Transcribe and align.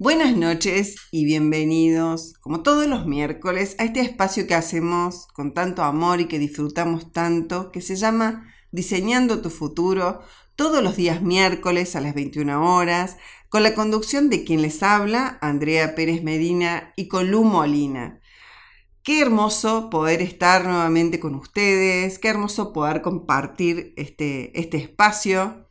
Buenas 0.00 0.36
noches 0.36 0.94
y 1.10 1.24
bienvenidos, 1.24 2.34
como 2.38 2.62
todos 2.62 2.86
los 2.86 3.04
miércoles, 3.06 3.74
a 3.80 3.84
este 3.84 3.98
espacio 3.98 4.46
que 4.46 4.54
hacemos 4.54 5.26
con 5.34 5.54
tanto 5.54 5.82
amor 5.82 6.20
y 6.20 6.26
que 6.26 6.38
disfrutamos 6.38 7.10
tanto, 7.10 7.72
que 7.72 7.80
se 7.80 7.96
llama 7.96 8.46
Diseñando 8.70 9.42
tu 9.42 9.50
futuro, 9.50 10.20
todos 10.54 10.84
los 10.84 10.94
días 10.94 11.20
miércoles 11.20 11.96
a 11.96 12.00
las 12.00 12.14
21 12.14 12.76
horas, 12.76 13.16
con 13.48 13.64
la 13.64 13.74
conducción 13.74 14.30
de 14.30 14.44
quien 14.44 14.62
les 14.62 14.84
habla, 14.84 15.36
Andrea 15.40 15.96
Pérez 15.96 16.22
Medina, 16.22 16.92
y 16.94 17.08
con 17.08 17.32
Lu 17.32 17.42
Molina. 17.42 18.20
Qué 19.02 19.20
hermoso 19.20 19.90
poder 19.90 20.22
estar 20.22 20.64
nuevamente 20.64 21.18
con 21.18 21.34
ustedes, 21.34 22.20
qué 22.20 22.28
hermoso 22.28 22.72
poder 22.72 23.02
compartir 23.02 23.94
este, 23.96 24.56
este 24.60 24.76
espacio, 24.76 25.68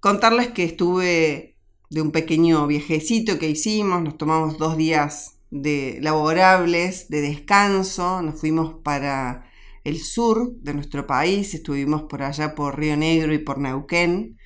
contarles 0.00 0.48
que 0.48 0.64
estuve 0.64 1.49
de 1.90 2.00
un 2.00 2.12
pequeño 2.12 2.68
viajecito 2.68 3.40
que 3.40 3.50
hicimos, 3.50 4.00
nos 4.00 4.16
tomamos 4.16 4.58
dos 4.58 4.76
días 4.76 5.40
de 5.50 5.98
laborables, 6.00 7.08
de 7.08 7.20
descanso, 7.20 8.22
nos 8.22 8.38
fuimos 8.38 8.74
para 8.84 9.50
el 9.82 9.98
sur 9.98 10.54
de 10.60 10.72
nuestro 10.72 11.08
país, 11.08 11.52
estuvimos 11.52 12.02
por 12.04 12.22
allá 12.22 12.54
por 12.54 12.78
Río 12.78 12.96
Negro 12.96 13.34
y 13.34 13.38
por 13.38 13.58
Neuquén, 13.58 14.38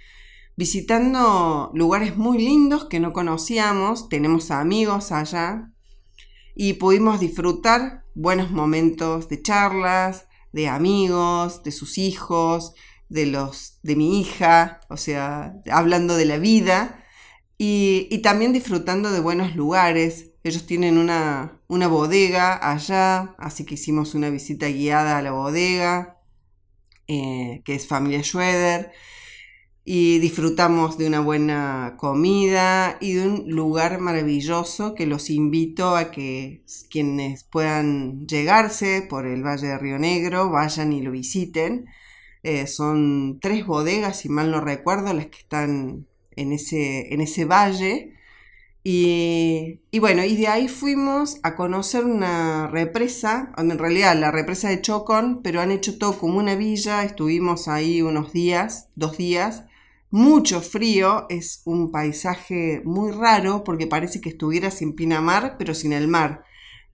visitando 0.56 1.70
lugares 1.74 2.16
muy 2.16 2.38
lindos 2.38 2.86
que 2.86 2.98
no 2.98 3.12
conocíamos, 3.12 4.08
tenemos 4.08 4.50
amigos 4.50 5.12
allá 5.12 5.70
y 6.54 6.74
pudimos 6.74 7.20
disfrutar 7.20 8.06
buenos 8.14 8.52
momentos 8.52 9.28
de 9.28 9.42
charlas, 9.42 10.28
de 10.52 10.68
amigos, 10.68 11.62
de 11.62 11.72
sus 11.72 11.98
hijos, 11.98 12.72
de 13.10 13.26
los 13.26 13.80
de 13.82 13.96
mi 13.96 14.18
hija, 14.18 14.80
o 14.88 14.96
sea, 14.96 15.56
hablando 15.70 16.16
de 16.16 16.24
la 16.24 16.38
vida 16.38 17.02
y, 17.58 18.18
también 18.18 18.52
disfrutando 18.52 19.12
de 19.12 19.20
buenos 19.20 19.54
lugares. 19.56 20.32
Ellos 20.42 20.66
tienen 20.66 20.98
una, 20.98 21.60
una 21.68 21.88
bodega 21.88 22.70
allá, 22.70 23.34
así 23.38 23.64
que 23.64 23.74
hicimos 23.74 24.14
una 24.14 24.30
visita 24.30 24.69
guiada 24.69 25.19
a 25.19 25.22
la 25.22 25.33
bodega, 25.33 26.19
eh, 27.06 27.62
que 27.64 27.75
es 27.75 27.86
familia 27.86 28.22
Schroeder, 28.22 28.92
y 29.84 30.19
disfrutamos 30.19 30.97
de 30.98 31.06
una 31.06 31.20
buena 31.20 31.94
comida 31.98 32.97
y 33.00 33.14
de 33.14 33.28
un 33.28 33.50
lugar 33.50 34.00
maravilloso 34.00 34.94
que 34.94 35.06
los 35.06 35.30
invito 35.30 35.97
a 35.97 36.10
que 36.10 36.64
quienes 36.91 37.44
puedan 37.44 38.27
llegarse 38.27 39.02
por 39.02 39.27
el 39.27 39.42
Valle 39.44 39.69
de 39.69 39.78
Río 39.78 39.98
Negro 39.98 40.50
vayan 40.50 40.92
y 40.92 41.02
lo 41.02 41.10
visiten. 41.10 41.86
Eh, 42.42 42.66
son 42.66 43.38
tres 43.41 43.66
bodegas, 43.66 44.20
si 44.20 44.28
mal 44.28 44.50
no 44.50 44.60
recuerdo, 44.60 45.12
las 45.12 45.27
que 45.27 45.38
están 45.38 46.06
en 46.36 46.52
ese, 46.52 47.12
en 47.12 47.20
ese 47.20 47.44
valle. 47.44 48.14
Y, 48.86 49.80
bueno, 49.98 50.22
y 50.24 50.36
de 50.36 50.46
ahí 50.46 50.68
fuimos 50.68 51.41
a 51.42 51.56
conocer 51.56 52.04
una 52.04 52.66
represa, 52.66 53.50
en 53.56 53.78
realidad 53.78 54.14
la 54.14 54.30
represa 54.30 54.68
de 54.68 54.82
Chocón, 54.82 55.41
pero 55.42 55.62
han 55.62 55.70
hecho 55.70 55.96
todo 55.96 56.18
como 56.18 56.38
una 56.38 56.54
villa, 56.54 57.02
estuvimos 57.02 57.66
ahí 57.66 58.02
unos 58.02 58.34
días, 58.34 58.91
dos 58.94 59.16
días, 59.16 59.64
mucho 60.10 60.60
frío, 60.60 61.24
es 61.30 61.62
un 61.64 61.91
paisaje 61.91 62.82
muy 62.84 63.10
raro 63.10 63.64
porque 63.64 63.86
parece 63.86 64.20
que 64.20 64.28
estuviera 64.28 64.70
sin 64.70 64.94
Pinamar, 64.94 65.56
pero 65.58 65.72
sin 65.72 65.94
el 65.94 66.06
mar, 66.06 66.44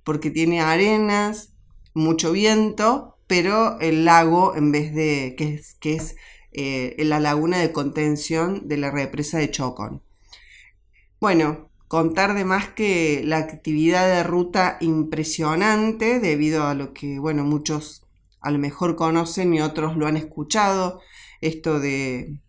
porque 0.04 0.30
tiene 0.30 0.60
arenas, 0.60 1.54
mucho 1.92 2.30
viento, 2.30 3.19
pero 3.27 3.80
el 3.80 4.04
lago 4.04 4.54
en 4.56 4.70
vez 4.70 4.94
de 4.94 5.34
que 5.36 5.54
es, 5.54 5.75
que 5.75 5.94
es 5.94 6.14
eh, 6.53 6.97
en 6.98 7.09
la 7.09 7.20
laguna 7.20 7.59
de 7.59 7.73
contención 7.73 8.69
de 8.69 8.77
la 8.77 8.91
represa 8.91 9.39
de 9.39 9.51
Chocón. 9.51 10.03
Bueno, 11.20 11.70
contar 11.89 12.34
de 12.34 12.45
más 12.45 12.69
que 12.69 13.23
la 13.25 13.39
actividad 13.39 14.06
de 14.06 14.23
ruta 14.23 14.78
impresionante 14.81 16.21
debido 16.21 16.65
a 16.67 16.75
lo 16.75 16.93
que, 16.93 17.19
bueno, 17.19 17.45
muchos 17.45 18.06
a 18.41 18.51
lo 18.51 18.59
mejor 18.59 18.97
conocen 18.97 19.53
y 19.55 19.61
otros 19.61 19.97
lo 19.97 20.06
han 20.06 20.16
escuchado, 20.16 21.00
esto 21.41 21.78
de, 21.78 22.41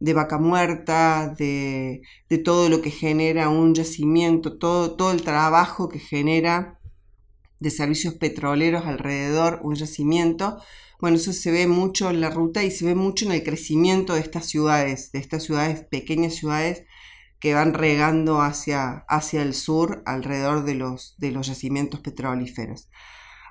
de 0.00 0.14
vaca 0.14 0.38
muerta, 0.38 1.34
de, 1.38 2.02
de, 2.28 2.38
todo 2.38 2.68
lo 2.68 2.82
que 2.82 2.90
genera 2.90 3.48
un 3.48 3.74
yacimiento, 3.74 4.58
todo, 4.58 4.96
todo 4.96 5.12
el 5.12 5.22
trabajo 5.22 5.88
que 5.88 5.98
genera 5.98 6.78
de 7.60 7.70
servicios 7.70 8.14
petroleros 8.14 8.86
alrededor 8.86 9.60
un 9.62 9.74
yacimiento, 9.74 10.58
bueno, 11.00 11.16
eso 11.16 11.32
se 11.32 11.50
ve 11.50 11.66
mucho 11.66 12.10
en 12.10 12.20
la 12.20 12.30
ruta 12.30 12.64
y 12.64 12.70
se 12.70 12.84
ve 12.84 12.94
mucho 12.94 13.24
en 13.26 13.32
el 13.32 13.44
crecimiento 13.44 14.14
de 14.14 14.20
estas 14.20 14.46
ciudades, 14.46 15.12
de 15.12 15.18
estas 15.20 15.44
ciudades, 15.44 15.84
pequeñas 15.84 16.34
ciudades 16.34 16.84
que 17.38 17.54
van 17.54 17.74
regando 17.74 18.40
hacia, 18.40 19.04
hacia 19.08 19.42
el 19.42 19.54
sur 19.54 20.02
alrededor 20.06 20.64
de 20.64 20.74
los, 20.74 21.14
de 21.18 21.30
los 21.30 21.46
yacimientos 21.46 22.00
petrolíferos. 22.00 22.88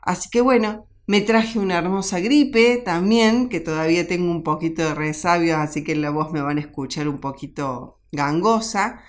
Así 0.02 0.30
que 0.30 0.42
bueno, 0.42 0.88
me 1.06 1.22
traje 1.22 1.58
una 1.58 1.78
hermosa 1.78 2.20
gripe 2.20 2.82
también, 2.84 3.48
que 3.48 3.62
todavía 3.62 4.08
tengo 4.08 4.30
un 4.30 4.44
poquito 4.44 4.84
de 4.84 4.94
resabio, 4.94 5.58
así 5.58 5.84
que 5.84 5.94
en 5.94 6.02
la 6.02 6.10
voz 6.10 6.34
me 6.34 6.42
van 6.42 6.58
a 6.58 6.62
escuchar 6.62 7.08
un 7.08 7.20
poquito 7.20 8.02
gangosa. 8.12 9.02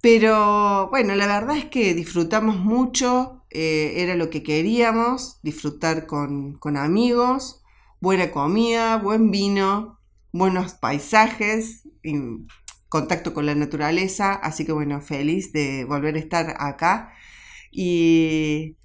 Pero 0.00 0.88
bueno, 0.90 1.14
la 1.14 1.26
verdad 1.26 1.56
es 1.56 1.66
que 1.66 1.94
disfrutamos 1.94 2.56
mucho, 2.56 3.44
eh, 3.50 3.94
era 3.98 4.16
lo 4.16 4.28
que 4.28 4.42
queríamos, 4.42 5.38
disfrutar 5.42 6.06
con, 6.06 6.54
con 6.54 6.76
amigos, 6.76 7.59
buena 8.00 8.30
comida, 8.30 8.96
buen 8.96 9.30
vino, 9.30 9.98
buenos 10.32 10.74
paisajes, 10.74 11.88
contacto 12.88 13.34
con 13.34 13.46
la 13.46 13.54
naturaleza, 13.54 14.34
así 14.34 14.64
que 14.64 14.72
bueno, 14.72 15.00
feliz 15.00 15.52
de 15.52 15.84
volver 15.84 16.16
a 16.16 16.18
estar 16.18 16.56
acá. 16.58 17.12
Y, 17.70 18.76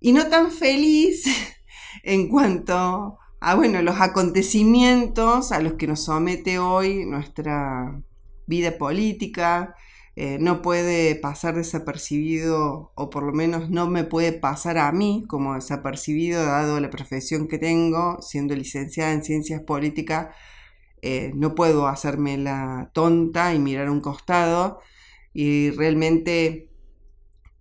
y 0.00 0.12
no 0.12 0.26
tan 0.26 0.50
feliz 0.50 1.24
en 2.02 2.28
cuanto 2.28 3.18
a 3.40 3.54
bueno, 3.54 3.82
los 3.82 4.00
acontecimientos 4.00 5.52
a 5.52 5.60
los 5.60 5.74
que 5.74 5.86
nos 5.86 6.04
somete 6.04 6.58
hoy 6.58 7.04
nuestra 7.04 8.02
vida 8.46 8.76
política, 8.78 9.74
eh, 10.16 10.38
no 10.40 10.62
puede 10.62 11.16
pasar 11.16 11.56
desapercibido, 11.56 12.92
o 12.94 13.10
por 13.10 13.24
lo 13.24 13.32
menos 13.32 13.70
no 13.70 13.88
me 13.88 14.04
puede 14.04 14.32
pasar 14.32 14.78
a 14.78 14.92
mí 14.92 15.24
como 15.28 15.54
desapercibido, 15.54 16.44
dado 16.44 16.78
la 16.78 16.90
profesión 16.90 17.48
que 17.48 17.58
tengo, 17.58 18.18
siendo 18.22 18.54
licenciada 18.54 19.12
en 19.12 19.24
ciencias 19.24 19.62
políticas, 19.62 20.28
eh, 21.02 21.32
no 21.34 21.54
puedo 21.54 21.88
hacerme 21.88 22.38
la 22.38 22.90
tonta 22.94 23.54
y 23.54 23.58
mirar 23.58 23.90
un 23.90 24.00
costado, 24.00 24.80
y 25.32 25.70
realmente 25.70 26.70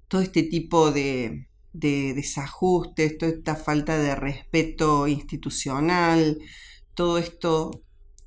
todo 0.07 0.21
este 0.21 0.43
tipo 0.43 0.91
de, 0.91 1.47
desajustes, 1.73 3.17
toda 3.17 3.31
esta 3.31 3.55
falta 3.55 3.97
de 3.97 4.15
respeto 4.15 5.07
institucional, 5.07 6.39
todo 6.93 7.17
esto 7.17 7.81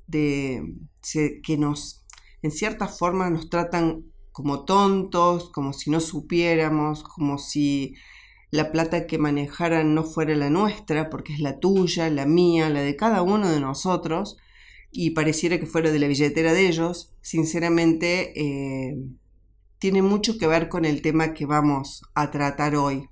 de 0.07 0.75
que 1.43 1.57
nos 1.57 2.05
en 2.41 2.51
cierta 2.51 2.87
forma 2.87 3.29
nos 3.29 3.49
tratan 3.49 4.03
como 4.37 4.65
tontos, 4.65 5.49
como 5.49 5.73
si 5.73 5.89
no 5.89 5.99
supiéramos, 5.99 7.01
como 7.01 7.39
si 7.39 7.95
la 8.51 8.71
plata 8.71 9.07
que 9.07 9.17
manejaran 9.17 9.95
no 9.95 10.03
fuera 10.03 10.35
la 10.35 10.51
nuestra, 10.51 11.09
porque 11.09 11.33
es 11.33 11.39
la 11.39 11.57
tuya, 11.57 12.07
la 12.11 12.27
mía, 12.27 12.69
la 12.69 12.81
de 12.81 12.95
cada 12.95 13.23
uno 13.23 13.49
de 13.49 13.59
nosotros, 13.59 14.37
y 14.91 15.09
pareciera 15.09 15.59
que 15.59 15.65
fuera 15.65 15.89
de 15.89 15.97
la 15.97 16.05
billetera 16.05 16.53
de 16.53 16.67
ellos, 16.67 17.15
sinceramente 17.19 18.39
eh, 18.39 18.95
tiene 19.79 20.03
mucho 20.03 20.37
que 20.37 20.45
ver 20.45 20.69
con 20.69 20.85
el 20.85 21.01
tema 21.01 21.33
que 21.33 21.47
vamos 21.47 22.03
a 22.13 22.29
tratar 22.29 22.75
hoy. 22.75 23.09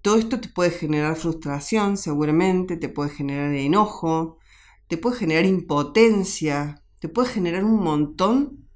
Todo 0.00 0.16
esto 0.16 0.38
te 0.38 0.48
puede 0.48 0.70
generar 0.70 1.16
frustración, 1.16 1.96
seguramente, 1.96 2.76
te 2.76 2.88
puede 2.88 3.10
generar 3.10 3.52
enojo, 3.52 4.38
te 4.86 4.96
puede 4.96 5.16
generar 5.16 5.44
impotencia, 5.44 6.84
te 7.00 7.08
puede 7.08 7.30
generar 7.30 7.64
un 7.64 7.82
montón 7.82 8.67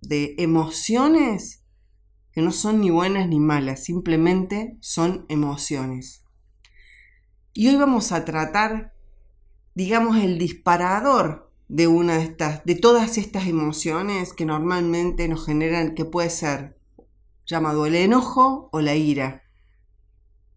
de 0.00 0.34
emociones 0.38 1.64
que 2.32 2.42
no 2.42 2.52
son 2.52 2.80
ni 2.80 2.90
buenas 2.90 3.28
ni 3.28 3.40
malas, 3.40 3.84
simplemente 3.84 4.76
son 4.80 5.26
emociones. 5.28 6.24
Y 7.52 7.68
hoy 7.68 7.76
vamos 7.76 8.12
a 8.12 8.24
tratar, 8.24 8.94
digamos, 9.74 10.16
el 10.18 10.38
disparador 10.38 11.50
de 11.68 11.86
una 11.86 12.18
de 12.18 12.24
estas, 12.24 12.64
de 12.64 12.74
todas 12.76 13.18
estas 13.18 13.46
emociones 13.46 14.32
que 14.32 14.44
normalmente 14.44 15.28
nos 15.28 15.44
generan, 15.44 15.94
que 15.94 16.04
puede 16.04 16.30
ser 16.30 16.78
llamado 17.46 17.86
el 17.86 17.96
enojo 17.96 18.68
o 18.72 18.80
la 18.80 18.94
ira. 18.94 19.42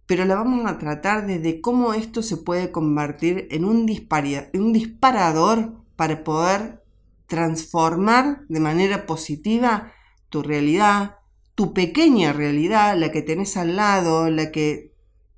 Pero 0.06 0.26
la 0.26 0.36
vamos 0.36 0.70
a 0.70 0.78
tratar 0.78 1.26
desde 1.26 1.62
cómo 1.62 1.94
esto 1.94 2.22
se 2.22 2.38
puede 2.38 2.72
convertir 2.72 3.48
en 3.52 3.66
un, 3.66 3.90
un 4.54 4.74
disparador 4.74 5.84
para 5.96 6.24
poder 6.24 6.83
transformar 7.34 8.42
de 8.48 8.60
manera 8.60 9.08
positiva 9.08 9.92
tu 10.30 10.44
realidad, 10.44 11.18
tu 11.56 11.74
pequeña 11.74 12.32
realidad, 12.32 12.96
la 12.96 13.12
que 13.12 13.24
tenés 13.24 13.58
al 13.58 13.76
lado, 13.76 14.30
la 14.30 14.52
que 14.52 14.94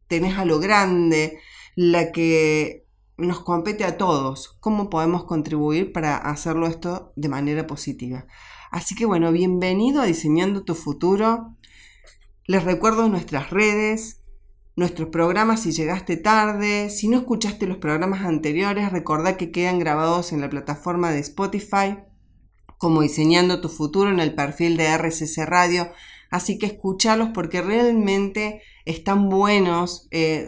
tenés 0.07 0.37
a 0.37 0.43
lo 0.43 0.59
grande, 0.59 1.39
la 1.73 2.11
que 2.11 2.85
nos 3.15 3.39
compete 3.39 3.85
a 3.85 3.95
todos. 3.95 4.57
¿Cómo 4.59 4.89
podemos 4.89 5.23
contribuir 5.23 5.93
para 5.93 6.17
hacerlo 6.17 6.67
esto 6.67 7.13
de 7.15 7.29
manera 7.29 7.65
positiva? 7.65 8.25
Así 8.71 8.93
que 8.93 9.05
bueno, 9.05 9.31
bienvenido 9.31 10.01
a 10.01 10.05
Diseñando 10.05 10.65
tu 10.65 10.75
Futuro. 10.75 11.55
Les 12.45 12.61
recuerdo 12.65 13.07
nuestras 13.07 13.51
redes, 13.51 14.21
nuestros 14.75 15.09
programas 15.09 15.61
si 15.61 15.71
llegaste 15.71 16.17
tarde. 16.17 16.89
Si 16.89 17.07
no 17.07 17.17
escuchaste 17.17 17.67
los 17.67 17.77
programas 17.77 18.21
anteriores, 18.21 18.91
recordá 18.91 19.37
que 19.37 19.51
quedan 19.51 19.79
grabados 19.79 20.33
en 20.33 20.41
la 20.41 20.49
plataforma 20.49 21.11
de 21.11 21.19
Spotify 21.19 21.97
como 22.77 23.01
Diseñando 23.01 23.61
tu 23.61 23.69
Futuro 23.69 24.09
en 24.11 24.19
el 24.19 24.35
perfil 24.35 24.77
de 24.77 24.87
RCC 24.87 25.45
Radio. 25.45 25.91
Así 26.29 26.57
que 26.57 26.65
escúchalos 26.65 27.29
porque 27.33 27.61
realmente 27.61 28.61
están 28.83 29.29
buenos. 29.29 30.07
Eh, 30.11 30.45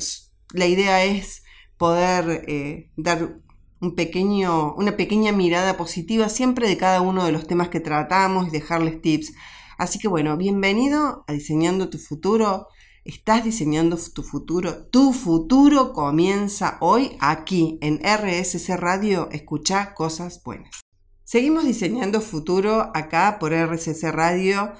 la 0.53 0.65
idea 0.65 1.05
es 1.05 1.43
poder 1.77 2.43
eh, 2.47 2.91
dar 2.97 3.39
un 3.79 3.95
pequeño, 3.95 4.73
una 4.73 4.97
pequeña 4.97 5.31
mirada 5.31 5.77
positiva 5.77 6.29
siempre 6.29 6.67
de 6.67 6.77
cada 6.77 7.01
uno 7.01 7.25
de 7.25 7.31
los 7.31 7.47
temas 7.47 7.69
que 7.69 7.79
tratamos 7.79 8.47
y 8.47 8.51
dejarles 8.51 9.01
tips. 9.01 9.33
Así 9.77 9.99
que 9.99 10.07
bueno, 10.07 10.35
bienvenido 10.35 11.23
a 11.27 11.33
Diseñando 11.33 11.89
tu 11.89 11.99
Futuro. 11.99 12.67
Estás 13.07 13.45
diseñando 13.45 13.97
tu 14.13 14.21
futuro. 14.21 14.83
Tu 14.87 15.13
futuro 15.13 15.93
comienza 15.93 16.77
hoy 16.81 17.15
aquí 17.21 17.79
en 17.79 18.01
RSC 18.03 18.75
Radio. 18.75 19.29
Escucha 19.31 19.93
cosas 19.93 20.43
buenas. 20.43 20.81
Seguimos 21.23 21.63
diseñando 21.63 22.19
futuro 22.19 22.91
acá 22.93 23.37
por 23.39 23.53
RSC 23.53 24.11
Radio. 24.11 24.73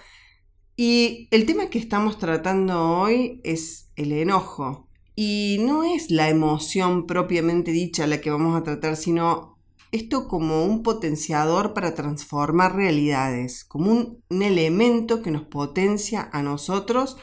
Y 0.75 1.29
el 1.31 1.45
tema 1.45 1.69
que 1.69 1.79
estamos 1.79 2.17
tratando 2.17 2.99
hoy 2.99 3.39
es 3.45 3.91
el 3.95 4.11
enojo. 4.11 4.89
Y 5.15 5.59
no 5.61 5.85
es 5.85 6.11
la 6.11 6.27
emoción 6.27 7.07
propiamente 7.07 7.71
dicha 7.71 8.07
la 8.07 8.19
que 8.19 8.29
vamos 8.29 8.57
a 8.57 8.63
tratar, 8.63 8.97
sino 8.97 9.57
esto 9.93 10.27
como 10.27 10.65
un 10.65 10.83
potenciador 10.83 11.73
para 11.73 11.95
transformar 11.95 12.75
realidades, 12.75 13.63
como 13.63 13.89
un, 13.89 14.23
elemento 14.29 15.21
que 15.21 15.31
nos 15.31 15.43
potencia 15.43 16.29
a 16.33 16.43
nosotros 16.43 17.15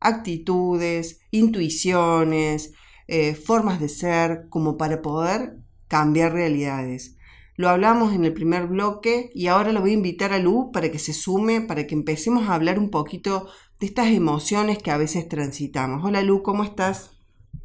actitudes, 0.00 1.20
intuiciones, 1.30 2.72
eh, 3.06 3.34
formas 3.34 3.80
de 3.80 3.88
ser, 3.88 4.46
como 4.48 4.76
para 4.76 5.02
poder 5.02 5.58
cambiar 5.88 6.32
realidades. 6.32 7.16
Lo 7.56 7.68
hablamos 7.68 8.14
en 8.14 8.24
el 8.24 8.32
primer 8.32 8.68
bloque 8.68 9.30
y 9.34 9.48
ahora 9.48 9.72
lo 9.72 9.80
voy 9.80 9.90
a 9.90 9.94
invitar 9.94 10.32
a 10.32 10.38
Lu 10.38 10.70
para 10.72 10.90
que 10.90 10.98
se 10.98 11.12
sume, 11.12 11.60
para 11.60 11.86
que 11.86 11.94
empecemos 11.94 12.48
a 12.48 12.54
hablar 12.54 12.78
un 12.78 12.90
poquito 12.90 13.48
de 13.78 13.86
estas 13.86 14.08
emociones 14.08 14.78
que 14.78 14.90
a 14.90 14.96
veces 14.96 15.28
transitamos. 15.28 16.02
Hola 16.04 16.22
Lu, 16.22 16.42
¿cómo 16.42 16.64
estás? 16.64 17.10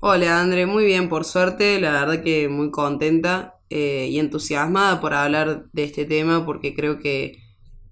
Hola 0.02 0.42
André, 0.42 0.66
muy 0.66 0.86
bien, 0.86 1.08
por 1.08 1.24
suerte, 1.24 1.80
la 1.80 1.92
verdad 1.92 2.24
que 2.24 2.50
muy 2.50 2.72
contenta 2.72 3.60
eh, 3.70 4.08
y 4.12 4.20
entusiasmada 4.20 5.00
por 5.00 5.14
hablar 5.14 5.68
de 5.72 5.84
este 5.86 6.06
tema 6.06 6.46
porque 6.46 6.76
creo 6.76 7.00
que 7.00 7.38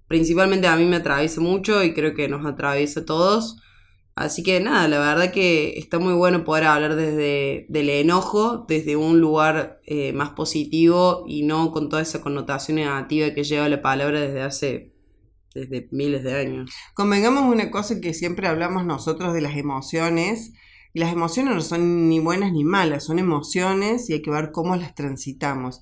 principalmente 0.06 0.66
a 0.66 0.76
mí 0.76 0.84
me 0.84 0.96
atraviesa 0.96 1.40
mucho 1.40 1.82
y 1.82 1.94
creo 1.94 2.14
que 2.14 2.28
nos 2.28 2.44
atraviesa 2.44 3.00
a 3.00 3.04
todos. 3.04 3.62
Así 4.16 4.44
que 4.44 4.60
nada, 4.60 4.86
la 4.86 5.00
verdad 5.00 5.32
que 5.32 5.76
está 5.76 5.98
muy 5.98 6.14
bueno 6.14 6.44
poder 6.44 6.64
hablar 6.64 6.94
desde 6.94 7.66
del 7.68 7.90
enojo, 7.90 8.64
desde 8.68 8.94
un 8.94 9.20
lugar 9.20 9.80
eh, 9.86 10.12
más 10.12 10.30
positivo 10.30 11.24
y 11.26 11.42
no 11.42 11.72
con 11.72 11.88
toda 11.88 12.02
esa 12.02 12.20
connotación 12.20 12.76
negativa 12.76 13.34
que 13.34 13.42
lleva 13.42 13.68
la 13.68 13.82
palabra 13.82 14.20
desde 14.20 14.42
hace 14.42 14.94
desde 15.52 15.88
miles 15.90 16.22
de 16.22 16.34
años. 16.34 16.70
Convengamos 16.94 17.52
una 17.52 17.70
cosa 17.70 18.00
que 18.00 18.14
siempre 18.14 18.46
hablamos 18.46 18.84
nosotros 18.84 19.32
de 19.32 19.40
las 19.40 19.56
emociones. 19.56 20.52
Y 20.92 21.00
las 21.00 21.12
emociones 21.12 21.54
no 21.54 21.60
son 21.60 22.08
ni 22.08 22.20
buenas 22.20 22.52
ni 22.52 22.62
malas, 22.62 23.02
son 23.02 23.18
emociones 23.18 24.08
y 24.08 24.12
hay 24.12 24.22
que 24.22 24.30
ver 24.30 24.52
cómo 24.52 24.76
las 24.76 24.94
transitamos. 24.94 25.80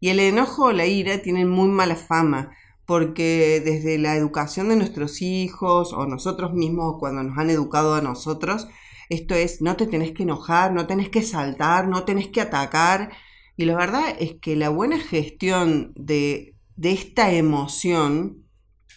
Y 0.00 0.08
el 0.08 0.20
enojo 0.20 0.66
o 0.66 0.72
la 0.72 0.86
ira 0.86 1.18
tienen 1.18 1.50
muy 1.50 1.68
mala 1.68 1.96
fama 1.96 2.50
porque 2.86 3.62
desde 3.64 3.98
la 3.98 4.16
educación 4.16 4.68
de 4.68 4.76
nuestros 4.76 5.22
hijos 5.22 5.92
o 5.92 6.06
nosotros 6.06 6.52
mismos 6.52 6.96
cuando 6.98 7.22
nos 7.22 7.38
han 7.38 7.50
educado 7.50 7.94
a 7.94 8.02
nosotros, 8.02 8.68
esto 9.08 9.34
es, 9.34 9.60
no 9.60 9.76
te 9.76 9.86
tenés 9.86 10.12
que 10.12 10.22
enojar, 10.22 10.72
no 10.72 10.86
tenés 10.86 11.08
que 11.08 11.22
saltar, 11.22 11.88
no 11.88 12.04
tenés 12.04 12.28
que 12.28 12.40
atacar. 12.40 13.12
Y 13.56 13.64
la 13.66 13.76
verdad 13.76 14.16
es 14.18 14.34
que 14.40 14.56
la 14.56 14.68
buena 14.68 14.98
gestión 14.98 15.92
de, 15.96 16.56
de 16.76 16.92
esta 16.92 17.32
emoción, 17.32 18.44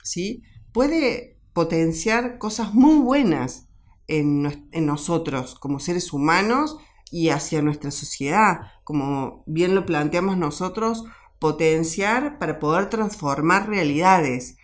¿sí? 0.04 0.44
Puede 0.72 1.40
potenciar 1.54 2.38
cosas 2.38 2.74
muy 2.74 2.96
buenas 2.96 3.68
en, 4.08 4.68
en 4.72 4.86
nosotros 4.86 5.56
como 5.56 5.80
seres 5.80 6.14
humanos 6.14 6.78
y 7.12 7.30
hacia 7.30 7.62
nuestra 7.62 7.92
sociedad. 7.92 8.62
Como 8.84 9.44
bien 9.46 9.76
lo 9.76 9.86
planteamos 9.86 10.38
nosotros, 10.38 11.04
potenciar 11.40 12.40
para 12.40 12.60
poder 12.60 12.90
transformar 12.90 13.70
realidades. 13.70 14.58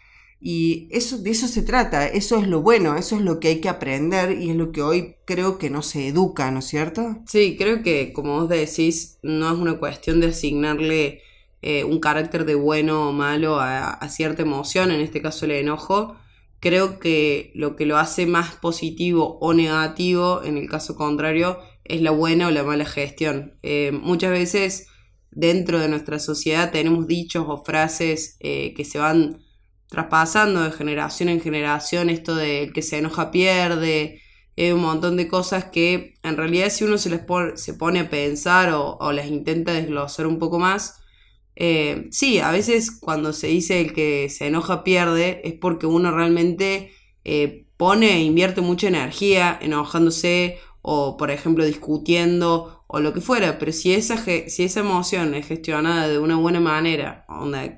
Y 0.46 0.90
eso, 0.92 1.20
de 1.20 1.32
eso 1.32 1.48
se 1.48 1.62
trata, 1.62 2.06
eso 2.06 2.38
es 2.38 2.50
lo 2.50 2.62
bueno, 2.62 2.98
eso 2.98 3.16
es 3.16 3.22
lo 3.22 3.40
que 3.40 3.48
hay 3.48 3.62
que 3.62 3.70
aprender 3.70 4.42
y 4.42 4.50
es 4.50 4.58
lo 4.58 4.74
que 4.74 4.82
hoy 4.82 5.16
creo 5.24 5.58
que 5.58 5.70
no 5.70 5.82
se 5.82 6.10
educa, 6.10 6.52
¿no 6.52 6.60
es 6.60 6.66
cierto? 6.66 7.18
Sí, 7.28 7.56
creo 7.58 7.82
que 7.82 8.12
como 8.12 8.42
vos 8.42 8.50
decís, 8.50 9.20
no 9.24 9.54
es 9.54 9.58
una 9.58 9.80
cuestión 9.80 10.20
de 10.20 10.28
asignarle 10.28 11.22
eh, 11.62 11.86
un 11.86 12.02
carácter 12.02 12.44
de 12.44 12.56
bueno 12.56 13.08
o 13.08 13.14
malo 13.14 13.62
a, 13.62 13.98
cierta 14.10 14.42
emoción, 14.42 14.92
en 14.92 15.00
este 15.00 15.22
caso 15.22 15.46
el 15.46 15.52
enojo. 15.52 16.18
Creo 16.60 17.00
que 17.00 17.54
lo 17.56 17.78
que 17.78 17.86
lo 17.86 17.98
hace 17.98 18.26
más 18.26 18.54
positivo 18.56 19.38
o 19.40 19.54
negativo, 19.54 20.42
en 20.44 20.58
el 20.58 20.68
caso 20.68 20.98
contrario, 20.98 21.60
es 21.86 22.02
la 22.02 22.12
buena 22.12 22.48
o 22.48 22.52
la 22.52 22.64
mala 22.64 22.84
gestión. 22.84 23.54
Eh, 23.64 23.92
muchas 23.94 24.32
veces 24.32 24.88
dentro 25.36 25.80
de 25.80 25.88
nuestra 25.88 26.20
sociedad 26.20 26.72
tenemos 26.72 27.08
dichos 27.08 27.46
o 27.48 27.64
frases 27.64 28.38
eh, 28.40 28.74
que 28.76 28.86
se 28.86 29.00
van 29.00 29.40
traspasando 29.88 30.64
de 30.64 30.72
generación 30.72 31.30
en 31.30 31.42
generación, 31.42 32.10
esto 32.10 32.36
de 32.36 32.72
que 32.74 32.82
se 32.82 32.98
enoja 32.98 33.32
pierde, 33.32 34.22
un 34.58 34.82
montón 34.82 35.18
de 35.18 35.28
cosas 35.28 35.66
que 35.66 36.16
en 36.24 36.38
realidad 36.38 36.70
si 36.70 36.84
uno 36.84 36.98
se 36.98 37.10
les 37.10 37.22
se 37.56 37.74
pone 37.74 38.02
a 38.02 38.10
pensar 38.10 38.72
o, 38.74 39.12
las 39.12 39.28
intenta 39.28 39.74
desglosar 39.74 40.28
un 40.28 40.40
poco 40.40 40.60
más, 40.60 41.00
eh, 41.56 42.08
sí, 42.12 42.40
a 42.40 42.52
veces 42.52 42.92
cuando 43.00 43.34
se 43.34 43.48
dice 43.48 43.82
el 43.82 43.94
que 43.94 44.30
se 44.30 44.48
enoja 44.48 44.84
pierde 44.84 45.42
es 45.44 45.54
porque 45.54 45.86
uno 45.86 46.12
realmente 46.12 46.92
eh, 47.24 47.68
pone 47.78 48.14
e 48.14 48.22
invierte 48.22 48.62
mucha 48.62 48.88
energía 48.88 49.58
enojándose 49.62 50.58
o 50.82 51.18
por 51.18 51.32
ejemplo 51.32 51.66
discutiendo 51.66 52.83
o 52.96 53.00
lo 53.00 53.12
que 53.12 53.22
fuera, 53.22 53.58
pero 53.58 53.72
si 53.72 53.92
esa, 53.92 54.24
si 54.24 54.64
esa 54.64 54.82
emoción 54.82 55.34
es 55.34 55.48
gestionada 55.48 56.08
de 56.08 56.20
una 56.20 56.36
buena 56.36 56.60
manera, 56.60 57.26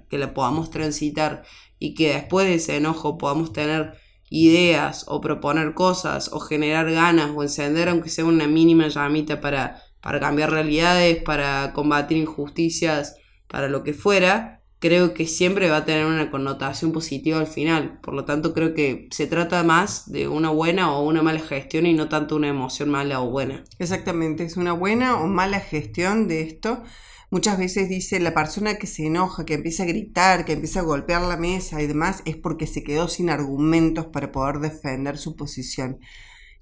que 0.09 0.17
la 0.17 0.33
podamos 0.33 0.71
transitar 0.71 1.44
y 1.79 1.94
que 1.94 2.15
después 2.15 2.45
de 2.45 2.56
ese 2.56 2.75
enojo 2.75 3.17
podamos 3.17 3.53
tener 3.53 3.94
ideas 4.29 5.06
o 5.07 5.21
proponer 5.21 5.73
cosas 5.73 6.29
o 6.33 6.41
generar 6.41 6.91
ganas 6.91 7.31
o 7.33 7.44
encender 7.44 7.87
aunque 7.87 8.09
sea 8.09 8.25
una 8.25 8.45
mínima 8.45 8.90
llamita 8.90 9.40
para, 9.40 9.81
para 10.01 10.19
cambiar 10.19 10.51
realidades, 10.51 11.23
para 11.23 11.71
combatir 11.71 12.18
injusticias, 12.18 13.16
para 13.47 13.69
lo 13.69 13.83
que 13.83 13.94
fuera, 13.94 14.55
creo 14.79 15.13
que 15.13 15.25
siempre 15.25 15.69
va 15.69 15.77
a 15.77 15.85
tener 15.85 16.05
una 16.05 16.29
connotación 16.29 16.91
positiva 16.91 17.39
al 17.39 17.47
final. 17.47 17.99
Por 18.01 18.13
lo 18.13 18.25
tanto, 18.25 18.53
creo 18.53 18.73
que 18.73 19.07
se 19.11 19.27
trata 19.27 19.63
más 19.63 20.11
de 20.11 20.27
una 20.27 20.49
buena 20.49 20.95
o 20.95 21.05
una 21.05 21.21
mala 21.21 21.39
gestión 21.39 21.85
y 21.85 21.94
no 21.94 22.09
tanto 22.09 22.35
una 22.35 22.49
emoción 22.49 22.89
mala 22.89 23.21
o 23.21 23.29
buena. 23.29 23.63
Exactamente, 23.79 24.44
es 24.44 24.57
una 24.57 24.73
buena 24.73 25.17
o 25.17 25.27
mala 25.27 25.59
gestión 25.59 26.27
de 26.27 26.41
esto. 26.41 26.83
Muchas 27.31 27.57
veces 27.57 27.89
dice 27.89 28.19
la 28.19 28.33
persona 28.33 28.75
que 28.75 28.87
se 28.87 29.07
enoja, 29.07 29.45
que 29.45 29.55
empieza 29.55 29.83
a 29.83 29.87
gritar, 29.87 30.45
que 30.45 30.53
empieza 30.53 30.81
a 30.81 30.83
golpear 30.83 31.21
la 31.23 31.37
mesa 31.37 31.81
y 31.81 31.87
demás, 31.87 32.21
es 32.25 32.37
porque 32.37 32.67
se 32.67 32.83
quedó 32.83 33.07
sin 33.07 33.29
argumentos 33.29 34.05
para 34.05 34.31
poder 34.31 34.59
defender 34.59 35.17
su 35.17 35.35
posición. 35.35 35.99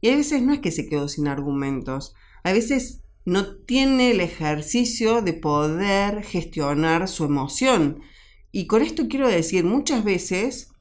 Y 0.02 0.10
a 0.10 0.16
veces 0.16 0.42
no 0.42 0.54
es 0.54 0.60
que 0.60 0.72
se 0.72 0.88
quedó 0.88 1.08
sin 1.10 1.28
argumentos, 1.28 2.16
a 2.44 2.52
veces 2.54 3.03
no 3.26 3.56
tiene 3.58 4.12
el 4.12 4.20
ejercicio 4.20 5.22
de 5.22 5.34
poder 5.34 6.24
gestionar 6.24 7.08
su 7.08 7.26
emoción. 7.26 8.02
Y 8.52 8.68
con 8.68 8.82
esto 8.82 9.08
quiero 9.08 9.28
decir, 9.28 9.64
muchas 9.64 10.04
veces 10.04 10.74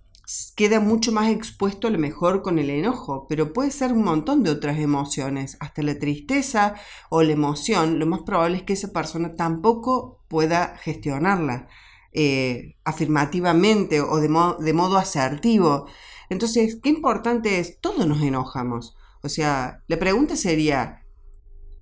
queda 0.56 0.80
mucho 0.80 1.12
más 1.12 1.30
expuesto 1.30 1.88
a 1.88 1.90
lo 1.90 1.99
mejor 1.99 2.42
con 2.42 2.58
el 2.58 2.70
enojo, 2.70 3.26
pero 3.28 3.52
puede 3.52 3.70
ser 3.70 3.92
un 3.92 4.04
montón 4.04 4.42
de 4.42 4.50
otras 4.50 4.78
emociones, 4.78 5.56
hasta 5.61 5.82
la 5.82 5.99
tristeza 5.99 6.75
o 7.11 7.22
la 7.22 7.32
emoción, 7.32 7.99
lo 7.99 8.06
más 8.06 8.22
probable 8.22 8.58
es 8.58 8.62
que 8.62 8.72
esa 8.72 8.92
persona 8.92 9.34
tampoco 9.37 10.25
pueda 10.28 10.76
gestionarla 10.78 11.68
eh, 12.12 12.76
afirmativamente 12.84 14.00
o 14.00 14.18
de, 14.18 14.28
de 14.61 14.72
modo 14.72 14.96
asertivo. 14.99 15.87
Entonces, 16.28 16.78
qué 16.82 16.88
importante 16.88 17.58
es, 17.58 17.80
todos 17.80 18.06
nos 18.06 18.22
enojamos. 18.22 18.96
O 19.22 19.28
sea, 19.28 19.82
la 19.87 19.99
pregunta 19.99 20.37
sería, 20.37 21.01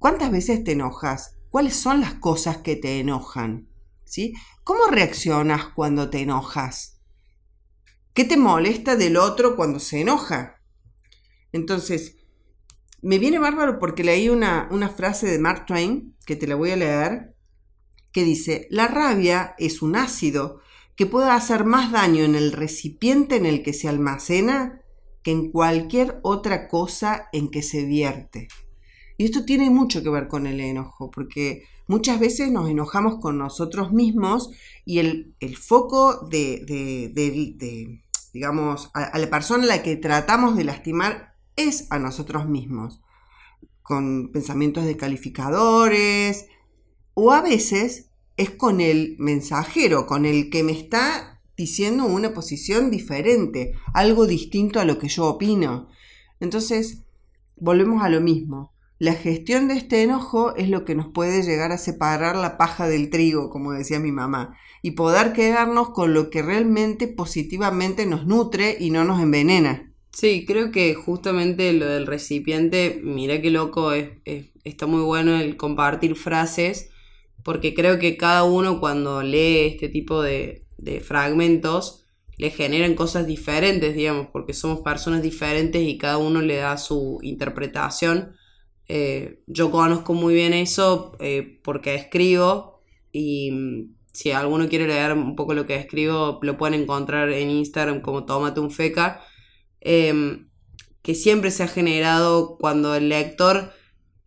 ¿cuántas 0.00 0.32
veces 0.32 0.64
te 0.64 0.72
enojas? 0.72 1.36
¿Cuáles 1.50 1.76
son 1.76 2.00
las 2.00 2.14
cosas 2.14 2.58
que 2.58 2.74
te 2.74 2.98
enojan? 2.98 3.68
¿Sí? 4.04 4.34
¿Cómo 4.64 4.86
reaccionas 4.86 5.66
cuando 5.66 6.10
te 6.10 6.22
enojas? 6.22 7.00
¿Qué 8.12 8.24
te 8.24 8.36
molesta 8.36 8.96
del 8.96 9.16
otro 9.16 9.54
cuando 9.54 9.78
se 9.78 10.00
enoja? 10.00 10.60
Entonces, 11.52 12.16
me 13.02 13.18
viene 13.18 13.38
bárbaro 13.38 13.78
porque 13.78 14.02
leí 14.02 14.28
una, 14.28 14.68
una 14.72 14.88
frase 14.88 15.28
de 15.28 15.38
Mark 15.38 15.66
Twain, 15.66 16.16
que 16.26 16.34
te 16.34 16.48
la 16.48 16.56
voy 16.56 16.70
a 16.70 16.76
leer, 16.76 17.36
que 18.12 18.24
dice, 18.24 18.66
la 18.70 18.88
rabia 18.88 19.54
es 19.58 19.82
un 19.82 19.96
ácido 19.96 20.60
que 20.96 21.06
pueda 21.06 21.34
hacer 21.34 21.64
más 21.64 21.92
daño 21.92 22.24
en 22.24 22.34
el 22.34 22.52
recipiente 22.52 23.36
en 23.36 23.46
el 23.46 23.62
que 23.62 23.72
se 23.72 23.88
almacena 23.88 24.80
que 25.22 25.30
en 25.30 25.50
cualquier 25.50 26.20
otra 26.22 26.68
cosa 26.68 27.28
en 27.32 27.50
que 27.50 27.62
se 27.62 27.84
vierte. 27.84 28.48
Y 29.20 29.24
esto 29.26 29.44
tiene 29.44 29.68
mucho 29.68 30.02
que 30.02 30.08
ver 30.08 30.28
con 30.28 30.46
el 30.46 30.60
enojo, 30.60 31.10
porque 31.10 31.64
muchas 31.86 32.18
veces 32.18 32.50
nos 32.50 32.70
enojamos 32.70 33.16
con 33.20 33.36
nosotros 33.36 33.92
mismos 33.92 34.50
y 34.86 34.98
el, 34.98 35.34
foco 35.58 36.26
de, 36.30 36.64
de, 36.66 38.00
digamos, 38.32 38.90
a, 38.94 39.18
la 39.18 39.28
persona 39.28 39.64
a 39.64 39.66
la 39.66 39.82
que 39.82 39.96
tratamos 39.96 40.56
de 40.56 40.64
lastimar 40.64 41.34
es 41.54 41.86
a 41.90 41.98
nosotros 41.98 42.48
mismos, 42.48 43.02
con 43.82 44.32
pensamientos 44.32 44.86
de 44.86 44.96
calificadores, 44.96 46.46
o 47.12 47.32
a 47.32 47.42
veces 47.42 48.12
es 48.38 48.48
con 48.48 48.80
el 48.80 49.16
mensajero, 49.18 50.06
con 50.06 50.24
el 50.24 50.48
que 50.48 50.62
me 50.62 50.72
está 50.72 51.42
diciendo 51.58 52.06
una 52.06 52.32
posición 52.32 52.90
diferente, 52.90 53.74
algo 53.92 54.26
distinto 54.26 54.80
a 54.80 54.86
lo 54.86 54.98
que 54.98 55.08
yo 55.08 55.26
opino. 55.26 55.90
Entonces, 56.40 57.04
volvemos 57.58 58.02
a 58.02 58.08
lo 58.08 58.22
mismo. 58.22 58.72
La 59.00 59.14
gestión 59.14 59.66
de 59.66 59.78
este 59.78 60.02
enojo 60.02 60.54
es 60.56 60.68
lo 60.68 60.84
que 60.84 60.94
nos 60.94 61.08
puede 61.08 61.42
llegar 61.42 61.72
a 61.72 61.78
separar 61.78 62.36
la 62.36 62.58
paja 62.58 62.86
del 62.86 63.08
trigo, 63.08 63.48
como 63.48 63.72
decía 63.72 63.98
mi 63.98 64.12
mamá, 64.12 64.58
y 64.82 64.90
poder 64.90 65.32
quedarnos 65.32 65.88
con 65.88 66.12
lo 66.12 66.28
que 66.28 66.42
realmente 66.42 67.08
positivamente 67.08 68.04
nos 68.04 68.26
nutre 68.26 68.76
y 68.78 68.90
no 68.90 69.04
nos 69.04 69.22
envenena. 69.22 69.90
Sí, 70.12 70.44
creo 70.46 70.70
que 70.70 70.92
justamente 70.92 71.72
lo 71.72 71.86
del 71.86 72.06
recipiente, 72.06 73.00
mira 73.02 73.40
qué 73.40 73.50
loco, 73.50 73.92
es, 73.92 74.10
está 74.64 74.84
muy 74.84 75.00
bueno 75.00 75.34
el 75.40 75.56
compartir 75.56 76.14
frases, 76.14 76.90
porque 77.42 77.72
creo 77.72 77.98
que 77.98 78.18
cada 78.18 78.44
uno 78.44 78.80
cuando 78.80 79.22
lee 79.22 79.60
este 79.60 79.88
tipo 79.88 80.20
de, 80.20 80.66
de 80.76 81.00
fragmentos 81.00 82.04
le 82.36 82.50
generan 82.50 82.94
cosas 82.94 83.26
diferentes, 83.26 83.94
digamos, 83.94 84.26
porque 84.30 84.52
somos 84.52 84.82
personas 84.82 85.22
diferentes 85.22 85.82
y 85.82 85.96
cada 85.96 86.18
uno 86.18 86.42
le 86.42 86.56
da 86.56 86.76
su 86.76 87.18
interpretación 87.22 88.34
eh, 88.92 89.44
yo 89.46 89.70
conozco 89.70 90.14
muy 90.14 90.34
bien 90.34 90.52
eso 90.52 91.12
eh, 91.20 91.60
porque 91.62 91.94
escribo 91.94 92.82
y 93.12 93.52
mm, 93.52 93.94
si 94.12 94.32
alguno 94.32 94.68
quiere 94.68 94.88
leer 94.88 95.12
un 95.12 95.36
poco 95.36 95.54
lo 95.54 95.64
que 95.64 95.76
escribo, 95.76 96.40
lo 96.42 96.56
pueden 96.58 96.80
encontrar 96.80 97.30
en 97.30 97.50
Instagram 97.50 98.00
como 98.00 98.24
Tómate 98.24 98.58
un 98.58 98.72
Feca, 98.72 99.22
em, 99.80 100.48
que 101.02 101.14
siempre 101.14 101.52
se 101.52 101.62
ha 101.62 101.68
generado 101.68 102.58
cuando 102.58 102.96
el 102.96 103.08
lector 103.08 103.72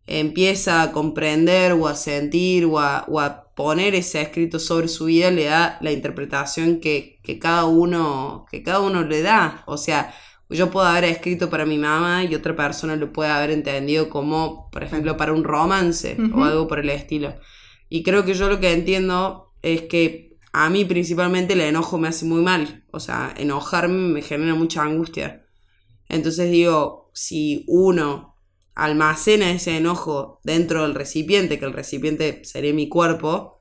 empieza 0.07 0.81
a 0.81 0.93
comprender 0.93 1.73
o 1.73 1.87
a 1.89 1.95
sentir 1.95 2.63
o 2.63 2.79
a, 2.79 3.41
poner 3.55 3.95
ese 3.95 4.21
escrito 4.21 4.59
sobre 4.59 4.87
su 4.87 5.05
vida, 5.05 5.29
le 5.29 5.45
da 5.45 5.77
la 5.81 5.91
interpretación 5.91 6.79
que, 6.79 7.19
que, 7.21 7.37
cada 7.37 7.65
uno, 7.65 8.45
que 8.49 8.63
cada 8.63 8.79
uno 8.79 9.03
le 9.03 9.21
da. 9.21 9.63
O 9.67 9.77
sea, 9.77 10.15
yo 10.53 10.71
puedo 10.71 10.85
haber 10.87 11.05
escrito 11.05 11.49
para 11.49 11.65
mi 11.65 11.77
mamá 11.77 12.23
y 12.23 12.35
otra 12.35 12.55
persona 12.55 12.95
lo 12.95 13.11
puede 13.11 13.31
haber 13.31 13.51
entendido 13.51 14.09
como, 14.09 14.69
por 14.71 14.83
ejemplo, 14.83 15.17
para 15.17 15.33
un 15.33 15.43
romance 15.43 16.17
o 16.33 16.43
algo 16.43 16.67
por 16.67 16.79
el 16.79 16.89
estilo. 16.89 17.35
Y 17.89 18.03
creo 18.03 18.25
que 18.25 18.33
yo 18.33 18.49
lo 18.49 18.59
que 18.59 18.71
entiendo 18.71 19.53
es 19.61 19.83
que 19.83 20.37
a 20.51 20.69
mí 20.69 20.85
principalmente 20.85 21.53
el 21.53 21.61
enojo 21.61 21.97
me 21.97 22.07
hace 22.07 22.25
muy 22.25 22.41
mal. 22.41 22.85
O 22.91 22.99
sea, 22.99 23.33
enojarme 23.37 24.13
me 24.13 24.21
genera 24.21 24.55
mucha 24.55 24.83
angustia. 24.83 25.45
Entonces 26.09 26.51
digo, 26.51 27.09
si 27.13 27.65
uno 27.67 28.37
almacena 28.75 29.51
ese 29.51 29.77
enojo 29.77 30.39
dentro 30.43 30.83
del 30.83 30.95
recipiente, 30.95 31.59
que 31.59 31.65
el 31.65 31.73
recipiente 31.73 32.43
sería 32.45 32.73
mi 32.73 32.89
cuerpo, 32.89 33.57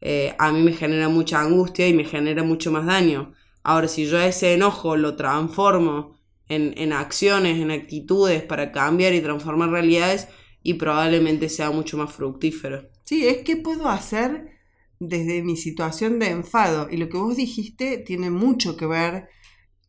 eh, 0.00 0.34
a 0.38 0.50
mí 0.52 0.62
me 0.62 0.72
genera 0.72 1.08
mucha 1.08 1.40
angustia 1.40 1.86
y 1.86 1.94
me 1.94 2.04
genera 2.04 2.42
mucho 2.42 2.72
más 2.72 2.86
daño. 2.86 3.34
Ahora, 3.62 3.86
si 3.86 4.06
yo 4.06 4.18
ese 4.18 4.54
enojo 4.54 4.96
lo 4.96 5.14
transformo 5.14 6.18
en, 6.52 6.92
acciones, 6.92 7.58
en 7.60 7.70
actitudes 7.70 8.42
para 8.42 8.72
cambiar 8.72 9.14
y 9.14 9.20
transformar 9.20 9.70
realidades 9.70 10.28
y 10.62 10.74
probablemente 10.74 11.48
sea 11.48 11.70
mucho 11.70 11.96
más 11.96 12.12
fructífero. 12.12 12.88
Sí, 13.04 13.26
es 13.26 13.38
que 13.38 13.56
puedo 13.56 13.88
hacer 13.88 14.50
desde 14.98 15.42
mi 15.42 15.56
situación 15.56 16.18
de 16.18 16.30
enfado 16.30 16.88
y 16.90 16.96
lo 16.96 17.08
que 17.08 17.16
vos 17.16 17.36
dijiste 17.36 17.98
tiene 17.98 18.30
mucho 18.30 18.76
que 18.76 18.86
ver 18.86 19.28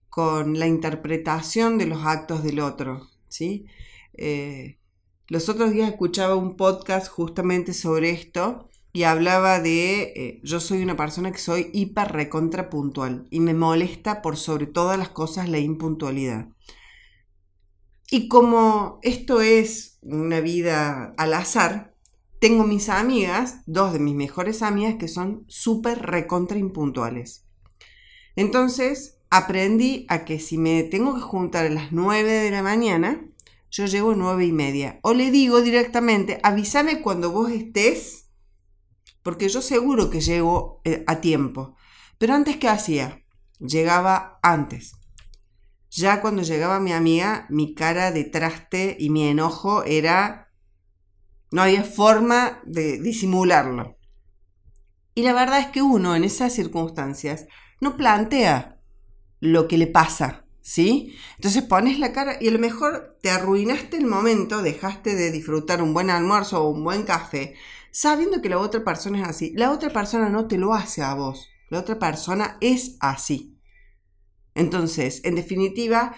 con 0.10 0.58
la 0.58 0.67
interpretación 0.67 1.77
de 1.77 1.86
los 1.86 2.05
actos 2.05 2.43
del 2.43 2.60
otro, 2.60 3.10
¿sí? 3.27 3.65
Eh, 4.15 4.77
los 5.27 5.50
otros 5.50 5.72
días 5.72 5.89
escuchaba 5.89 6.36
un 6.36 6.55
podcast 6.55 7.08
justamente 7.08 7.74
sobre 7.74 8.12
esto 8.12 8.70
y 8.95 9.03
hablaba 9.03 9.59
de, 9.59 10.13
eh, 10.15 10.39
yo 10.43 10.59
soy 10.59 10.83
una 10.83 10.95
persona 10.95 11.31
que 11.31 11.39
soy 11.39 11.71
hiper 11.73 12.12
recontra 12.12 12.69
puntual 12.69 13.25
y 13.31 13.39
me 13.39 13.55
molesta 13.55 14.21
por 14.21 14.38
sobre 14.38 14.67
todas 14.67 15.00
las 15.00 15.09
cosas 15.09 15.50
la 15.50 15.57
impuntualidad. 15.57 16.50
Y 18.12 18.27
como 18.27 19.00
esto 19.01 19.41
es 19.41 19.97
una 20.03 20.41
vida 20.41 21.15
al 21.17 21.33
azar, 21.33 21.95
tengo 22.39 22.65
mis 22.65 22.88
amigas, 22.89 23.62
dos 23.65 23.93
de 23.93 24.00
mis 24.00 24.13
mejores 24.13 24.62
amigas 24.62 24.95
que 25.00 25.07
son 25.07 25.43
súper 25.47 26.00
recontra 26.00 26.59
impuntuales. 26.59 27.47
Entonces 28.35 29.17
aprendí 29.31 30.05
a 30.07 30.23
que 30.23 30.39
si 30.39 30.59
me 30.59 30.83
tengo 30.83 31.15
que 31.15 31.21
juntar 31.21 31.65
a 31.65 31.71
las 31.71 31.91
9 31.91 32.31
de 32.31 32.51
la 32.51 32.62
mañana, 32.62 33.25
yo 33.71 33.88
llego 33.88 34.13
nueve 34.13 34.45
y 34.45 34.51
media. 34.51 35.00
O 35.01 35.15
le 35.15 35.31
digo 35.31 35.62
directamente, 35.62 36.39
avísame 36.43 37.01
cuando 37.01 37.31
vos 37.31 37.50
estés 37.50 38.22
porque 39.23 39.49
yo 39.49 39.61
seguro 39.61 40.09
que 40.09 40.21
llego 40.21 40.81
eh, 40.83 41.03
a 41.07 41.21
tiempo. 41.21 41.75
Pero 42.17 42.33
antes, 42.33 42.57
¿qué 42.57 42.69
hacía? 42.69 43.23
Llegaba 43.59 44.39
antes. 44.43 44.93
Ya 45.89 46.21
cuando 46.21 46.41
llegaba 46.41 46.79
mi 46.79 46.91
amiga, 46.91 47.47
mi 47.49 47.73
cara 47.73 48.11
de 48.11 48.25
traste 48.25 48.97
y 48.99 49.09
mi 49.09 49.27
enojo 49.27 49.83
era... 49.83 50.51
No 51.51 51.61
había 51.61 51.83
forma 51.83 52.61
de 52.65 52.99
disimularlo. 52.99 53.97
Y 55.15 55.21
la 55.21 55.33
verdad 55.33 55.59
es 55.59 55.67
que 55.67 55.83
uno 55.83 56.15
en 56.15 56.23
esas 56.23 56.53
circunstancias 56.53 57.45
no 57.79 57.95
plantea 57.95 58.79
lo 59.39 59.67
que 59.67 59.77
le 59.77 59.85
pasa, 59.85 60.45
¿sí? 60.61 61.15
Entonces 61.35 61.61
pones 61.63 61.99
la 61.99 62.11
cara 62.13 62.37
y 62.41 62.47
a 62.47 62.51
lo 62.51 62.57
mejor 62.57 63.17
te 63.21 63.29
arruinaste 63.29 63.97
el 63.97 64.07
momento, 64.07 64.63
dejaste 64.63 65.15
de 65.15 65.29
disfrutar 65.29 65.83
un 65.83 65.93
buen 65.93 66.09
almuerzo 66.09 66.63
o 66.63 66.69
un 66.69 66.83
buen 66.83 67.03
café, 67.03 67.55
sabiendo 67.93 68.41
que 68.41 68.50
la 68.50 68.57
otra 68.57 68.83
persona 68.83 69.21
es 69.21 69.27
así. 69.29 69.53
La 69.55 69.71
otra 69.71 69.91
persona 69.91 70.27
no 70.27 70.47
te 70.47 70.57
lo 70.57 70.73
hace 70.73 71.03
a 71.03 71.13
vos. 71.13 71.47
La 71.69 71.79
otra 71.79 72.00
persona 72.00 72.57
es 72.59 72.97
así. 73.00 73.55
Entonces, 74.55 75.21
en 75.23 75.35
definitiva, 75.35 76.15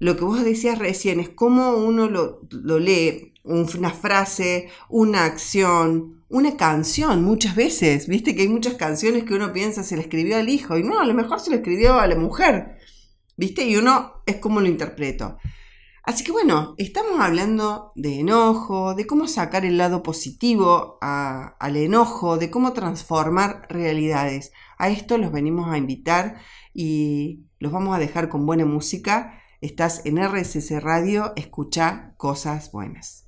lo 0.00 0.16
que 0.16 0.24
vos 0.24 0.42
decías 0.42 0.78
recién 0.78 1.20
es 1.20 1.28
cómo 1.28 1.76
uno 1.76 2.08
lo, 2.08 2.78
lee, 2.78 3.34
una 3.44 3.90
frase, 3.90 4.70
una 4.88 5.26
acción, 5.26 6.24
una 6.28 6.56
canción 6.56 7.22
muchas 7.22 7.54
veces. 7.54 8.08
Viste 8.08 8.34
que 8.34 8.42
hay 8.42 8.48
muchas 8.48 8.74
canciones 8.74 9.24
que 9.24 9.34
uno 9.34 9.52
piensa 9.52 9.82
se 9.82 9.96
le 9.96 10.02
escribió 10.02 10.38
al 10.38 10.48
hijo 10.48 10.78
y 10.78 10.82
no, 10.82 10.98
a 10.98 11.06
lo 11.06 11.14
mejor 11.14 11.40
se 11.40 11.50
le 11.50 11.56
escribió 11.56 12.00
a 12.00 12.06
la 12.06 12.16
mujer. 12.16 12.78
¿Viste? 13.36 13.64
Y 13.66 13.76
uno 13.76 14.22
es 14.24 14.36
como 14.36 14.60
lo 14.60 14.66
interpreto. 14.66 15.38
Así 16.08 16.24
que 16.24 16.32
bueno, 16.32 16.74
estamos 16.78 17.20
hablando 17.20 17.92
de 17.94 18.20
enojo, 18.20 18.94
de 18.94 19.06
cómo 19.06 19.28
sacar 19.28 19.66
el 19.66 19.76
lado 19.76 20.02
positivo 20.02 20.96
al 21.02 21.76
enojo, 21.76 22.38
de 22.38 22.50
cómo 22.50 22.72
transformar 22.72 23.66
realidades. 23.68 24.50
A 24.78 24.88
esto 24.88 25.18
los 25.18 25.30
venimos 25.30 25.70
a 25.70 25.76
invitar 25.76 26.40
y 26.72 27.44
los 27.58 27.72
vamos 27.72 27.94
a 27.94 27.98
dejar 27.98 28.30
con 28.30 28.46
buena 28.46 28.64
música. 28.64 29.38
Estás 29.60 30.00
en 30.06 30.16
RSS 30.16 30.82
Radio, 30.82 31.34
escucha 31.36 32.14
cosas 32.16 32.72
buenas. 32.72 33.26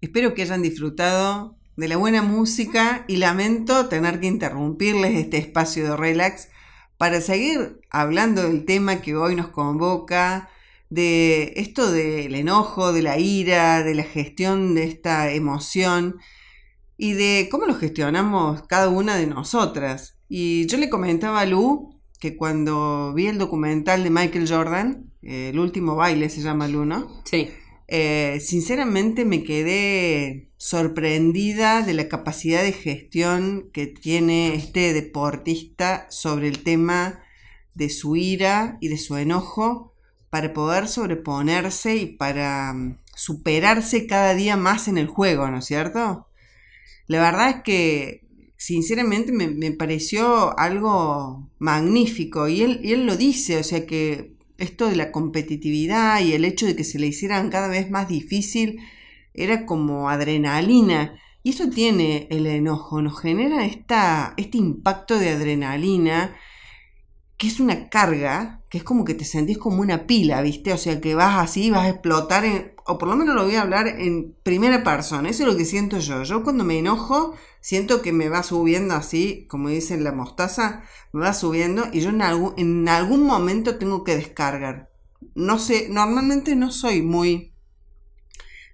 Espero 0.00 0.32
que 0.32 0.40
hayan 0.40 0.62
disfrutado 0.62 1.58
de 1.76 1.88
la 1.88 1.98
buena 1.98 2.22
música 2.22 3.04
y 3.06 3.18
lamento 3.18 3.88
tener 3.88 4.18
que 4.18 4.28
interrumpirles 4.28 5.14
este 5.14 5.36
espacio 5.36 5.84
de 5.90 5.96
relax 5.98 6.48
para 6.96 7.20
seguir 7.20 7.82
hablando 7.90 8.44
del 8.44 8.64
tema 8.64 9.02
que 9.02 9.14
hoy 9.14 9.36
nos 9.36 9.48
convoca, 9.48 10.48
de 10.88 11.54
esto 11.56 11.90
del 11.90 12.34
enojo, 12.34 12.92
de 12.92 13.02
la 13.02 13.18
ira, 13.18 13.82
de 13.82 13.94
la 13.94 14.04
gestión 14.04 14.74
de 14.74 14.84
esta 14.84 15.32
emoción 15.32 16.16
y 16.96 17.12
de 17.12 17.48
cómo 17.50 17.66
lo 17.66 17.74
gestionamos 17.74 18.62
cada 18.62 18.88
una 18.88 19.16
de 19.16 19.26
nosotras. 19.26 20.16
Y 20.28 20.66
yo 20.66 20.78
le 20.78 20.88
comentaba 20.88 21.40
a 21.40 21.46
Lu 21.46 22.00
que 22.20 22.36
cuando 22.36 23.12
vi 23.14 23.26
el 23.26 23.38
documental 23.38 24.02
de 24.02 24.10
Michael 24.10 24.48
Jordan, 24.48 25.12
el 25.22 25.58
último 25.58 25.96
baile 25.96 26.30
se 26.30 26.40
llama 26.40 26.68
Lu, 26.68 26.84
¿no? 26.84 27.22
Sí. 27.24 27.48
Eh, 27.88 28.38
sinceramente 28.40 29.24
me 29.24 29.44
quedé 29.44 30.50
sorprendida 30.56 31.82
de 31.82 31.94
la 31.94 32.08
capacidad 32.08 32.62
de 32.62 32.72
gestión 32.72 33.70
que 33.72 33.86
tiene 33.86 34.54
este 34.54 34.92
deportista 34.92 36.06
sobre 36.10 36.48
el 36.48 36.62
tema 36.62 37.20
de 37.74 37.90
su 37.90 38.16
ira 38.16 38.78
y 38.80 38.88
de 38.88 38.98
su 38.98 39.16
enojo 39.16 39.95
para 40.30 40.52
poder 40.52 40.88
sobreponerse 40.88 41.96
y 41.96 42.06
para 42.06 42.72
mm, 42.72 42.98
superarse 43.14 44.06
cada 44.06 44.34
día 44.34 44.56
más 44.56 44.88
en 44.88 44.98
el 44.98 45.06
juego, 45.06 45.48
¿no 45.50 45.58
es 45.58 45.66
cierto? 45.66 46.28
La 47.06 47.20
verdad 47.20 47.50
es 47.50 47.62
que 47.62 48.26
sinceramente 48.56 49.32
me, 49.32 49.72
pareció 49.72 50.58
algo 50.58 51.48
magnífico 51.58 52.48
y 52.48 52.62
él, 52.62 52.80
él 52.84 53.06
lo 53.06 53.16
dice, 53.16 53.58
o 53.58 53.64
sea 53.64 53.86
que 53.86 54.36
esto 54.58 54.88
de 54.88 54.96
la 54.96 55.12
competitividad 55.12 56.20
y 56.20 56.32
el 56.32 56.44
hecho 56.44 56.66
de 56.66 56.76
que 56.76 56.84
se 56.84 56.98
le 56.98 57.06
hicieran 57.06 57.50
cada 57.50 57.68
vez 57.68 57.90
más 57.90 58.08
difícil 58.08 58.80
era 59.34 59.66
como 59.66 60.08
adrenalina. 60.08 61.20
Y 61.42 61.50
eso 61.50 61.70
tiene 61.70 62.26
el 62.30 62.46
enojo, 62.46 63.00
nos 63.02 63.20
genera 63.20 63.64
esta, 63.66 64.34
este 64.36 64.58
impacto 64.58 65.18
de 65.18 65.30
adrenalina, 65.30 66.34
que 67.36 67.46
es 67.46 67.60
una 67.60 67.88
carga, 67.88 68.62
que 68.76 68.80
es 68.80 68.84
como 68.84 69.06
que 69.06 69.14
te 69.14 69.24
sentís 69.24 69.56
como 69.56 69.80
una 69.80 70.06
pila, 70.06 70.42
¿viste? 70.42 70.70
O 70.70 70.76
sea, 70.76 71.00
que 71.00 71.14
vas 71.14 71.38
así, 71.38 71.70
vas 71.70 71.86
a 71.86 71.88
explotar, 71.88 72.74
o 72.84 72.98
por 72.98 73.08
lo 73.08 73.16
menos 73.16 73.34
lo 73.34 73.44
voy 73.44 73.54
a 73.54 73.62
hablar 73.62 73.88
en 73.88 74.36
primera 74.42 74.84
persona, 74.84 75.30
eso 75.30 75.44
es 75.44 75.48
lo 75.48 75.56
que 75.56 75.64
siento 75.64 75.98
yo. 75.98 76.22
Yo 76.24 76.44
cuando 76.44 76.62
me 76.62 76.78
enojo, 76.78 77.34
siento 77.62 78.02
que 78.02 78.12
me 78.12 78.28
va 78.28 78.42
subiendo 78.42 78.94
así, 78.94 79.46
como 79.48 79.70
dicen 79.70 80.04
la 80.04 80.12
mostaza, 80.12 80.82
me 81.14 81.22
va 81.22 81.32
subiendo 81.32 81.86
y 81.90 82.00
yo 82.00 82.10
en 82.10 82.20
algún, 82.20 82.52
en 82.58 82.86
algún 82.90 83.22
momento 83.24 83.76
tengo 83.78 84.04
que 84.04 84.14
descargar. 84.14 84.90
No 85.34 85.58
sé, 85.58 85.88
normalmente 85.88 86.54
no 86.54 86.70
soy 86.70 87.00
muy 87.00 87.54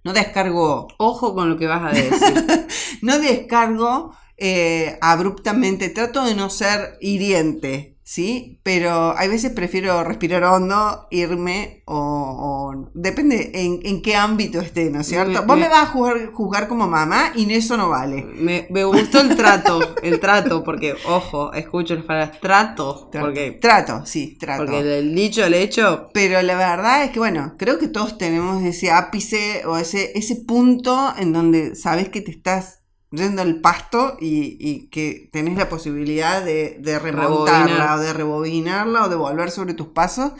no 0.02 0.12
descargo. 0.12 0.88
Ojo 0.98 1.32
con 1.32 1.48
lo 1.48 1.56
que 1.56 1.68
vas 1.68 1.84
a 1.84 1.96
decir. 1.96 2.66
no 3.02 3.20
descargo 3.20 4.16
eh, 4.36 4.98
abruptamente. 5.00 5.90
Trato 5.90 6.24
de 6.24 6.34
no 6.34 6.50
ser 6.50 6.98
hiriente, 7.00 7.98
¿sí? 8.12 8.60
Pero 8.62 9.16
hay 9.16 9.26
veces 9.26 9.52
prefiero 9.52 10.04
respirar 10.04 10.44
hondo, 10.44 11.06
irme 11.10 11.82
o... 11.86 12.90
depende 12.92 13.52
en, 13.54 14.02
qué 14.02 14.16
ámbito 14.16 14.60
esté, 14.60 14.90
¿no 14.90 15.00
es 15.00 15.06
cierto? 15.06 15.46
Vos 15.46 15.56
me, 15.56 15.66
vas 15.66 15.84
a 15.84 15.86
juzgar, 15.86 16.30
juzgar, 16.30 16.68
como 16.68 16.86
mamá 16.86 17.32
y 17.34 17.50
eso 17.54 17.78
no 17.78 17.88
vale. 17.88 18.22
Me, 18.22 18.66
gustó 18.84 19.22
el 19.22 19.34
trato, 19.34 19.94
el 20.02 20.20
trato, 20.20 20.62
porque, 20.62 20.94
ojo, 21.06 21.54
escucho 21.54 21.94
las 21.94 22.04
palabras 22.04 22.38
trato. 22.38 23.08
Trato, 23.10 23.26
porque, 23.26 23.52
trato, 23.52 24.04
sí, 24.04 24.36
trato. 24.38 24.66
Porque 24.66 24.82
del 24.82 25.14
dicho 25.14 25.42
al 25.42 25.54
hecho... 25.54 26.10
Pero 26.12 26.42
la 26.42 26.54
verdad 26.54 27.04
es 27.04 27.12
que, 27.12 27.18
bueno, 27.18 27.54
creo 27.56 27.78
que 27.78 27.88
todos 27.88 28.18
tenemos 28.18 28.62
ese 28.62 28.90
ápice 28.90 29.62
o 29.64 29.78
ese, 29.78 30.12
ese 30.14 30.36
punto 30.36 31.14
en 31.16 31.32
donde 31.32 31.76
sabes 31.76 32.10
que 32.10 32.20
te 32.20 32.30
estás 32.30 32.81
yendo 33.12 33.42
al 33.42 33.60
pasto 33.60 34.16
y, 34.20 34.88
que 34.88 35.28
tenés 35.32 35.56
la 35.56 35.68
posibilidad 35.68 36.42
de, 36.44 36.98
remontarla 36.98 37.96
o 37.96 38.00
de 38.00 38.12
rebobinarla 38.12 39.04
o 39.04 39.08
de 39.08 39.16
volver 39.16 39.50
sobre 39.50 39.74
tus 39.74 39.88
pasos, 39.88 40.32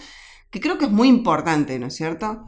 que 0.51 0.61
creo 0.61 0.79
que 0.79 0.87
es 0.87 0.91
muy 0.91 1.09
importante, 1.09 1.79
¿no 1.79 1.87
es 1.87 1.95
cierto? 1.95 2.45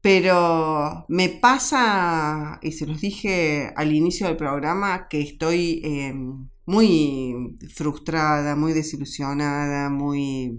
Pero 0.00 1.06
me 1.08 1.30
pasa, 1.30 2.58
y 2.62 2.72
se 2.72 2.86
los 2.86 3.00
dije 3.00 3.72
al 3.74 3.92
inicio 3.92 4.26
del 4.26 4.36
programa, 4.36 5.08
que 5.08 5.22
estoy 5.22 5.80
em, 5.82 6.48
muy 6.66 7.56
frustrada, 7.74 8.54
muy 8.56 8.74
desilusionada, 8.74 9.88
muy, 9.88 10.58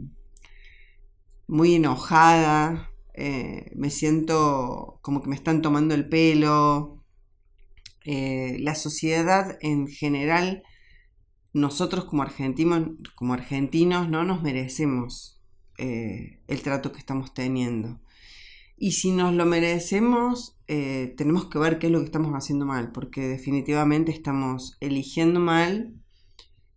muy 1.48 1.76
enojada. 1.76 2.90
Eh, 3.14 3.72
me 3.76 3.92
siento 3.92 5.00
como 5.04 5.22
que 5.22 5.30
me 5.30 5.36
están 5.36 5.62
tomando 5.62 5.94
el 5.94 6.10
pelo, 6.10 7.05
eh, 8.06 8.58
la 8.60 8.76
sociedad 8.76 9.58
en 9.62 9.88
general, 9.88 10.62
nosotros 11.54 12.06
como 12.06 12.22
argentinos, 12.22 12.90
como 13.16 13.34
argentinos 13.34 14.10
no 14.10 14.24
nos 14.24 14.44
merecemos 14.44 15.42
eh, 15.80 16.40
el 16.48 16.62
trato 16.62 16.92
que 16.92 17.00
estamos 17.00 17.34
teniendo. 17.34 18.00
Y 18.78 18.92
si 18.92 19.12
nos 19.12 19.34
lo 19.34 19.46
merecemos, 19.46 20.60
eh, 20.68 21.16
tenemos 21.18 21.48
que 21.48 21.58
ver 21.58 21.80
qué 21.80 21.88
es 21.88 21.94
lo 21.94 22.00
que 22.00 22.06
estamos 22.06 22.32
haciendo 22.34 22.66
mal, 22.66 22.92
porque 22.92 23.22
definitivamente 23.22 24.12
estamos 24.12 24.78
eligiendo 24.82 25.40
mal 25.40 25.96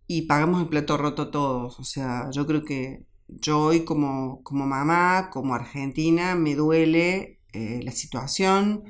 y 0.07 0.23
pagamos 0.23 0.63
el 0.63 0.69
plato 0.69 0.97
roto 0.97 1.29
todos. 1.29 1.79
O 1.79 1.83
sea, 1.83 2.31
yo 2.31 2.47
creo 2.47 2.63
que 2.63 3.05
yo 3.27 3.59
hoy 3.59 3.85
como, 3.85 4.41
como 4.41 4.65
mamá, 4.65 5.29
como 5.31 5.53
argentina, 5.53 6.35
me 6.35 6.55
duele 6.55 7.39
la 7.53 7.91
situación, 7.91 8.83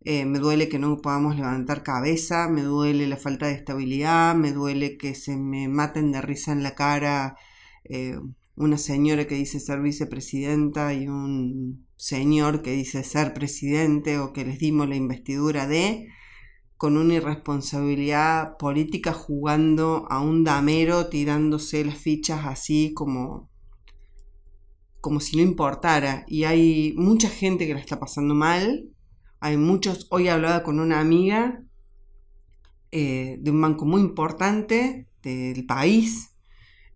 eh, 0.00 0.24
me 0.24 0.38
duele 0.38 0.68
que 0.68 0.78
no 0.78 0.96
podamos 0.98 1.36
levantar 1.36 1.82
cabeza, 1.82 2.48
me 2.48 2.62
duele 2.62 3.06
la 3.08 3.16
falta 3.16 3.46
de 3.46 3.54
estabilidad, 3.54 4.34
me 4.34 4.52
duele 4.52 4.96
que 4.96 5.14
se 5.14 5.36
me 5.36 5.68
maten 5.68 6.12
de 6.12 6.22
risa 6.22 6.52
en 6.52 6.62
la 6.62 6.74
cara 6.74 7.36
eh, 7.84 8.18
una 8.56 8.76
señora 8.76 9.26
que 9.26 9.36
dice 9.36 9.60
ser 9.60 9.80
vicepresidenta 9.80 10.92
y 10.92 11.06
un 11.08 11.86
señor 11.96 12.62
que 12.62 12.72
dice 12.72 13.04
ser 13.04 13.32
presidente 13.32 14.18
o 14.18 14.32
que 14.32 14.44
les 14.44 14.58
dimos 14.58 14.88
la 14.88 14.96
investidura 14.96 15.66
de, 15.66 16.08
con 16.76 16.96
una 16.96 17.14
irresponsabilidad 17.14 18.56
política 18.56 19.12
jugando 19.12 20.06
a 20.10 20.20
un 20.20 20.44
damero, 20.44 21.08
tirándose 21.08 21.84
las 21.84 21.98
fichas 21.98 22.46
así 22.46 22.92
como 22.94 23.48
como 25.00 25.20
si 25.20 25.36
no 25.36 25.42
importara. 25.42 26.24
Y 26.26 26.44
hay 26.44 26.94
mucha 26.96 27.28
gente 27.28 27.66
que 27.66 27.74
la 27.74 27.80
está 27.80 28.00
pasando 28.00 28.34
mal, 28.34 28.90
hay 29.40 29.56
muchos, 29.56 30.06
hoy 30.10 30.28
hablaba 30.28 30.62
con 30.62 30.80
una 30.80 31.00
amiga 31.00 31.62
eh, 32.90 33.36
de 33.40 33.50
un 33.50 33.60
banco 33.60 33.84
muy 33.84 34.00
importante 34.00 35.08
del 35.22 35.66
país, 35.66 36.34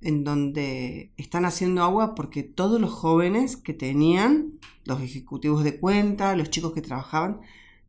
en 0.00 0.24
donde 0.24 1.12
están 1.16 1.44
haciendo 1.44 1.82
agua 1.82 2.14
porque 2.14 2.42
todos 2.42 2.80
los 2.80 2.90
jóvenes 2.90 3.56
que 3.56 3.74
tenían, 3.74 4.58
los 4.84 5.00
ejecutivos 5.00 5.62
de 5.64 5.78
cuenta, 5.78 6.34
los 6.34 6.50
chicos 6.50 6.72
que 6.72 6.82
trabajaban, 6.82 7.40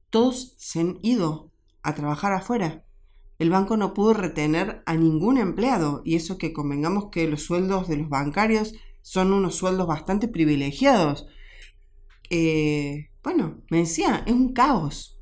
todos 0.10 0.54
se 0.58 0.82
han 0.82 1.00
ido 1.02 1.52
a 1.82 1.96
trabajar 1.96 2.34
afuera. 2.34 2.84
El 3.40 3.50
banco 3.50 3.78
no 3.78 3.94
pudo 3.94 4.14
retener 4.14 4.84
a 4.86 4.96
ningún 4.96 5.38
empleado 5.38 6.02
y 6.06 6.16
eso 6.16 6.38
que 6.38 6.54
convengamos 6.54 7.10
que 7.10 7.28
los 7.28 7.42
sueldos 7.42 7.88
de 7.88 7.98
los 7.98 8.10
bancarios 8.10 8.76
son 9.02 9.34
unos 9.34 9.56
sueldos 9.56 9.88
bastante 9.88 10.28
privilegiados. 10.28 11.26
Eh, 12.30 13.10
bueno, 13.24 13.62
me 13.70 13.80
decía, 13.80 14.24
es 14.26 14.34
un 14.34 14.54
caos. 14.54 15.22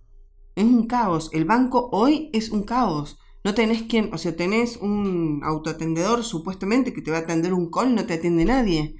Es 0.56 0.66
un 0.66 0.88
caos. 0.88 1.30
El 1.34 1.46
banco 1.46 1.90
hoy 1.92 2.30
es 2.34 2.50
un 2.50 2.64
caos. 2.64 3.20
No 3.44 3.54
tenés 3.54 3.84
quien, 3.84 4.14
o 4.14 4.18
sea, 4.18 4.36
tenés 4.36 4.78
un 4.78 5.42
autoatendedor 5.44 6.24
supuestamente 6.24 6.94
que 6.94 7.02
te 7.02 7.12
va 7.12 7.18
a 7.18 7.22
atender 7.22 7.54
un 7.54 7.70
call, 7.72 7.96
no 7.96 8.06
te 8.06 8.14
atiende 8.14 8.46
nadie. 8.46 8.96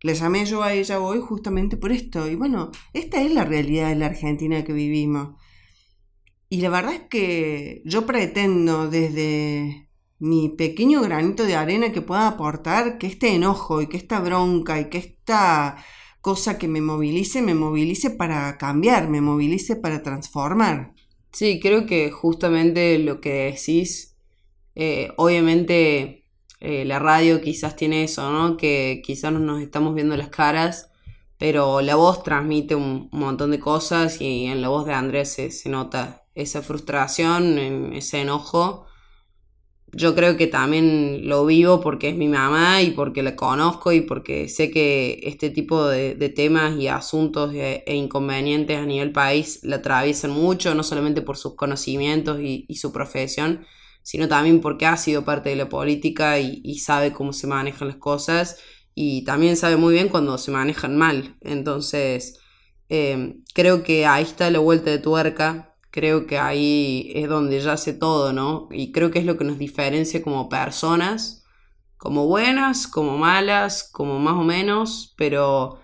Le 0.00 0.14
llamé 0.14 0.44
yo 0.44 0.62
a 0.62 0.72
ella 0.74 1.00
hoy 1.00 1.20
justamente 1.20 1.76
por 1.76 1.90
esto. 1.90 2.28
Y 2.28 2.34
bueno, 2.34 2.70
esta 2.92 3.22
es 3.22 3.32
la 3.32 3.44
realidad 3.44 3.88
de 3.88 3.96
la 3.96 4.06
Argentina 4.06 4.62
que 4.64 4.72
vivimos. 4.72 5.36
Y 6.48 6.60
la 6.60 6.68
verdad 6.68 6.94
es 6.94 7.02
que 7.08 7.82
yo 7.84 8.06
pretendo 8.06 8.88
desde 8.88 9.90
mi 10.18 10.50
pequeño 10.50 11.02
granito 11.02 11.44
de 11.44 11.56
arena 11.56 11.92
que 11.92 12.02
pueda 12.02 12.28
aportar 12.28 12.98
que 12.98 13.06
este 13.06 13.34
enojo 13.34 13.82
y 13.82 13.88
que 13.88 13.96
esta 13.96 14.20
bronca 14.20 14.78
y 14.80 14.88
que 14.88 14.98
esta 14.98 15.76
cosa 16.24 16.56
que 16.56 16.68
me 16.68 16.80
movilice, 16.80 17.42
me 17.42 17.52
movilice 17.54 18.08
para 18.08 18.56
cambiar, 18.56 19.10
me 19.10 19.20
movilice 19.20 19.76
para 19.76 20.02
transformar. 20.02 20.94
Sí, 21.32 21.60
creo 21.60 21.84
que 21.84 22.10
justamente 22.10 22.98
lo 22.98 23.20
que 23.20 23.52
decís, 23.52 24.16
eh, 24.74 25.10
obviamente 25.18 26.24
eh, 26.60 26.86
la 26.86 26.98
radio 26.98 27.42
quizás 27.42 27.76
tiene 27.76 28.04
eso, 28.04 28.32
¿no? 28.32 28.56
Que 28.56 29.02
quizás 29.04 29.34
no 29.34 29.38
nos 29.38 29.60
estamos 29.60 29.94
viendo 29.94 30.16
las 30.16 30.30
caras, 30.30 30.90
pero 31.36 31.82
la 31.82 31.94
voz 31.94 32.22
transmite 32.22 32.74
un, 32.74 33.10
montón 33.12 33.50
de 33.50 33.60
cosas 33.60 34.18
y 34.22 34.46
en 34.46 34.62
la 34.62 34.70
voz 34.70 34.86
de 34.86 34.94
Andrés 34.94 35.30
se, 35.30 35.50
se 35.50 35.68
nota 35.68 36.24
esa 36.34 36.62
frustración, 36.62 37.92
ese 37.92 38.22
enojo 38.22 38.83
yo 39.96 40.14
creo 40.14 40.36
que 40.36 40.46
también 40.46 41.28
lo 41.28 41.46
vivo 41.46 41.80
porque 41.80 42.08
es 42.08 42.16
mi 42.16 42.28
mamá 42.28 42.82
y 42.82 42.90
porque 42.90 43.22
la 43.22 43.36
conozco 43.36 43.92
y 43.92 44.00
porque 44.00 44.48
sé 44.48 44.70
que 44.70 45.20
este 45.22 45.50
tipo 45.50 45.86
de, 45.86 46.14
temas 46.34 46.76
y 46.78 46.88
asuntos 46.88 47.54
e, 47.54 47.84
e, 47.86 47.94
inconvenientes 47.94 48.76
a 48.78 48.86
nivel 48.86 49.12
país 49.12 49.60
la 49.62 49.76
atraviesan 49.76 50.32
mucho, 50.32 50.74
no 50.74 50.82
solamente 50.82 51.22
por 51.22 51.36
sus 51.36 51.54
conocimientos 51.54 52.40
y, 52.40 52.66
su 52.74 52.92
profesión, 52.92 53.64
sino 54.02 54.28
también 54.28 54.60
porque 54.60 54.86
ha 54.86 54.96
sido 54.96 55.24
parte 55.24 55.50
de 55.50 55.56
la 55.56 55.68
política 55.68 56.40
y, 56.40 56.78
sabe 56.78 57.12
cómo 57.12 57.32
se 57.32 57.46
manejan 57.46 57.88
las 57.88 57.98
cosas 57.98 58.58
y 58.94 59.24
también 59.24 59.56
sabe 59.56 59.76
muy 59.76 59.94
bien 59.94 60.08
cuando 60.08 60.38
se 60.38 60.50
manejan 60.50 60.96
mal. 60.96 61.36
Entonces, 61.40 62.40
eh, 62.88 63.36
creo 63.54 63.82
que 63.84 64.06
ahí 64.06 64.24
está 64.24 64.50
la 64.50 64.58
vuelta 64.58 64.90
de 64.90 64.98
tuerca 64.98 65.73
creo 65.94 66.26
que 66.26 66.38
ahí 66.38 67.12
es 67.14 67.28
donde 67.28 67.60
ya 67.60 67.74
hace 67.74 67.92
todo, 67.92 68.32
¿no? 68.32 68.66
Y 68.72 68.90
creo 68.90 69.12
que 69.12 69.20
es 69.20 69.24
lo 69.24 69.36
que 69.36 69.44
nos 69.44 69.58
diferencia 69.58 70.24
como 70.24 70.48
personas, 70.48 71.44
como 71.98 72.26
buenas, 72.26 72.88
como 72.88 73.16
malas, 73.16 73.88
como 73.92 74.18
más 74.18 74.34
o 74.34 74.42
menos, 74.42 75.14
pero 75.16 75.78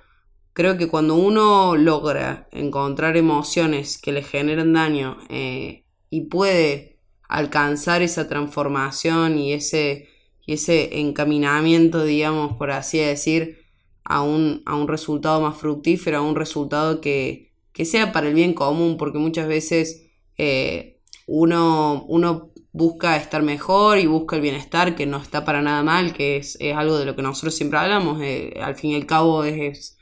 creo 0.53 0.77
que 0.77 0.89
cuando 0.89 1.15
uno 1.15 1.77
logra 1.77 2.49
encontrar 2.51 3.17
emociones 3.17 3.99
que 3.99 4.11
le 4.11 4.25
generan 4.25 4.73
daño 4.73 5.17
eh, 5.29 5.85
y 6.11 6.23
puede 6.23 6.99
alcanzar 7.29 8.03
esa 8.03 8.27
transformación 8.27 9.39
y 9.39 9.53
ese, 9.53 10.09
y 10.45 10.55
ese 10.55 10.99
encaminamiento, 10.99 12.03
digamos, 12.03 12.57
por 12.57 12.73
así 12.73 12.99
decir, 12.99 13.59
a 14.03 14.23
un, 14.23 14.65
a 14.67 14.75
un 14.75 14.89
resultado 14.89 15.41
más 15.41 15.57
fructífero, 15.57 16.19
a 16.19 16.23
un 16.23 16.35
resultado 16.35 17.01
que, 17.01 17.50
que 17.73 17.85
sea 17.85 18.13
para 18.13 18.29
el 18.29 18.35
bien 18.35 18.55
común, 18.55 18.97
porque 18.97 19.19
muchas 19.19 19.49
veces 19.49 20.11
eh, 20.37 21.01
uno, 21.27 22.05
uno 22.09 22.53
busca 22.73 23.17
estar 23.17 23.43
mejor 23.43 23.99
y 23.99 24.07
busca 24.07 24.37
el 24.37 24.43
bienestar, 24.43 24.95
que 24.95 25.07
no 25.07 25.19
está 25.19 25.45
para 25.45 25.63
nada 25.63 25.83
mal, 25.83 26.13
que 26.13 26.37
es, 26.37 26.59
algo 26.75 26.99
de 26.99 27.05
lo 27.05 27.17
que 27.17 27.23
nosotros 27.23 27.55
siempre 27.55 27.79
hablamos, 27.79 28.21
eh, 28.23 28.55
al 28.63 28.77
fin 28.77 28.93
y 28.93 28.95
al 28.97 29.07
cabo 29.07 29.45
es, 29.45 29.99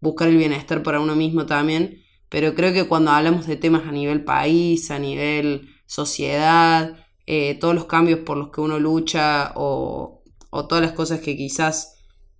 buscar 0.00 0.28
el 0.28 0.36
bienestar 0.36 0.82
para 0.82 1.00
uno 1.00 1.14
mismo 1.14 1.46
también, 1.46 2.02
pero 2.28 2.54
creo 2.54 2.72
que 2.72 2.88
cuando 2.88 3.10
hablamos 3.10 3.46
de 3.46 3.56
temas 3.56 3.86
a 3.86 3.92
nivel 3.92 4.24
país, 4.24 4.90
a 4.90 4.98
nivel 4.98 5.68
sociedad, 5.86 6.96
eh, 7.26 7.56
todos 7.60 7.74
los 7.74 7.84
cambios 7.84 8.20
por 8.20 8.36
los 8.36 8.50
que 8.50 8.60
uno 8.60 8.78
lucha 8.78 9.52
o, 9.54 10.22
o 10.50 10.66
todas 10.66 10.82
las 10.82 10.92
cosas 10.92 11.20
que 11.20 11.36
quizás 11.36 11.98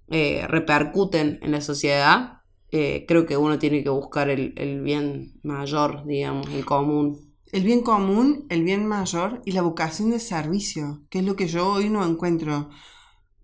repercuten 0.09 1.39
en 1.41 1.53
la 1.53 1.63
sociedad, 1.63 2.42
creo 3.07 3.27
que 3.27 3.37
uno 3.37 3.59
tiene 3.59 3.83
que 3.83 3.91
buscar 3.91 4.31
el, 4.31 4.55
el 4.57 4.83
bien 4.83 5.39
mayor, 5.43 6.07
digamos, 6.07 6.49
el 6.49 6.65
común. 6.65 7.33
El 7.53 7.65
bien 7.65 7.83
común, 7.83 8.47
el 8.49 8.63
bien 8.65 8.87
mayor 8.87 9.43
y 9.45 9.53
la 9.53 9.61
vocación 9.61 10.11
de 10.11 10.19
servicio, 10.19 11.03
que 11.11 11.19
es 11.19 11.25
lo 11.25 11.37
que 11.37 11.49
yo 11.49 11.71
hoy 11.71 11.91
no 11.91 12.05
encuentro. 12.05 12.71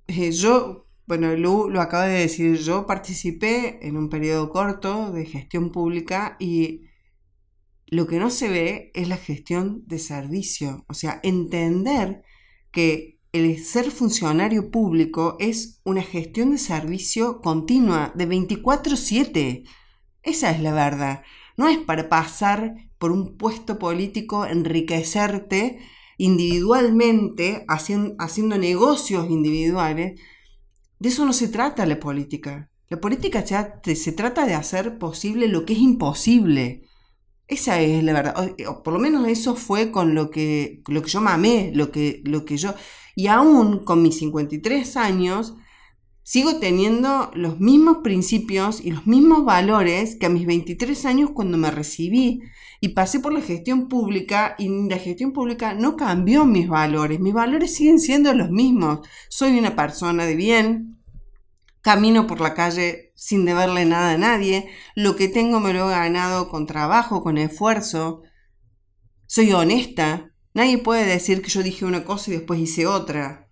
Eh, 0.07 0.33
yo, 0.33 0.87
bueno, 1.07 1.37
Lu 1.37 1.69
lo 1.69 1.83
acaba 1.83 2.07
de 2.07 2.21
decir, 2.21 2.57
yo 2.57 2.87
participé 2.87 3.87
en 3.87 3.99
un 3.99 4.09
periodo 4.09 4.49
corto 4.49 5.13
de 5.13 5.27
gestión 5.27 5.71
pública 5.73 6.37
y 6.41 6.87
lo 7.87 8.07
que 8.07 8.19
no 8.19 8.31
se 8.31 8.49
ve 8.49 8.91
es 8.95 9.09
la 9.09 9.19
gestión 9.19 9.85
de 9.87 9.99
servicio. 9.99 10.87
O 10.89 10.95
sea, 10.95 11.21
entender 11.23 12.23
que 12.71 13.18
el 13.33 13.63
ser 13.63 13.91
funcionario 13.91 14.71
público 14.71 15.37
es 15.39 15.81
una 15.85 16.03
gestión 16.03 16.51
de 16.53 16.59
servicio 16.59 17.41
continua, 17.41 18.13
de 18.15 18.27
24/7. 18.27 19.65
Esa 20.23 20.51
es 20.51 20.61
la 20.61 20.73
verdad. 20.73 21.23
No 21.57 21.69
es 21.69 21.79
para 21.79 22.09
pasar 22.09 22.75
por 22.99 23.13
un 23.13 23.37
puesto 23.37 23.79
político, 23.79 24.47
enriquecerte 24.47 25.79
individualmente, 26.19 27.65
haciendo, 27.69 28.59
negocios 28.59 29.31
individuales. 29.31 30.21
De 30.99 31.09
eso 31.09 31.25
no 31.25 31.33
se 31.33 31.49
trata 31.49 31.87
la 31.87 32.01
política. 32.01 32.71
La 32.89 33.01
política 33.01 33.45
se, 33.47 34.13
trata 34.13 34.47
de 34.47 34.55
hacer 34.55 34.99
posible 34.99 35.49
lo 35.49 35.65
que 35.65 35.75
es 35.75 35.79
imposible. 35.79 36.88
Esa 37.49 37.81
es 37.81 38.05
la 38.05 38.13
verdad. 38.13 38.55
O, 38.69 38.83
por 38.83 38.93
lo 38.93 38.99
menos 39.01 39.27
eso 39.27 39.57
fue 39.57 39.91
con 39.91 40.15
lo 40.15 40.31
que, 40.31 40.83
lo 40.87 41.03
que 41.03 41.09
yo 41.09 41.21
mamé, 41.21 41.73
lo 41.75 41.91
que, 41.91 42.23
lo 42.25 42.45
que 42.45 42.57
yo... 42.59 42.75
Y 43.17 43.27
aún 43.27 43.85
con 43.85 44.03
mis 44.03 44.19
53 44.19 44.97
años, 44.97 45.55
sigo 46.23 46.61
teniendo 46.61 47.31
los 47.35 47.59
mismos 47.59 47.99
principios 48.05 48.81
y 48.85 48.91
los 48.93 49.07
mismos 49.07 49.45
valores 49.45 50.17
que 50.17 50.27
a 50.27 50.29
mis 50.29 50.47
23 50.47 51.07
años 51.07 51.31
cuando 51.35 51.57
me 51.59 51.71
recibí 51.71 52.43
y 52.81 52.91
pasé 52.91 53.19
por 53.19 53.33
la 53.33 53.41
gestión 53.41 53.89
pública 53.89 54.55
y 54.59 54.69
la 54.89 54.99
gestión 54.99 55.33
pública 55.33 55.75
no 55.75 55.97
cambió 55.97 56.45
mis 56.45 56.69
valores, 56.69 57.19
mis 57.19 57.33
valores 57.33 57.75
siguen 57.75 57.99
siendo 57.99 58.33
los 58.35 58.51
mismos. 58.51 59.01
Soy 59.31 59.59
una 59.59 59.75
persona 59.75 60.27
de 60.27 60.37
bien, 60.37 60.99
camino 61.81 62.27
por 62.27 62.41
la 62.41 62.55
calle 62.55 63.08
sin 63.19 63.45
deberle 63.45 63.85
nada 63.85 64.13
a 64.13 64.17
nadie, 64.17 64.69
lo 64.95 65.17
que 65.17 65.27
tengo 65.27 65.59
me 65.59 65.73
lo 65.73 65.89
he 65.89 65.91
ganado 65.91 66.49
con 66.49 66.67
trabajo, 66.67 67.25
con 67.25 67.37
esfuerzo, 67.37 68.23
soy 69.27 69.51
honesta, 69.53 70.31
nadie 70.55 70.79
puede 70.79 71.05
decir 71.05 71.43
que 71.43 71.51
yo 71.51 71.65
dije 71.65 71.85
una 71.85 72.05
cosa 72.05 72.31
y 72.31 72.35
después 72.35 72.61
hice 72.61 72.87
otra. 72.87 73.51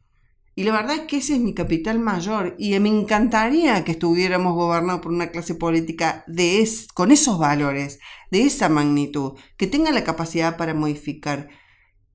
Y 0.54 0.62
la 0.62 0.70
verdad 0.70 0.94
es 0.94 1.00
que 1.02 1.16
ese 1.16 1.34
es 1.34 1.40
mi 1.40 1.52
capital 1.52 1.98
mayor 1.98 2.54
y 2.60 2.78
me 2.78 2.88
encantaría 2.90 3.84
que 3.84 3.90
estuviéramos 3.90 4.54
gobernados 4.54 5.00
por 5.00 5.10
una 5.10 5.32
clase 5.32 5.56
política 5.56 6.22
de 6.28 6.66
con 6.94 7.10
esos 7.10 7.36
valores, 7.36 7.98
de 8.30 8.42
esa 8.42 8.68
magnitud, 8.68 9.32
que 9.56 9.66
tenga 9.66 9.90
la 9.90 10.04
capacidad 10.04 10.56
para 10.56 10.74
modificar. 10.74 11.48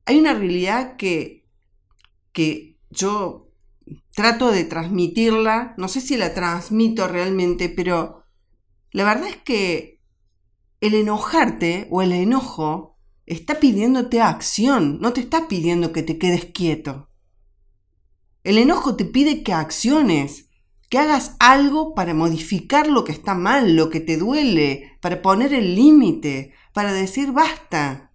Hay 0.05 0.17
una 0.17 0.33
realidad 0.33 0.95
que, 0.95 1.45
que 2.31 2.77
yo 2.89 3.50
trato 4.13 4.51
de 4.51 4.63
transmitirla, 4.63 5.73
no 5.77 5.87
sé 5.87 6.01
si 6.01 6.17
la 6.17 6.33
transmito 6.33 7.07
realmente, 7.07 7.69
pero 7.69 8.23
la 8.91 9.03
verdad 9.03 9.29
es 9.29 9.37
que 9.37 10.01
el 10.81 10.95
enojarte 10.95 11.87
o 11.91 12.01
el 12.01 12.11
enojo 12.11 12.97
está 13.25 13.59
pidiéndote 13.59 14.21
acción, 14.21 14.99
no 14.99 15.13
te 15.13 15.21
está 15.21 15.47
pidiendo 15.47 15.93
que 15.93 16.03
te 16.03 16.17
quedes 16.17 16.45
quieto. 16.45 17.09
El 18.43 18.57
enojo 18.57 18.95
te 18.95 19.05
pide 19.05 19.43
que 19.43 19.53
acciones, 19.53 20.49
que 20.89 20.97
hagas 20.97 21.35
algo 21.39 21.93
para 21.93 22.13
modificar 22.13 22.87
lo 22.87 23.05
que 23.05 23.11
está 23.11 23.35
mal, 23.35 23.75
lo 23.75 23.89
que 23.89 24.01
te 24.01 24.17
duele, 24.17 24.97
para 24.99 25.21
poner 25.21 25.53
el 25.53 25.75
límite, 25.75 26.53
para 26.73 26.91
decir 26.91 27.31
basta. 27.31 28.11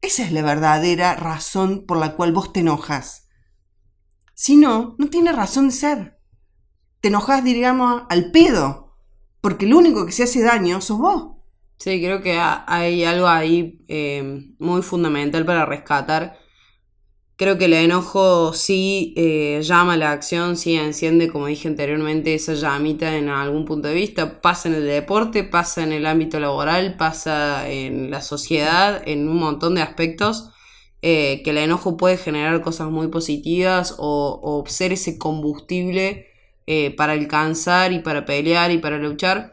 Esa 0.00 0.22
es 0.22 0.32
la 0.32 0.42
verdadera 0.42 1.14
razón 1.16 1.84
por 1.84 1.98
la 1.98 2.14
cual 2.14 2.32
vos 2.32 2.52
te 2.52 2.60
enojas. 2.60 3.25
Si 4.36 4.56
no, 4.56 4.94
no 4.98 5.08
tiene 5.08 5.32
razón 5.32 5.68
de 5.68 5.74
ser. 5.74 6.20
Te 7.00 7.08
enojas, 7.08 7.42
diríamos, 7.42 8.02
al 8.08 8.30
pedo, 8.30 8.94
porque 9.40 9.64
el 9.64 9.74
único 9.74 10.06
que 10.06 10.12
se 10.12 10.22
hace 10.22 10.42
daño 10.42 10.80
sos 10.80 10.98
vos. 10.98 11.32
Sí, 11.78 12.00
creo 12.00 12.22
que 12.22 12.38
hay 12.38 13.04
algo 13.04 13.26
ahí 13.26 13.84
eh, 13.88 14.54
muy 14.60 14.82
fundamental 14.82 15.44
para 15.44 15.66
rescatar 15.66 16.38
Creo 17.38 17.58
que 17.58 17.66
el 17.66 17.74
enojo 17.74 18.54
sí 18.54 19.12
eh, 19.14 19.60
llama 19.62 19.98
la 19.98 20.12
acción, 20.12 20.56
sí 20.56 20.74
enciende, 20.74 21.30
como 21.30 21.48
dije 21.48 21.68
anteriormente, 21.68 22.32
esa 22.32 22.54
llamita 22.54 23.14
en 23.14 23.28
algún 23.28 23.66
punto 23.66 23.88
de 23.88 23.94
vista. 23.94 24.40
Pasa 24.40 24.70
en 24.70 24.76
el 24.76 24.86
deporte, 24.86 25.44
pasa 25.44 25.82
en 25.82 25.92
el 25.92 26.06
ámbito 26.06 26.40
laboral, 26.40 26.96
pasa 26.96 27.68
en 27.68 28.10
la 28.10 28.22
sociedad, 28.22 29.02
en 29.06 29.28
un 29.28 29.36
montón 29.36 29.74
de 29.74 29.82
aspectos. 29.82 30.50
Eh, 31.08 31.42
que 31.44 31.50
el 31.50 31.58
enojo 31.58 31.96
puede 31.96 32.16
generar 32.16 32.60
cosas 32.62 32.90
muy 32.90 33.06
positivas 33.06 33.94
o, 33.96 34.64
ser 34.66 34.92
ese 34.92 35.18
combustible 35.18 36.26
eh, 36.66 36.90
para 36.96 37.12
alcanzar 37.12 37.92
y 37.92 38.00
para 38.00 38.24
pelear 38.24 38.72
y 38.72 38.78
para 38.78 38.98
luchar. 38.98 39.52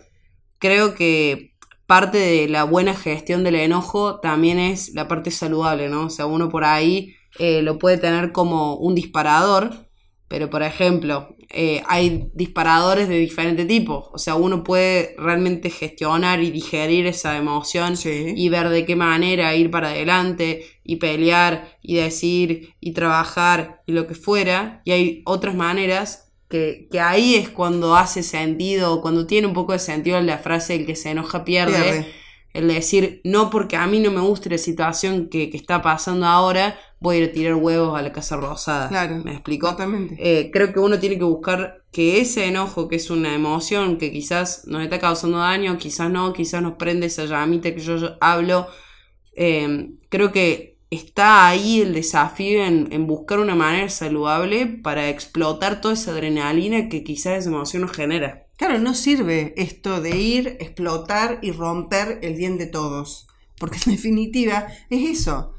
Creo 0.57 0.95
que 0.95 1.53
parte 1.85 2.17
de 2.17 2.47
la 2.47 2.63
buena 2.63 2.95
gestión 2.95 3.43
del 3.43 3.53
enojo 3.53 4.19
también 4.19 4.57
es 4.57 4.95
la 4.95 5.07
parte 5.07 5.29
saludable, 5.29 5.89
¿no? 5.89 6.07
O 6.07 6.09
sea, 6.09 6.25
uno 6.25 6.49
por 6.49 6.63
ahí 6.63 7.13
eh, 7.37 7.61
lo 7.61 7.77
puede 7.77 7.99
tener 7.99 8.31
como 8.31 8.75
un 8.77 8.95
disparador, 8.95 9.87
pero 10.27 10.49
por 10.49 10.63
ejemplo, 10.63 11.35
eh, 11.51 11.83
hay 11.87 12.31
disparadores 12.33 13.07
de 13.07 13.19
diferente 13.19 13.65
tipo. 13.65 14.09
O 14.11 14.17
sea, 14.17 14.33
uno 14.33 14.63
puede 14.63 15.13
realmente 15.19 15.69
gestionar 15.69 16.41
y 16.41 16.49
digerir 16.49 17.05
esa 17.05 17.37
emoción 17.37 17.93
y 18.03 18.49
ver 18.49 18.69
de 18.69 18.85
qué 18.85 18.95
manera 18.95 19.55
ir 19.55 19.69
para 19.69 19.89
adelante 19.89 20.65
y 20.83 20.97
pelear 20.97 21.77
y 21.81 21.95
decir 21.95 22.75
y 22.79 22.91
trabajar 22.91 23.81
y 23.85 23.93
lo 23.93 24.07
que 24.07 24.15
fuera. 24.15 24.81
Y 24.85 24.91
hay 24.91 25.21
otras 25.25 25.55
maneras 25.55 26.31
que, 26.49 26.87
ahí 27.01 27.35
es 27.35 27.49
cuando 27.49 27.95
hace 27.95 28.21
sentido, 28.21 29.01
cuando 29.01 29.25
tiene 29.25 29.47
un 29.47 29.53
poco 29.53 29.73
de 29.73 29.79
sentido 29.79 30.21
la 30.21 30.37
frase 30.37 30.75
el 30.75 30.85
que 30.85 30.95
se 30.95 31.11
enoja 31.11 31.43
pierde. 31.43 32.07
El 32.53 32.67
decir, 32.67 33.19
no 33.23 33.49
porque 33.49 33.75
a 33.75 33.87
mí 33.87 33.99
no 33.99 34.11
me 34.11 34.21
guste 34.21 34.51
la 34.51 34.59
situación 34.59 35.27
que, 35.27 35.49
que 35.49 35.57
está 35.57 35.81
pasando 35.81 36.27
ahora, 36.27 36.77
voy 36.99 37.15
a 37.15 37.19
ir 37.19 37.29
a 37.29 37.31
tirar 37.33 37.55
huevos 37.55 37.97
a 37.97 38.03
la 38.03 38.13
Casa 38.13 38.37
Rosada. 38.37 38.89
Claro. 38.89 39.17
¿Me 39.23 39.31
explico? 39.31 39.67
Exactamente. 39.67 40.15
Eh, 40.19 40.51
creo 40.51 40.71
que 40.71 40.79
uno 40.79 40.99
tiene 40.99 41.17
que 41.17 41.23
buscar 41.23 41.83
que 41.91 42.21
ese 42.21 42.45
enojo, 42.45 42.87
que 42.87 42.97
es 42.97 43.09
una 43.09 43.33
emoción 43.33 43.97
que 43.97 44.11
quizás 44.11 44.67
nos 44.67 44.83
está 44.83 44.99
causando 44.99 45.39
daño, 45.39 45.77
quizás 45.79 46.11
no, 46.11 46.31
quizás 46.31 46.61
nos 46.61 46.73
prende 46.73 47.07
esa 47.07 47.25
llamita 47.25 47.73
que 47.73 47.81
yo, 47.81 47.97
hablo. 48.21 48.67
Eh, 49.35 49.95
creo 50.09 50.31
que 50.31 50.72
está 50.93 51.47
ahí 51.47 51.81
el 51.81 51.93
desafío 51.93 52.63
en, 52.63 53.07
buscar 53.07 53.39
una 53.39 53.55
manera 53.55 53.89
saludable 53.89 54.65
para 54.65 55.09
explotar 55.09 55.81
toda 55.81 55.93
esa 55.93 56.11
adrenalina 56.11 56.89
que 56.89 57.03
quizás 57.03 57.39
esa 57.39 57.49
emoción 57.49 57.83
nos 57.83 57.91
genera. 57.91 58.47
Claro, 58.57 58.79
no 58.79 58.93
sirve 58.93 59.53
esto 59.57 60.01
de 60.01 60.17
ir, 60.17 60.57
explotar 60.59 61.39
y 61.41 61.51
romper 61.51 62.19
el 62.21 62.35
bien 62.35 62.57
de 62.57 62.67
todos. 62.67 63.27
Porque 63.59 63.77
en 63.85 63.91
definitiva 63.95 64.67
es 64.89 65.19
eso 65.19 65.53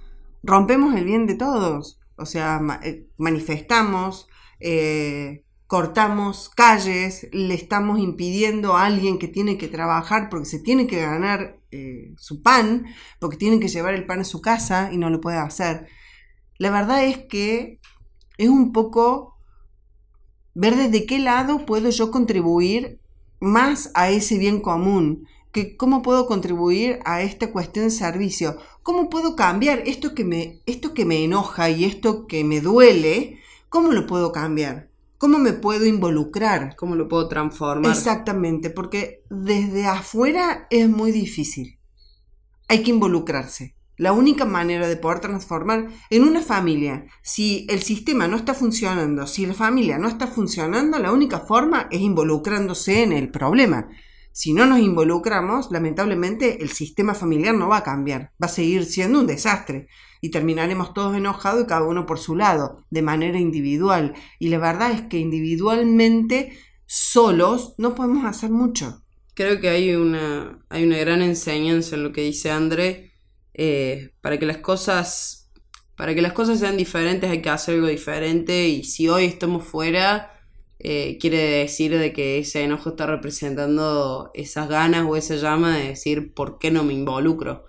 rompemos 0.45 0.95
el 0.95 1.05
bien 1.05 1.27
de 1.27 1.35
todos. 1.35 1.99
O 2.17 2.27
sea, 2.27 2.61
eh, 2.85 3.09
manifestamos, 3.17 4.29
eh, 4.61 5.45
cortamos 5.67 6.51
calles, 6.51 7.29
le 7.33 7.55
estamos 7.55 7.99
impidiendo 7.99 8.77
a 8.77 8.85
alguien 8.85 9.19
que 9.19 9.27
tiene 9.27 9.59
que 9.59 9.69
trabajar 9.69 10.29
porque 10.31 10.47
se 10.47 10.61
tiene 10.61 10.87
que 10.87 11.01
ganar 11.01 11.59
eh, 11.75 12.15
su 12.17 12.41
pan, 12.41 12.87
porque 13.19 13.37
tiene 13.37 13.59
que 13.59 13.69
llevar 13.69 13.95
el 13.95 14.07
pan 14.07 14.21
a 14.21 14.25
su 14.25 14.41
casa 14.41 14.91
y 14.93 14.97
no 14.97 15.11
lo 15.11 15.21
puede 15.21 15.39
hacer. 15.39 15.89
La 16.59 16.71
verdad 16.71 17.05
es 17.05 17.19
que 17.27 17.81
es 18.39 18.49
un 18.49 18.73
poco 18.73 19.37
ver 20.55 20.77
desde 20.77 21.05
qué 21.05 21.19
lado 21.19 21.67
puedo 21.67 21.91
yo 21.91 22.11
contribuir 22.13 23.01
más 23.41 23.91
a 23.95 24.09
ese 24.09 24.39
bien 24.39 24.61
común 24.61 25.27
que 25.51 25.77
cómo 25.77 26.03
puedo 26.03 26.27
contribuir 26.27 27.01
a 27.05 27.23
esta 27.23 27.53
cuestión 27.53 27.87
de 27.87 27.91
servicio, 27.91 28.57
cómo 28.83 29.09
puedo 29.09 29.37
cambiar 29.37 29.83
esto 29.87 30.15
que 30.15 30.25
me, 30.25 30.61
esto 30.67 30.95
que 30.95 31.05
me 31.05 31.25
enoja 31.25 31.71
y 31.71 31.85
esto 31.85 32.27
que 32.27 32.43
me 32.43 32.61
duele, 32.61 33.39
cómo 33.69 33.93
lo 33.93 34.07
puedo 34.07 34.33
cambiar, 34.33 34.91
cómo 35.25 35.39
me 35.39 35.55
puedo 35.55 35.87
involucrar, 35.87 36.77
cómo 36.77 36.97
lo 36.97 37.09
puedo 37.09 37.29
transformar. 37.29 37.91
Exactamente, 37.91 38.69
porque 38.69 39.23
desde 39.31 39.87
afuera 39.87 40.67
es 40.69 40.87
muy 40.87 41.13
difícil. 41.13 41.81
Hay 42.69 42.83
que 42.83 42.91
involucrarse. 42.91 43.75
La 43.97 44.13
única 44.13 44.45
manera 44.45 44.87
de 44.87 44.99
poder 44.99 45.21
transformar 45.21 45.89
en 46.11 46.25
una 46.25 46.43
familia, 46.43 47.07
si 47.23 47.67
el 47.71 47.81
sistema 47.81 48.29
no 48.29 48.37
está 48.37 48.53
funcionando, 48.53 49.27
si 49.27 49.47
la 49.47 49.55
familia 49.55 49.97
no 49.97 50.09
está 50.09 50.27
funcionando, 50.27 50.99
la 50.99 51.11
única 51.11 51.41
forma 51.41 51.89
es 51.91 52.03
involucrándose 52.03 53.03
en 53.03 53.15
el 53.15 53.31
problema. 53.31 53.89
Si 54.31 54.53
no 54.53 54.67
nos 54.67 54.81
involucramos, 54.81 55.71
lamentablemente 55.71 56.63
el 56.63 56.69
sistema 56.69 57.15
familiar 57.15 57.55
no 57.55 57.69
va 57.69 57.79
a 57.79 57.83
cambiar, 57.83 58.33
va 58.33 58.47
a 58.47 58.49
seguir 58.49 58.85
siendo 58.85 59.21
un 59.21 59.27
desastre 59.27 59.87
y 60.25 60.31
terminaremos 60.31 60.95
todos 60.95 61.15
enojados 61.15 61.65
y 61.65 61.67
cada 61.67 61.85
uno 61.85 62.07
por 62.07 62.19
su 62.19 62.35
lado, 62.35 62.83
de 62.89 63.03
manera 63.03 63.39
individual. 63.39 64.15
Y 64.39 64.49
la 64.49 64.57
verdad 64.57 64.91
es 64.93 65.03
que 65.03 65.19
individualmente, 65.19 66.57
solos, 66.87 67.75
no 67.77 67.95
podemos 67.95 68.25
hacer 68.25 68.49
mucho. 68.49 69.05
Creo 69.35 69.61
que 69.61 69.69
hay 69.69 69.95
una, 69.95 70.65
hay 70.71 70.85
una 70.85 70.97
gran 70.97 71.21
enseñanza 71.21 71.97
en 71.97 72.05
lo 72.05 72.13
que 72.13 72.23
dice 72.23 72.51
André. 72.51 73.13
Eh, 73.53 74.13
para 74.23 74.39
que 74.39 74.47
las 74.47 74.57
cosas 74.57 75.53
para 75.95 76.15
que 76.15 76.23
las 76.23 76.33
cosas 76.33 76.59
sean 76.59 76.79
diferentes 76.79 77.31
hay 77.31 77.43
que 77.43 77.51
hacer 77.51 77.77
algo 77.77 77.87
diferente 77.87 78.67
y 78.67 78.83
si 78.83 79.09
hoy 79.09 79.27
estamos 79.27 79.63
fuera 79.63 80.33
eh, 80.81 81.19
quiere 81.21 81.39
decir 81.39 81.97
de 81.97 82.13
que 82.15 82.39
ese 82.39 82.65
enojo 82.65 82.91
está 82.91 83.07
representando 83.07 84.31
esas 84.35 84.69
ganas 84.69 85.07
o 85.07 85.17
esa 85.17 85.37
llama 85.37 85.77
de 85.77 85.89
decir 85.89 86.35
por 86.35 86.59
qué 86.59 86.73
no 86.73 86.83
me 86.83 86.95
involucro, 86.95 87.65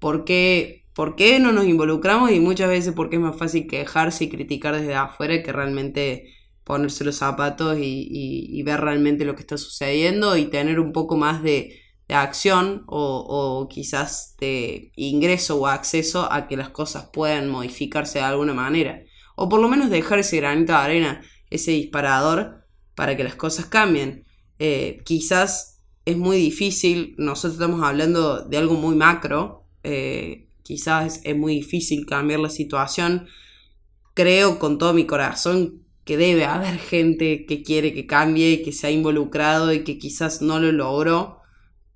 por 0.00 0.24
qué, 0.24 0.79
por 0.94 1.16
qué 1.16 1.38
no 1.38 1.52
nos 1.52 1.66
involucramos 1.66 2.30
y 2.32 2.40
muchas 2.40 2.68
veces 2.68 2.92
porque 2.94 3.16
es 3.16 3.22
más 3.22 3.36
fácil 3.36 3.66
quejarse 3.66 4.24
y 4.24 4.28
criticar 4.28 4.76
desde 4.76 4.94
afuera 4.94 5.42
que 5.42 5.52
realmente 5.52 6.34
ponerse 6.64 7.04
los 7.04 7.16
zapatos 7.16 7.78
y, 7.80 8.62
ver 8.64 8.80
realmente 8.80 9.24
lo 9.24 9.34
que 9.34 9.40
está 9.40 9.56
sucediendo 9.56 10.36
y 10.36 10.46
tener 10.46 10.78
un 10.78 10.92
poco 10.92 11.16
más 11.16 11.42
de, 11.42 11.76
acción 12.08 12.82
o, 12.88 13.24
o, 13.28 13.68
quizás 13.68 14.34
de 14.40 14.90
ingreso 14.96 15.60
o 15.60 15.68
acceso 15.68 16.26
a 16.32 16.48
que 16.48 16.56
las 16.56 16.70
cosas 16.70 17.08
puedan 17.12 17.48
modificarse 17.48 18.18
de 18.18 18.24
alguna 18.24 18.52
manera. 18.52 19.02
O 19.36 19.48
por 19.48 19.60
lo 19.60 19.68
menos 19.68 19.90
dejar 19.90 20.18
ese 20.18 20.38
granito 20.38 20.72
de 20.72 20.78
arena 20.78 21.22
ese 21.50 21.72
disparador 21.72 22.64
para 22.94 23.16
que 23.16 23.24
las 23.24 23.34
cosas 23.34 23.66
cambien. 23.66 24.24
Eh, 24.58 25.02
quizás 25.04 25.82
es 26.04 26.16
muy 26.16 26.38
difícil, 26.38 27.14
nosotros 27.18 27.54
estamos 27.54 27.82
hablando 27.82 28.44
de 28.44 28.56
algo 28.56 28.74
muy 28.74 28.94
macro, 28.94 29.66
eh, 29.82 30.48
quizás 30.62 31.20
es 31.24 31.36
muy 31.36 31.54
difícil 31.54 32.06
cambiar 32.06 32.40
la 32.40 32.50
situación. 32.50 33.26
Creo 34.14 34.58
con 34.58 34.78
todo 34.78 34.92
mi 34.94 35.06
corazón 35.06 35.84
que 36.04 36.16
debe 36.16 36.44
haber 36.44 36.78
gente 36.90 37.46
que 37.46 37.62
quiere 37.62 37.94
que 37.94 38.06
cambie, 38.06 38.62
que 38.62 38.72
se 38.72 38.86
ha 38.86 38.90
involucrado 38.90 39.72
y 39.72 39.84
que 39.84 39.98
quizás 39.98 40.42
no 40.42 40.58
lo 40.60 40.72
logró, 40.72 41.38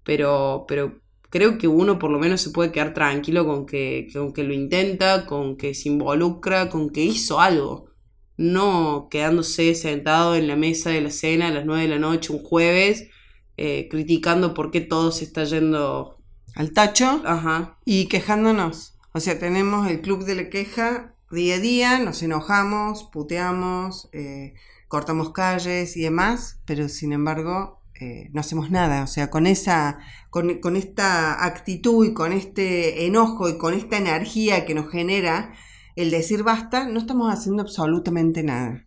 pero, 0.04 0.64
pero 0.68 1.00
creo 1.30 1.58
que 1.58 1.68
uno 1.68 1.98
por 1.98 2.10
lo 2.10 2.18
menos 2.18 2.40
se 2.40 2.50
puede 2.50 2.72
quedar 2.72 2.94
tranquilo 2.94 3.46
con 3.46 3.66
que, 3.66 4.08
con 4.12 4.32
que 4.32 4.44
lo 4.44 4.54
intenta, 4.54 5.26
con 5.26 5.56
que 5.56 5.74
se 5.74 5.88
involucra, 5.88 6.68
con 6.68 6.90
que 6.90 7.02
hizo 7.02 7.40
algo 7.40 7.94
no 8.36 9.08
quedándose 9.10 9.74
sentado 9.74 10.34
en 10.34 10.48
la 10.48 10.56
mesa 10.56 10.90
de 10.90 11.00
la 11.00 11.10
cena 11.10 11.48
a 11.48 11.50
las 11.52 11.66
9 11.66 11.82
de 11.82 11.88
la 11.88 11.98
noche 11.98 12.32
un 12.32 12.40
jueves, 12.40 13.08
eh, 13.56 13.88
criticando 13.90 14.54
por 14.54 14.70
qué 14.70 14.80
todo 14.80 15.12
se 15.12 15.24
está 15.24 15.44
yendo 15.44 16.13
al 16.54 16.72
tacho 16.72 17.22
Ajá. 17.24 17.78
y 17.84 18.06
quejándonos. 18.06 18.98
O 19.12 19.20
sea, 19.20 19.38
tenemos 19.38 19.88
el 19.88 20.00
club 20.00 20.24
de 20.24 20.34
la 20.34 20.48
queja 20.50 21.14
día 21.30 21.56
a 21.56 21.58
día, 21.58 21.98
nos 21.98 22.22
enojamos, 22.22 23.04
puteamos, 23.04 24.08
eh, 24.12 24.54
cortamos 24.88 25.32
calles 25.32 25.96
y 25.96 26.02
demás, 26.02 26.60
pero 26.64 26.88
sin 26.88 27.12
embargo 27.12 27.80
eh, 28.00 28.30
no 28.32 28.40
hacemos 28.40 28.70
nada. 28.70 29.02
O 29.02 29.06
sea, 29.06 29.30
con 29.30 29.46
esa, 29.46 29.98
con, 30.30 30.60
con 30.60 30.76
esta 30.76 31.44
actitud 31.44 32.06
y 32.06 32.14
con 32.14 32.32
este 32.32 33.06
enojo 33.06 33.48
y 33.48 33.58
con 33.58 33.74
esta 33.74 33.98
energía 33.98 34.64
que 34.64 34.74
nos 34.74 34.90
genera, 34.90 35.52
el 35.96 36.10
decir 36.10 36.42
basta, 36.42 36.88
no 36.88 36.98
estamos 36.98 37.32
haciendo 37.32 37.62
absolutamente 37.62 38.42
nada. 38.42 38.86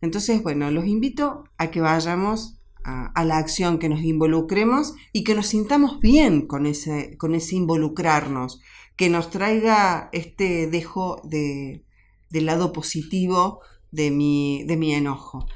Entonces, 0.00 0.42
bueno, 0.42 0.70
los 0.70 0.86
invito 0.86 1.44
a 1.58 1.70
que 1.70 1.80
vayamos 1.80 2.59
a, 2.84 3.24
la 3.24 3.38
acción, 3.38 3.78
que 3.78 3.88
nos 3.88 4.02
involucremos 4.02 4.94
y 5.12 5.24
que 5.24 5.34
nos 5.34 5.46
sintamos 5.46 6.00
bien 6.00 6.46
con 6.46 6.66
ese, 6.66 7.16
con 7.18 7.34
ese 7.34 7.56
involucrarnos, 7.56 8.60
que 8.96 9.08
nos 9.08 9.30
traiga 9.30 10.08
este 10.12 10.66
dejo 10.66 11.20
de, 11.24 11.84
del 12.30 12.46
lado 12.46 12.72
positivo 12.72 13.60
de 13.90 14.10
mi, 14.10 14.64
de 14.64 14.76
mi 14.76 14.94
enojo. 14.94 15.46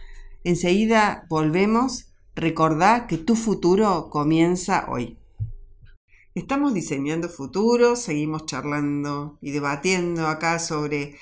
Enseguida 0.45 1.27
volvemos. 1.29 2.11
Recordá 2.37 3.07
que 3.07 3.17
tu 3.17 3.37
futuro 3.37 4.11
comienza 4.11 4.87
hoy. 4.91 5.19
Estamos 6.35 6.75
diseñando 6.75 7.29
futuros, 7.29 8.01
seguimos 8.01 8.45
charlando 8.47 9.39
y 9.41 9.53
debatiendo 9.53 10.27
acá 10.27 10.59
sobre 10.59 11.15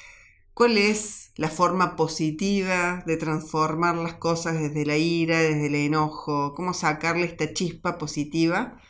cuál 0.55 0.79
es 0.79 1.33
la 1.37 1.49
forma 1.49 1.97
positiva 1.97 3.03
de 3.07 3.17
transformar 3.17 3.97
las 3.97 4.15
cosas 4.15 4.61
desde 4.61 4.87
la 4.87 4.97
ira, 4.97 5.41
desde 5.41 5.67
el 5.67 5.75
enojo, 5.75 6.55
cómo 6.55 6.75
sacarle 6.75 7.25
esta 7.25 7.53
chispa 7.53 7.99
positiva 7.99 8.81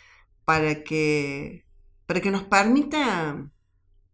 para 0.44 0.82
que, 0.84 1.64
para 2.06 2.20
que 2.20 2.30
nos 2.30 2.42
permita 2.44 3.52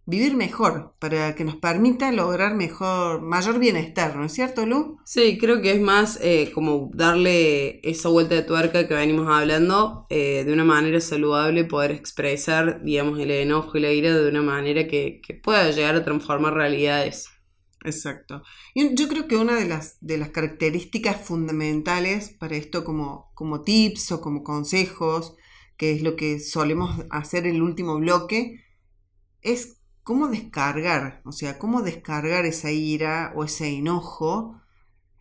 vivir 0.08 0.34
mejor, 0.36 0.94
para 0.98 1.34
que 1.34 1.44
nos 1.44 1.56
permita 1.56 2.10
lograr 2.12 2.54
mejor, 2.54 3.20
mayor 3.20 3.58
bienestar, 3.58 4.16
¿no 4.16 4.24
es 4.24 4.32
cierto, 4.32 4.64
Lu? 4.64 4.98
Sí, 5.04 5.36
creo 5.36 5.60
que 5.60 5.72
es 5.72 5.80
más 5.82 6.18
eh, 6.22 6.50
como 6.54 6.90
darle 6.94 7.80
esa 7.86 8.08
vuelta 8.08 8.34
de 8.34 8.42
tuerca 8.42 8.88
que 8.88 8.94
venimos 8.94 9.28
hablando, 9.28 10.06
eh, 10.08 10.44
de 10.46 10.52
una 10.54 10.64
manera 10.64 10.98
saludable, 11.02 11.64
poder 11.64 11.90
expresar, 11.90 12.82
digamos, 12.82 13.18
el 13.18 13.30
enojo 13.30 13.76
y 13.76 13.80
la 13.82 13.92
ira 13.92 14.16
de 14.16 14.30
una 14.30 14.40
manera 14.40 14.86
que, 14.88 15.20
pueda 15.42 15.70
llegar 15.70 15.94
a 15.96 16.04
transformar 16.04 16.54
realidades. 16.54 17.28
Exacto. 17.88 18.42
Yo, 18.74 19.08
creo 19.08 19.28
que 19.28 19.36
una 19.36 19.54
de 19.56 19.66
las, 19.66 19.96
de 20.00 20.18
las 20.18 20.30
características 20.30 21.20
fundamentales 21.20 22.30
para 22.30 22.56
esto 22.56 22.84
como, 22.84 23.30
como 23.34 23.62
tips 23.62 24.12
o 24.12 24.20
como 24.20 24.42
consejos, 24.42 25.36
que 25.76 25.92
es 25.92 26.02
lo 26.02 26.16
que 26.16 26.40
solemos 26.40 27.04
hacer 27.10 27.46
en 27.46 27.56
el 27.56 27.62
último 27.62 27.96
bloque, 27.98 28.64
es 29.42 29.78
cómo 30.02 30.28
descargar, 30.28 31.22
o 31.24 31.32
sea, 31.32 31.58
cómo 31.58 31.82
descargar 31.82 32.44
esa 32.46 32.70
ira 32.70 33.32
o 33.36 33.44
ese 33.44 33.68
enojo 33.68 34.60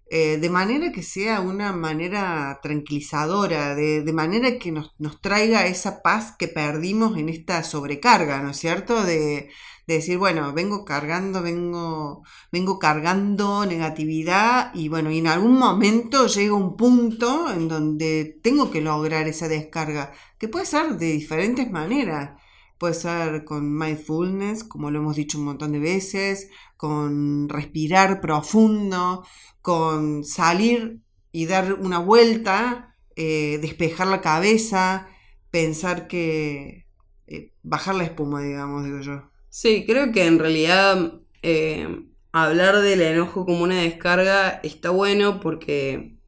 eh, 0.09 0.37
de 0.37 0.49
manera 0.49 0.91
que 0.93 1.03
sea 1.03 1.41
una 1.41 1.73
manera 1.73 2.59
tranquilizadora, 2.63 3.75
de, 3.75 4.13
manera 4.13 4.57
que 4.57 4.71
nos, 4.71 4.95
traiga 5.21 5.67
esa 5.67 6.01
paz 6.01 6.33
que 6.39 6.47
perdimos 6.47 7.17
en 7.17 7.27
esta 7.27 7.61
sobrecarga, 7.63 8.41
¿no 8.41 8.51
es 8.51 8.57
cierto? 8.57 9.03
De, 9.03 9.49
decir, 9.95 10.17
bueno, 10.17 10.53
vengo 10.53 10.83
cargando, 10.83 11.41
vengo, 11.41 12.23
vengo 12.51 12.77
cargando 12.77 13.65
negatividad 13.65 14.71
y 14.75 14.89
bueno, 14.89 15.11
y 15.11 15.19
en 15.19 15.27
algún 15.27 15.57
momento 15.57 16.27
llega 16.27 16.53
un 16.53 16.75
punto 16.75 17.51
en 17.51 17.69
donde 17.69 18.39
tengo 18.43 18.69
que 18.69 18.81
lograr 18.81 19.27
esa 19.27 19.47
descarga, 19.47 20.11
que 20.37 20.49
puede 20.49 20.65
ser 20.65 20.97
de 20.97 21.11
diferentes 21.13 21.71
maneras. 21.71 22.31
Puede 22.77 22.93
ser 22.93 23.43
con 23.43 23.75
mindfulness, 23.75 24.63
como 24.63 24.91
lo 24.91 24.99
hemos 24.99 25.15
dicho 25.15 25.39
un 25.39 25.45
montón 25.45 25.71
de 25.71 25.79
veces, 25.79 26.49
con 26.75 27.49
respirar 27.49 28.21
profundo, 28.21 29.25
con 29.61 30.23
salir 30.23 31.01
y 31.31 31.47
dar 31.47 31.73
una 31.73 31.97
vuelta, 31.99 32.95
eh, 33.15 33.57
despejar 33.61 34.07
la 34.07 34.21
cabeza, 34.21 35.07
pensar 35.49 36.07
que... 36.07 36.85
Eh, 37.25 37.53
bajar 37.63 37.95
la 37.95 38.03
espuma, 38.03 38.41
digamos, 38.41 38.85
digo 38.85 38.99
yo. 38.99 39.23
Sí, 39.59 39.85
creo 39.87 40.11
que 40.11 40.27
en 40.27 40.37
realidad 40.37 41.13
eh, 41.41 41.87
hablar 42.31 42.79
del 42.81 43.01
enojo 43.01 43.43
como 43.43 43.63
una 43.63 43.81
descarga 43.81 44.59
está 44.61 44.91
bueno 44.91 45.39
porque 45.39 46.19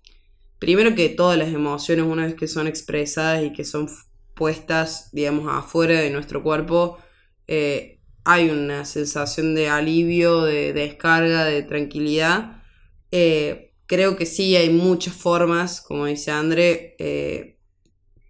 primero 0.57 0.95
que 0.95 1.09
todas 1.09 1.37
las 1.37 1.49
emociones 1.49 2.05
una 2.05 2.25
vez 2.25 2.33
que 2.33 2.47
son 2.47 2.65
expresadas 2.65 3.43
y 3.43 3.53
que 3.53 3.65
son 3.65 3.87
puestas, 4.33 5.11
digamos, 5.11 5.45
afuera 5.47 6.01
de 6.01 6.09
nuestro 6.09 6.41
cuerpo, 6.41 6.97
eh, 7.45 7.99
hay 8.23 8.49
una 8.49 8.83
sensación 8.83 9.53
de 9.53 9.69
alivio, 9.69 10.41
de, 10.41 10.73
descarga, 10.73 11.45
de 11.45 11.61
tranquilidad. 11.61 12.63
Eh, 13.11 13.75
creo 13.85 14.17
que 14.17 14.25
sí, 14.25 14.55
hay 14.55 14.71
muchas 14.71 15.13
formas, 15.13 15.81
como 15.81 16.07
dice 16.07 16.31
André. 16.31 16.95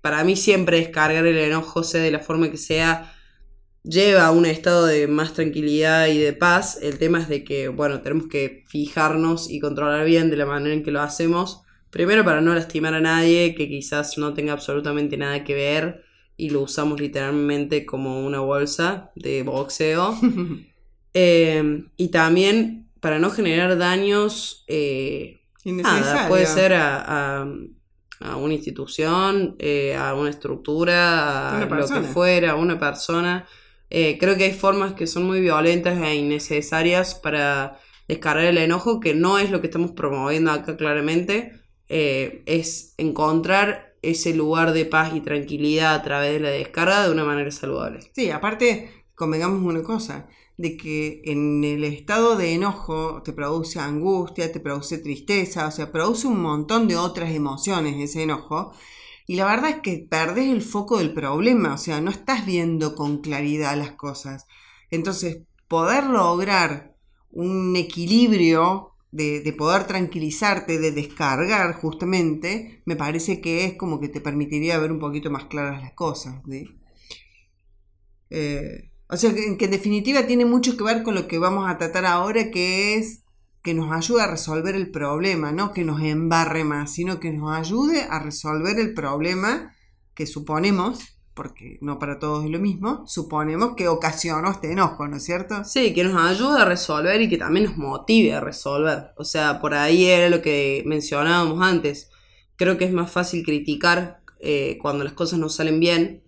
Para 0.01 0.25
mí 0.25 0.35
siempre 0.35 0.79
descargar 0.79 1.25
el 1.25 1.37
enojo, 1.37 1.85
sea 1.85 2.01
de 2.01 2.11
la 2.11 2.19
forma 2.19 2.51
que 2.51 2.57
sea, 2.57 3.15
lleva 3.89 4.27
a 4.27 4.31
un 4.31 4.45
estado 4.45 4.85
de 4.85 5.07
más 5.07 5.33
tranquilidad 5.33 6.07
y 6.07 6.17
de 6.17 6.33
paz. 6.33 6.79
El 6.81 6.97
tema 6.99 7.19
es 7.19 7.27
de 7.27 7.43
que, 7.43 7.67
bueno, 7.69 8.01
tenemos 8.01 8.27
que 8.27 8.63
fijarnos 8.67 9.49
y 9.49 9.59
controlar 9.59 10.05
bien 10.05 10.29
de 10.29 10.37
la 10.37 10.45
manera 10.45 10.73
en 10.73 10.83
que 10.83 10.91
lo 10.91 11.01
hacemos 11.01 11.63
Primero 11.89 12.23
para 12.23 12.39
no 12.39 12.53
lastimar 12.53 12.93
a 12.93 13.01
nadie 13.01 13.55
que 13.55 13.67
quizás 13.67 14.17
no 14.17 14.33
tenga 14.33 14.53
absolutamente 14.53 15.17
nada 15.17 15.43
que 15.43 15.55
ver 15.55 16.03
y 16.37 16.51
lo 16.51 16.61
usamos 16.61 17.01
literalmente 17.01 17.85
como 17.85 18.25
una 18.25 18.39
bolsa 18.39 19.11
de 19.15 19.43
boxeo. 19.43 20.17
Eh, 21.11 21.85
y 21.97 22.09
también 22.09 22.87
para 22.99 23.17
no 23.17 23.31
generar 23.31 23.75
daños, 23.79 24.63
eh, 24.67 25.41
puede 26.27 26.45
ser 26.45 26.75
a, 26.75 27.47
una 28.37 28.53
institución, 28.53 29.55
eh, 29.57 29.95
a 29.95 30.13
una 30.13 30.29
estructura, 30.29 31.57
a 31.57 31.65
lo 31.65 31.87
que 31.87 32.01
fuera, 32.03 32.51
a 32.51 32.55
una 32.55 32.79
persona. 32.79 33.47
Eh, 33.89 34.17
creo 34.19 34.37
que 34.37 34.45
hay 34.45 34.53
formas 34.53 34.93
que 34.93 35.07
son 35.07 35.25
muy 35.25 35.41
violentas 35.41 35.99
e 36.01 36.15
innecesarias 36.15 37.15
para 37.15 37.79
descargar 38.07 38.45
el 38.45 38.57
enojo, 38.57 38.99
que 38.99 39.13
no 39.13 39.39
es 39.39 39.51
lo 39.51 39.61
que 39.61 39.67
estamos 39.67 39.91
promoviendo 39.91 40.51
acá 40.51 40.77
claramente, 40.77 41.53
eh, 41.87 42.43
es 42.45 42.93
encontrar 42.97 43.95
ese 44.01 44.33
lugar 44.33 44.73
de 44.73 44.85
paz 44.85 45.13
y 45.15 45.21
tranquilidad 45.21 45.95
a 45.95 46.03
través 46.03 46.33
de 46.33 46.39
la 46.39 46.49
descarga 46.49 47.05
de 47.05 47.11
una 47.11 47.25
manera 47.25 47.51
saludable. 47.51 47.99
Sí, 48.13 48.29
aparte, 48.31 49.05
convengamos 49.15 49.61
una 49.61 49.83
cosa, 49.83 50.27
de 50.57 50.75
que 50.75 51.21
en 51.25 51.63
el 51.63 51.83
estado 51.83 52.35
de 52.35 52.53
enojo 52.53 53.21
te 53.23 53.31
produce 53.31 53.79
angustia, 53.79 54.51
te 54.51 54.59
produce 54.59 54.97
tristeza, 54.97 55.67
o 55.67 55.71
sea, 55.71 55.91
produce 55.91 56.27
un 56.27 56.41
montón 56.41 56.87
de 56.87 56.97
otras 56.97 57.31
emociones 57.31 57.95
ese 57.97 58.23
enojo. 58.23 58.73
Y 59.29 59.35
la 59.35 59.45
verdad 59.45 59.69
es 59.69 59.81
que 59.81 60.07
perdes 60.09 60.47
el 60.47 60.63
foco 60.63 60.97
del 60.97 61.13
problema, 61.13 61.75
o 61.75 61.77
sea, 61.77 62.01
no 62.01 62.09
estás 62.09 62.47
viendo 62.47 62.95
con 62.95 63.21
claridad 63.21 63.77
las 63.77 63.91
cosas. 63.91 64.47
Entonces, 64.89 65.43
poder 65.67 66.05
lograr 66.05 66.95
un 67.29 67.75
equilibrio 67.75 68.95
de, 69.11 69.53
poder 69.55 69.85
tranquilizarte, 69.85 70.79
de 70.79 70.91
descargar 70.91 71.75
justamente, 71.75 72.81
me 72.85 72.95
parece 72.95 73.39
que 73.39 73.65
es 73.65 73.75
como 73.75 73.99
que 73.99 74.09
te 74.09 74.19
permitiría 74.19 74.79
ver 74.79 74.91
un 74.91 74.97
poquito 74.97 75.29
más 75.29 75.45
claras 75.45 75.79
las 75.83 75.93
cosas. 75.93 76.41
Eh, 78.31 78.89
o 79.09 79.15
sea, 79.15 79.31
que, 79.31 79.63
en 79.63 79.71
definitiva 79.71 80.25
tiene 80.25 80.45
mucho 80.45 80.75
que 80.75 80.83
ver 80.83 81.03
con 81.03 81.13
lo 81.13 81.27
que 81.27 81.37
vamos 81.37 81.69
a 81.69 81.77
tratar 81.77 82.07
ahora, 82.07 82.49
que 82.49 82.95
es 82.95 83.21
que 83.61 83.73
nos 83.73 83.91
ayude 83.91 84.21
a 84.21 84.27
resolver 84.27 84.75
el 84.75 84.89
problema, 84.91 85.51
no 85.51 85.73
que 85.73 85.83
nos 85.83 86.01
embarre 86.01 86.63
más, 86.63 86.93
sino 86.93 87.19
que 87.19 87.31
nos 87.31 87.51
ayude 87.51 88.03
a 88.09 88.19
resolver 88.19 88.79
el 88.79 88.93
problema 88.93 89.73
que 90.13 90.25
suponemos, 90.25 90.99
porque 91.33 91.77
no 91.81 91.99
para 91.99 92.19
todos 92.19 92.45
es 92.45 92.51
lo 92.51 92.59
mismo, 92.59 93.03
suponemos 93.07 93.75
que 93.75 93.87
ocasionó 93.87 94.51
este 94.51 94.71
enojo, 94.71 95.07
¿no 95.07 95.17
es 95.17 95.23
cierto? 95.23 95.63
Sí, 95.65 95.93
que 95.93 96.03
nos 96.03 96.21
ayude 96.21 96.61
a 96.61 96.65
resolver 96.65 97.21
y 97.21 97.29
que 97.29 97.37
también 97.37 97.65
nos 97.65 97.77
motive 97.77 98.33
a 98.33 98.41
resolver. 98.41 99.11
O 99.17 99.23
sea, 99.23 99.59
por 99.61 99.73
ahí 99.73 100.05
era 100.05 100.29
lo 100.29 100.41
que 100.41 100.83
mencionábamos 100.85 101.61
antes. 101.61 102.09
Creo 102.55 102.77
que 102.77 102.85
es 102.85 102.91
más 102.91 103.11
fácil 103.11 103.43
criticar 103.45 104.21
eh, 104.39 104.77
cuando 104.81 105.03
las 105.03 105.13
cosas 105.13 105.39
no 105.39 105.49
salen 105.49 105.79
bien 105.79 106.23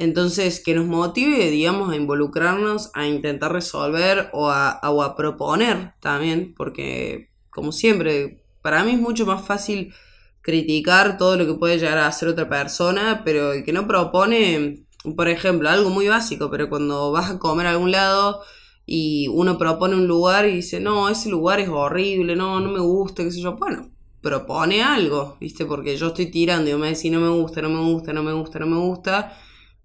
entonces, 0.00 0.62
que 0.64 0.74
nos 0.74 0.86
motive, 0.86 1.50
digamos, 1.50 1.92
a 1.92 1.96
involucrarnos, 1.96 2.90
a 2.94 3.06
intentar 3.06 3.52
resolver 3.52 4.30
o 4.32 4.48
a, 4.48 5.14
proponer 5.14 5.92
también, 6.00 6.54
porque, 6.56 7.28
como 7.50 7.70
siempre, 7.70 8.42
para 8.62 8.82
mí 8.82 8.92
es 8.92 8.98
mucho 8.98 9.26
más 9.26 9.46
fácil 9.46 9.92
criticar 10.40 11.18
todo 11.18 11.36
lo 11.36 11.44
que 11.44 11.52
puede 11.52 11.78
llegar 11.78 11.98
a 11.98 12.06
hacer 12.06 12.30
otra 12.30 12.48
persona, 12.48 13.20
pero 13.26 13.52
el 13.52 13.62
que 13.62 13.74
no 13.74 13.86
propone, 13.86 14.86
por 15.16 15.28
ejemplo, 15.28 15.68
algo 15.68 15.90
muy 15.90 16.08
básico, 16.08 16.50
pero 16.50 16.70
cuando 16.70 17.12
vas 17.12 17.32
a 17.32 17.38
comer 17.38 17.66
a 17.66 17.72
algún 17.72 17.90
lado 17.90 18.40
y 18.86 19.28
uno 19.28 19.58
propone 19.58 19.96
un 19.96 20.08
lugar 20.08 20.46
y 20.48 20.56
dice, 20.56 20.80
no, 20.80 21.10
ese 21.10 21.28
lugar 21.28 21.60
es 21.60 21.68
horrible, 21.68 22.36
no, 22.36 22.58
no 22.58 22.70
me 22.70 22.80
gusta, 22.80 23.22
qué 23.22 23.30
sé 23.30 23.42
yo, 23.42 23.56
bueno, 23.58 23.90
propone 24.22 24.82
algo, 24.82 25.36
¿viste? 25.40 25.66
Porque 25.66 25.98
yo 25.98 26.06
estoy 26.06 26.30
tirando 26.30 26.70
y 26.70 26.74
me 26.76 26.88
decís, 26.88 27.12
no 27.12 27.20
me 27.20 27.28
gusta, 27.28 27.60
no 27.60 27.68
me 27.68 27.82
gusta, 27.82 28.14
no 28.14 28.22
me 28.22 28.32
gusta, 28.32 28.58
no 28.60 28.66
me 28.66 28.78
gusta 28.78 29.36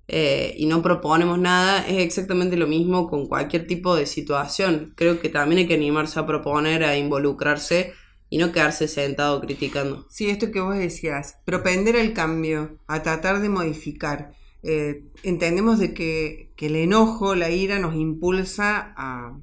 eh, 0.08 0.54
y 0.58 0.68
no 0.68 0.82
proponemos 0.82 1.40
nada, 1.40 1.86
es 1.88 1.98
exactamente 2.04 2.58
lo 2.58 2.68
mismo 2.68 3.08
con 3.08 3.28
cualquier 3.28 3.66
tipo 3.66 3.96
de 3.96 4.06
situación. 4.06 4.94
Creo 4.96 5.20
que 5.20 5.30
también 5.30 5.60
hay 5.60 5.68
que 5.68 5.74
animarse 5.74 6.20
a 6.20 6.28
proponer, 6.28 6.84
a 6.84 6.98
involucrarse 6.98 7.94
y 8.30 8.38
no 8.38 8.52
quedarse 8.52 8.88
sentado 8.88 9.42
criticando. 9.42 10.06
Sí, 10.10 10.30
esto 10.30 10.52
que 10.52 10.60
vos 10.60 10.76
decías, 10.76 11.38
propender 11.46 11.98
al 11.98 12.14
cambio, 12.14 12.78
a 12.88 13.02
tratar 13.02 13.42
de 13.42 13.50
modificar. 13.50 14.32
Eh, 14.62 15.06
entendemos 15.24 15.80
de 15.80 15.94
que, 15.94 16.52
que 16.56 16.68
el 16.68 16.76
enojo, 16.76 17.36
la 17.36 17.50
ira 17.50 17.80
nos 17.80 17.96
impulsa 17.96 18.94
a 18.98 19.40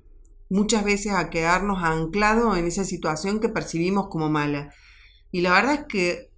muchas 0.49 0.85
veces 0.85 1.13
a 1.13 1.31
quedarnos 1.31 1.83
anclados 1.83 2.59
en 2.59 2.67
esa 2.67 2.85
situación 2.85 3.41
que 3.41 3.49
percibimos 3.49 4.09
como 4.09 4.29
mala. 4.29 4.73
Y 5.31 5.41
la 5.41 5.55
verdad 5.55 5.75
es 5.75 5.85
que 5.89 6.32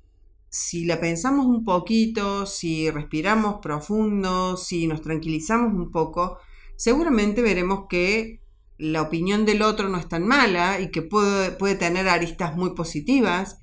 si 0.55 0.85
la 0.85 1.01
pensamos 1.01 1.47
un 1.47 1.65
poquito, 1.65 2.47
si 2.47 2.89
respiramos 2.89 3.57
profundo, 3.61 4.57
si 4.57 4.87
nos 4.87 5.03
tranquilizamos 5.03 5.73
un 5.75 5.91
poco, 5.91 6.39
seguramente 6.77 7.43
veremos 7.43 7.87
que 7.89 8.41
la 8.79 9.03
opinión 9.03 9.47
del 9.47 9.63
otro 9.63 9.89
no 9.89 9.99
es 9.99 10.09
tan 10.09 10.25
mala 10.25 10.79
y 10.79 10.93
que 10.93 11.03
puede, 11.03 11.51
puede 11.51 11.75
tener 11.75 12.09
aristas 12.09 12.55
muy 12.55 12.71
positivas, 12.71 13.59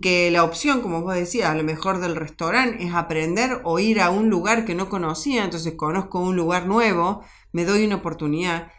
que 0.00 0.30
la 0.30 0.44
opción, 0.44 0.80
como 0.80 1.02
vos 1.02 1.14
decías, 1.16 1.50
a 1.50 1.56
lo 1.56 1.64
mejor 1.64 1.98
del 1.98 2.14
restaurante 2.14 2.84
es 2.84 2.94
aprender 2.94 3.60
o 3.64 3.80
ir 3.80 4.00
a 4.00 4.10
un 4.10 4.30
lugar 4.30 4.64
que 4.64 4.76
no 4.76 4.88
conocía, 4.88 5.42
entonces 5.42 5.74
conozco 5.74 6.20
un 6.20 6.36
lugar 6.36 6.68
nuevo, 6.68 7.24
me 7.50 7.64
doy 7.64 7.84
una 7.84 7.96
oportunidad. 7.96 8.70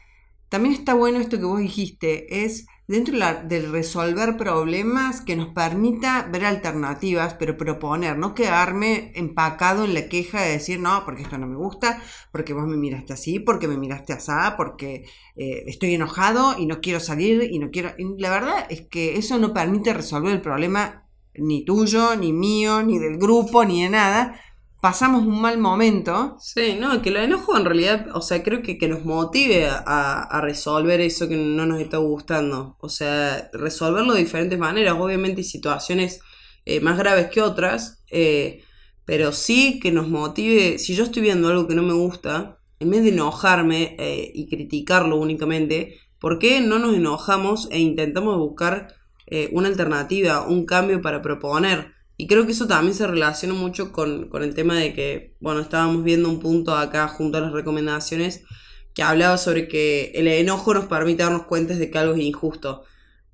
También 0.48 0.76
está 0.76 0.94
bueno 0.94 1.20
esto 1.20 1.38
que 1.38 1.44
vos 1.44 1.60
dijiste, 1.60 2.46
es 2.46 2.68
dentro 2.88 3.18
del 3.46 3.72
resolver 3.72 4.36
problemas 4.38 5.22
que 5.22 5.36
nos 5.36 5.50
permita 5.50 6.28
ver 6.32 6.46
alternativas, 6.46 7.36
pero 7.36 7.58
proponer, 7.58 8.18
no 8.18 8.36
quedarme 8.36 9.12
empacado 9.16 9.86
en 9.86 9.94
la 9.94 10.10
queja 10.10 10.42
de 10.42 10.52
decir, 10.52 10.80
no, 10.80 11.04
porque 11.06 11.24
esto 11.24 11.38
no 11.38 11.48
me 11.48 11.56
gusta, 11.56 12.02
porque 12.32 12.54
vos 12.54 12.68
me 12.68 12.78
miraste 12.78 13.14
así, 13.14 13.40
porque 13.40 13.68
me 13.68 13.78
miraste 13.78 14.14
así, 14.14 14.32
porque 14.58 15.06
eh, 15.36 15.64
estoy 15.68 15.94
enojado 15.94 16.58
y 16.58 16.66
no 16.66 16.82
quiero 16.82 17.00
salir 17.00 17.44
y 17.52 17.60
no 17.60 17.72
quiero... 17.72 17.94
la 18.18 18.30
verdad 18.30 18.66
es 18.70 18.82
que 18.82 19.18
eso 19.18 19.40
no 19.40 19.54
permite 19.54 19.94
resolver 19.94 20.34
el 20.34 20.42
problema 20.42 21.08
ni 21.36 21.66
tuyo, 21.66 22.16
ni 22.16 22.32
mío, 22.32 22.84
ni 22.84 23.00
del 23.00 23.18
grupo, 23.18 23.66
ni 23.66 23.84
de 23.84 23.90
nada, 23.90 24.40
pasamos 24.84 25.26
un 25.26 25.40
mal 25.40 25.58
momento. 25.60 26.36
Sí, 26.42 26.76
no, 26.78 27.02
que 27.02 27.08
el 27.08 27.16
enojo 27.16 27.58
en 27.58 27.64
realidad, 27.64 28.08
o 28.16 28.22
sea, 28.22 28.44
creo 28.44 28.62
que, 28.62 28.78
que 28.78 28.90
nos 28.90 29.06
motive 29.06 29.70
a, 29.70 30.42
resolver 30.42 31.00
eso 31.00 31.30
que 31.30 31.38
no 31.38 31.66
nos 31.66 31.80
está 31.80 32.00
gustando. 32.00 32.76
O 32.82 32.90
sea, 32.90 33.50
resolverlo 33.54 34.14
de 34.14 34.20
diferentes 34.20 34.60
maneras. 34.60 34.96
Obviamente 35.00 35.40
hay 35.40 35.46
situaciones 35.46 36.20
eh, 36.66 36.82
más 36.82 36.98
graves 36.98 37.28
que 37.28 37.42
otras, 37.42 38.04
eh, 38.12 38.62
pero 39.06 39.32
sí 39.32 39.80
que 39.80 39.94
nos 39.94 40.10
motive, 40.10 40.78
si 40.80 40.96
yo 40.96 41.06
estoy 41.06 41.22
viendo 41.22 41.48
algo 41.48 41.66
que 41.66 41.76
no 41.76 41.84
me 41.84 41.94
gusta, 41.94 42.60
en 42.82 42.90
vez 42.90 43.04
de 43.04 43.12
enojarme 43.12 43.96
eh, 43.98 44.32
y 44.36 44.50
criticarlo 44.50 45.16
únicamente, 45.16 45.98
¿por 46.20 46.40
qué 46.40 46.60
no 46.60 46.78
nos 46.78 46.94
enojamos 46.94 47.70
e 47.72 47.80
intentamos 47.80 48.38
buscar 48.38 48.96
una 49.54 49.70
alternativa, 49.70 50.46
un 50.46 50.66
cambio 50.66 51.02
para 51.02 51.22
proponer? 51.22 51.93
Y 52.16 52.28
creo 52.28 52.46
que 52.46 52.52
eso 52.52 52.68
también 52.68 52.94
se 52.94 53.08
relaciona 53.08 53.56
mucho 53.56 53.92
con, 53.92 54.30
el 54.34 54.54
tema 54.54 54.78
de 54.78 54.94
que, 54.94 55.36
bueno, 55.40 55.62
estábamos 55.62 56.04
viendo 56.04 56.30
un 56.30 56.40
punto 56.40 56.76
acá 56.76 57.08
junto 57.08 57.38
a 57.38 57.42
las 57.42 57.52
recomendaciones 57.52 58.44
que 58.94 59.02
hablaba 59.02 59.38
sobre 59.38 59.68
que 59.68 60.12
el 60.14 60.28
enojo 60.28 60.74
nos 60.74 60.86
permite 60.86 61.24
darnos 61.24 61.48
cuenta 61.48 61.74
de 61.74 61.90
que 61.90 61.98
algo 61.98 62.14
es 62.14 62.22
injusto. 62.22 62.84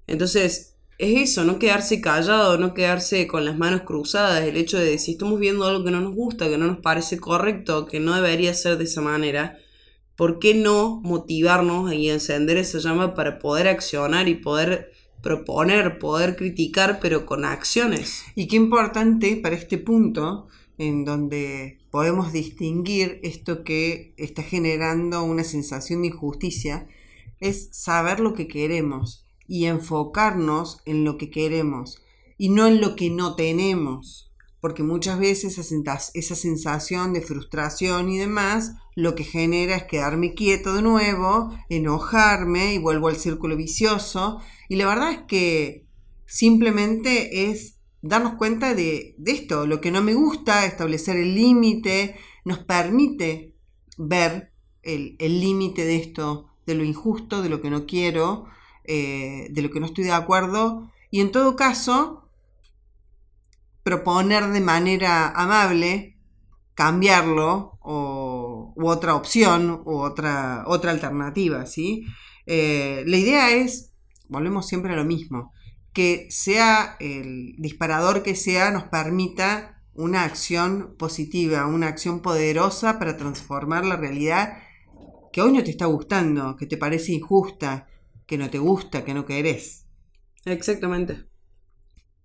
Entonces, 0.07 0.77
es 0.97 1.29
eso, 1.29 1.43
no 1.43 1.59
quedarse 1.59 2.01
callado, 2.01 2.57
no 2.57 2.73
quedarse 2.73 3.27
con 3.27 3.45
las 3.45 3.57
manos 3.57 3.81
cruzadas, 3.81 4.43
el 4.43 4.57
hecho 4.57 4.77
de 4.77 4.97
si 4.97 5.13
estamos 5.13 5.39
viendo 5.39 5.65
algo 5.65 5.83
que 5.83 5.91
no 5.91 6.01
nos 6.01 6.13
gusta, 6.13 6.49
que 6.49 6.57
no 6.57 6.67
nos 6.67 6.79
parece 6.79 7.19
correcto, 7.19 7.85
que 7.85 7.99
no 7.99 8.15
debería 8.15 8.53
ser 8.53 8.77
de 8.77 8.85
esa 8.85 9.01
manera, 9.01 9.57
¿por 10.15 10.39
qué 10.39 10.53
no 10.53 10.99
motivarnos 11.03 11.93
y 11.93 12.09
encender 12.09 12.57
esa 12.57 12.79
llama 12.79 13.13
para 13.13 13.39
poder 13.39 13.67
accionar 13.67 14.27
y 14.27 14.35
poder 14.35 14.91
proponer, 15.21 15.99
poder 15.99 16.35
criticar, 16.35 16.99
pero 17.01 17.25
con 17.25 17.45
acciones. 17.45 18.23
Y 18.35 18.47
qué 18.47 18.55
importante 18.55 19.35
para 19.37 19.55
este 19.55 19.77
punto, 19.77 20.47
en 20.77 21.05
donde 21.05 21.79
podemos 21.91 22.31
distinguir 22.31 23.19
esto 23.23 23.63
que 23.63 24.13
está 24.17 24.43
generando 24.43 25.23
una 25.23 25.43
sensación 25.43 26.01
de 26.01 26.09
injusticia, 26.09 26.87
es 27.39 27.69
saber 27.71 28.19
lo 28.19 28.33
que 28.33 28.47
queremos 28.47 29.25
y 29.47 29.65
enfocarnos 29.65 30.81
en 30.85 31.03
lo 31.03 31.17
que 31.17 31.29
queremos 31.29 32.01
y 32.37 32.49
no 32.49 32.67
en 32.67 32.79
lo 32.81 32.95
que 32.95 33.09
no 33.09 33.35
tenemos. 33.35 34.28
Porque 34.61 34.83
muchas 34.83 35.19
veces 35.19 35.57
esa 35.57 36.35
sensación 36.35 37.13
de 37.13 37.21
frustración 37.21 38.09
y 38.09 38.17
demás 38.17 38.73
lo 38.95 39.15
que 39.15 39.23
genera 39.23 39.77
es 39.77 39.83
quedarme 39.85 40.33
quieto 40.33 40.73
de 40.73 40.81
nuevo, 40.81 41.57
enojarme 41.69 42.73
y 42.73 42.77
vuelvo 42.77 43.07
al 43.07 43.15
círculo 43.15 43.55
vicioso. 43.55 44.39
Y 44.67 44.75
la 44.75 44.87
verdad 44.87 45.11
es 45.11 45.19
que 45.27 45.87
simplemente 46.25 47.49
es 47.49 47.77
darnos 48.01 48.35
cuenta 48.35 48.75
de, 48.75 49.15
esto, 49.25 49.65
lo 49.65 49.79
que 49.81 49.91
no 49.91 50.01
me 50.01 50.13
gusta, 50.13 50.65
establecer 50.65 51.15
el 51.17 51.35
límite, 51.35 52.17
nos 52.43 52.59
permite 52.59 53.55
ver 53.97 54.51
el 54.83 55.17
límite 55.19 55.85
de 55.85 55.95
esto, 55.95 56.49
de 56.65 56.75
lo 56.75 56.83
injusto, 56.83 57.41
de 57.41 57.49
lo 57.49 57.61
que 57.61 57.69
no 57.69 57.85
quiero, 57.85 58.45
eh, 58.85 59.47
de 59.51 59.61
lo 59.61 59.69
que 59.69 59.79
no 59.79 59.87
estoy 59.87 60.03
de 60.03 60.11
acuerdo, 60.11 60.89
y 61.11 61.21
en 61.21 61.31
todo 61.31 61.55
caso, 61.55 62.28
proponer 63.83 64.47
de 64.47 64.61
manera 64.61 65.29
amable 65.29 66.17
cambiarlo 66.73 67.77
o, 67.81 68.73
u 68.75 68.87
otra 68.87 69.15
opción 69.15 69.81
u 69.85 69.99
otra, 69.99 70.63
otra 70.67 70.91
alternativa, 70.91 71.65
¿sí? 71.65 72.05
Eh, 72.45 73.03
la 73.05 73.17
idea 73.17 73.51
es 73.51 73.89
volvemos 74.29 74.67
siempre 74.67 74.93
a 74.93 74.95
lo 74.95 75.03
mismo, 75.03 75.51
que 75.91 76.27
sea 76.29 76.95
el 76.99 77.55
disparador 77.57 78.23
que 78.23 78.35
sea 78.35 78.71
nos 78.71 78.83
permita 78.83 79.83
una 79.93 80.23
acción 80.23 80.95
positiva, 80.97 81.65
una 81.65 81.87
acción 81.87 82.21
poderosa 82.21 82.99
para 82.99 83.17
transformar 83.17 83.85
la 83.85 83.97
realidad 83.97 84.59
que 85.33 85.41
hoy 85.41 85.51
no 85.51 85.63
te 85.63 85.71
está 85.71 85.87
gustando, 85.87 86.55
que 86.55 86.67
te 86.67 86.77
parece 86.77 87.11
injusta, 87.11 87.87
que 88.25 88.37
no 88.37 88.49
te 88.49 88.59
gusta, 88.59 89.03
que 89.03 89.13
no 89.13 89.25
querés. 89.25 89.87
Exactamente. 90.45 91.25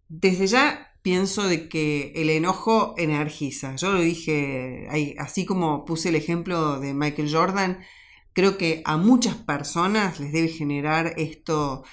Desde 0.08 0.46
ya 0.46 0.93
pienso 1.04 1.46
de 1.46 1.68
que 1.68 2.12
el 2.16 2.30
enojo 2.30 2.94
energiza. 2.96 3.76
Yo 3.76 3.92
lo 3.92 4.00
dije, 4.00 4.88
así 5.18 5.44
como 5.44 5.84
puse 5.84 6.08
el 6.08 6.14
ejemplo 6.14 6.80
de 6.80 6.94
Michael 6.94 7.30
Jordan, 7.30 7.84
creo 8.32 8.56
que 8.56 8.80
a 8.86 8.96
muchas 8.96 9.34
personas 9.34 10.18
les 10.18 10.32
debe 10.32 10.48
generar 10.48 11.12
esto 11.18 11.84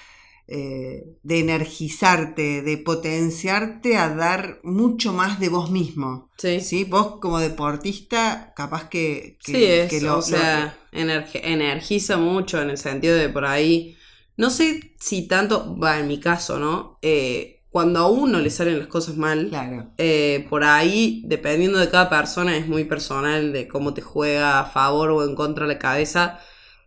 eh, 0.48 1.04
de 1.24 1.40
energizarte, 1.40 2.62
de 2.62 2.78
potenciarte 2.78 3.98
a 3.98 4.16
dar 4.16 4.62
mucho 4.64 5.12
más 5.12 5.42
de 5.42 5.50
vos 5.50 5.70
mismo. 5.72 6.30
Sí. 6.38 6.86
Vos 6.86 7.20
como 7.20 7.40
deportista, 7.40 8.54
capaz 8.56 8.88
que... 8.88 9.38
sí, 9.42 9.62
es, 9.62 10.02
lo, 10.02 10.20
o 10.20 10.22
sea, 10.22 10.78
energiza 10.94 12.16
mucho 12.16 12.62
en 12.62 12.70
el 12.70 12.78
sentido 12.78 13.18
de 13.18 13.28
por 13.28 13.44
ahí... 13.44 13.98
No 14.38 14.50
sé 14.50 14.96
si 14.98 15.28
tanto, 15.28 15.78
va, 15.78 16.00
en 16.00 16.08
mi 16.08 16.22
caso, 16.22 16.58
¿no? 16.58 16.98
Eh, 17.02 17.61
cuando 17.72 18.00
a 18.00 18.12
uno 18.12 18.40
le 18.40 18.50
salen 18.50 18.80
las 18.80 18.90
cosas 18.90 19.16
mal, 19.16 19.48
claro. 19.48 19.94
Eh, 19.98 20.46
por 20.50 20.66
ahí, 20.66 21.24
dependiendo 21.26 21.80
de 21.80 21.90
cada 21.90 22.10
persona, 22.10 22.58
es 22.58 22.68
muy 22.68 22.84
personal 22.84 23.54
de 23.54 23.70
cómo 23.70 23.94
te 23.94 24.02
juega 24.02 24.60
a 24.60 24.66
favor 24.66 25.12
o 25.12 25.24
en 25.24 25.36
contra 25.36 25.66
la 25.66 25.80
cabeza. 25.80 26.40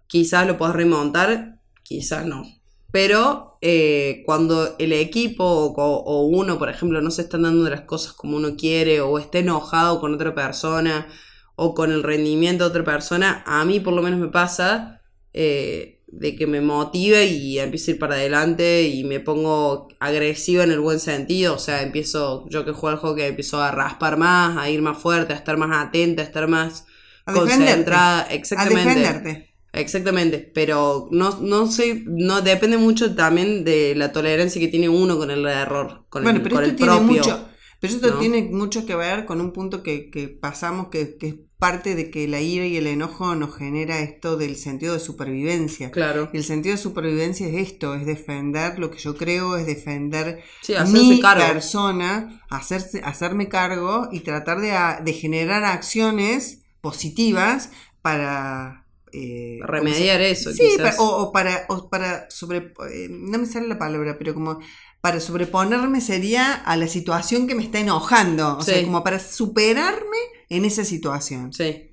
Quizás 0.06 0.46
lo 0.46 0.58
puedas 0.58 0.76
remontar, 0.76 1.58
quizás 1.82 2.26
no. 2.26 2.44
Pero 2.92 3.56
eh, 3.62 4.22
cuando 4.26 4.76
el 4.78 4.92
equipo 4.92 5.44
o, 5.44 6.26
uno, 6.26 6.58
por 6.58 6.68
ejemplo, 6.68 7.00
no 7.00 7.10
se 7.10 7.22
están 7.22 7.44
dando 7.44 7.68
las 7.70 7.82
cosas 7.82 8.12
como 8.12 8.36
uno 8.36 8.54
quiere 8.54 9.00
o 9.00 9.18
esté 9.18 9.38
enojado 9.38 10.00
con 10.00 10.12
otra 10.12 10.34
persona 10.34 11.08
o 11.56 11.72
con 11.72 11.92
el 11.92 12.02
rendimiento 12.02 12.64
de 12.64 12.70
otra 12.70 12.84
persona, 12.84 13.42
a 13.46 13.64
mí 13.64 13.80
por 13.80 13.94
lo 13.94 14.02
menos 14.02 14.20
me 14.20 14.28
pasa 14.28 15.00
eh, 15.32 15.93
de 16.18 16.36
que 16.36 16.46
me 16.46 16.60
motiva 16.60 17.22
y 17.22 17.58
empiezo 17.58 17.90
a 17.90 17.94
ir 17.94 17.98
para 17.98 18.14
adelante 18.14 18.82
y 18.82 19.04
me 19.04 19.20
pongo 19.20 19.88
agresiva 19.98 20.64
en 20.64 20.70
el 20.70 20.80
buen 20.80 21.00
sentido. 21.00 21.54
O 21.54 21.58
sea, 21.58 21.82
empiezo, 21.82 22.46
yo 22.48 22.64
que 22.64 22.72
juego 22.72 22.96
al 22.96 23.02
hockey, 23.02 23.24
empiezo 23.24 23.60
a 23.60 23.70
raspar 23.70 24.16
más, 24.16 24.56
a 24.56 24.70
ir 24.70 24.80
más 24.80 24.98
fuerte, 24.98 25.32
a 25.32 25.36
estar 25.36 25.56
más 25.56 25.86
atenta, 25.86 26.22
a 26.22 26.24
estar 26.24 26.48
más 26.48 26.86
concentrada. 27.24 28.26
Exactamente. 28.30 28.90
A 28.90 28.94
defenderte. 28.94 29.54
Exactamente, 29.74 30.38
pero 30.54 31.08
no, 31.10 31.36
no 31.40 31.66
sé, 31.66 32.04
no 32.06 32.42
depende 32.42 32.76
mucho 32.78 33.16
también 33.16 33.64
de 33.64 33.94
la 33.96 34.12
tolerancia 34.12 34.60
que 34.60 34.68
tiene 34.68 34.88
uno 34.88 35.18
con 35.18 35.32
el 35.32 35.44
error, 35.46 36.04
con 36.08 36.24
el, 36.28 36.42
pero 36.42 36.60
esto 36.60 36.76
tiene 36.76 37.00
Mucho, 37.00 37.48
pero 37.84 37.96
esto 37.96 38.18
tiene 38.18 38.42
mucho 38.44 38.86
que 38.86 38.96
ver 38.96 39.26
con 39.26 39.42
un 39.42 39.52
punto 39.52 39.82
que, 39.82 40.10
que 40.10 40.28
pasamos, 40.28 40.88
que, 40.88 41.18
que, 41.18 41.28
es 41.28 41.34
parte 41.58 41.94
de 41.94 42.10
que 42.10 42.26
la 42.26 42.40
ira 42.40 42.64
y 42.64 42.78
el 42.78 42.86
enojo 42.86 43.34
nos 43.34 43.54
genera 43.54 43.98
esto 44.00 44.38
del 44.38 44.56
sentido 44.56 44.94
de 44.94 45.00
supervivencia. 45.00 45.90
Claro. 45.90 46.30
Y 46.32 46.38
el 46.38 46.44
sentido 46.44 46.74
de 46.74 46.80
supervivencia 46.80 47.46
es 47.46 47.56
esto, 47.56 47.94
es 47.94 48.06
defender 48.06 48.78
lo 48.78 48.90
que 48.90 48.98
yo 48.98 49.16
creo, 49.16 49.56
es 49.58 49.66
defender 49.66 50.42
mi 50.90 51.20
persona, 51.20 52.42
hacerse, 52.48 53.02
hacerme 53.04 53.50
cargo 53.50 54.08
y 54.10 54.20
tratar 54.20 54.60
de, 54.60 54.72
de 55.04 55.12
generar 55.12 55.64
acciones 55.64 56.62
positivas 56.80 57.70
para 58.00 58.84
eh, 59.12 59.60
remediar 59.62 60.20
eso. 60.22 60.52
Sí, 60.52 60.76
o, 60.98 61.30
para, 61.32 61.66
para 61.90 62.28
sobre, 62.30 62.72
eh, 62.90 63.08
no 63.10 63.38
me 63.38 63.46
sale 63.46 63.68
la 63.68 63.78
palabra, 63.78 64.16
pero 64.18 64.34
como 64.34 64.58
para 65.04 65.20
sobreponerme 65.20 66.00
sería 66.00 66.54
a 66.54 66.78
la 66.78 66.88
situación 66.88 67.46
que 67.46 67.54
me 67.54 67.62
está 67.62 67.78
enojando, 67.78 68.56
o 68.56 68.62
sea, 68.62 68.82
como 68.82 69.04
para 69.04 69.18
superarme 69.18 70.16
en 70.48 70.64
esa 70.64 70.82
situación. 70.82 71.52
Sí. 71.52 71.90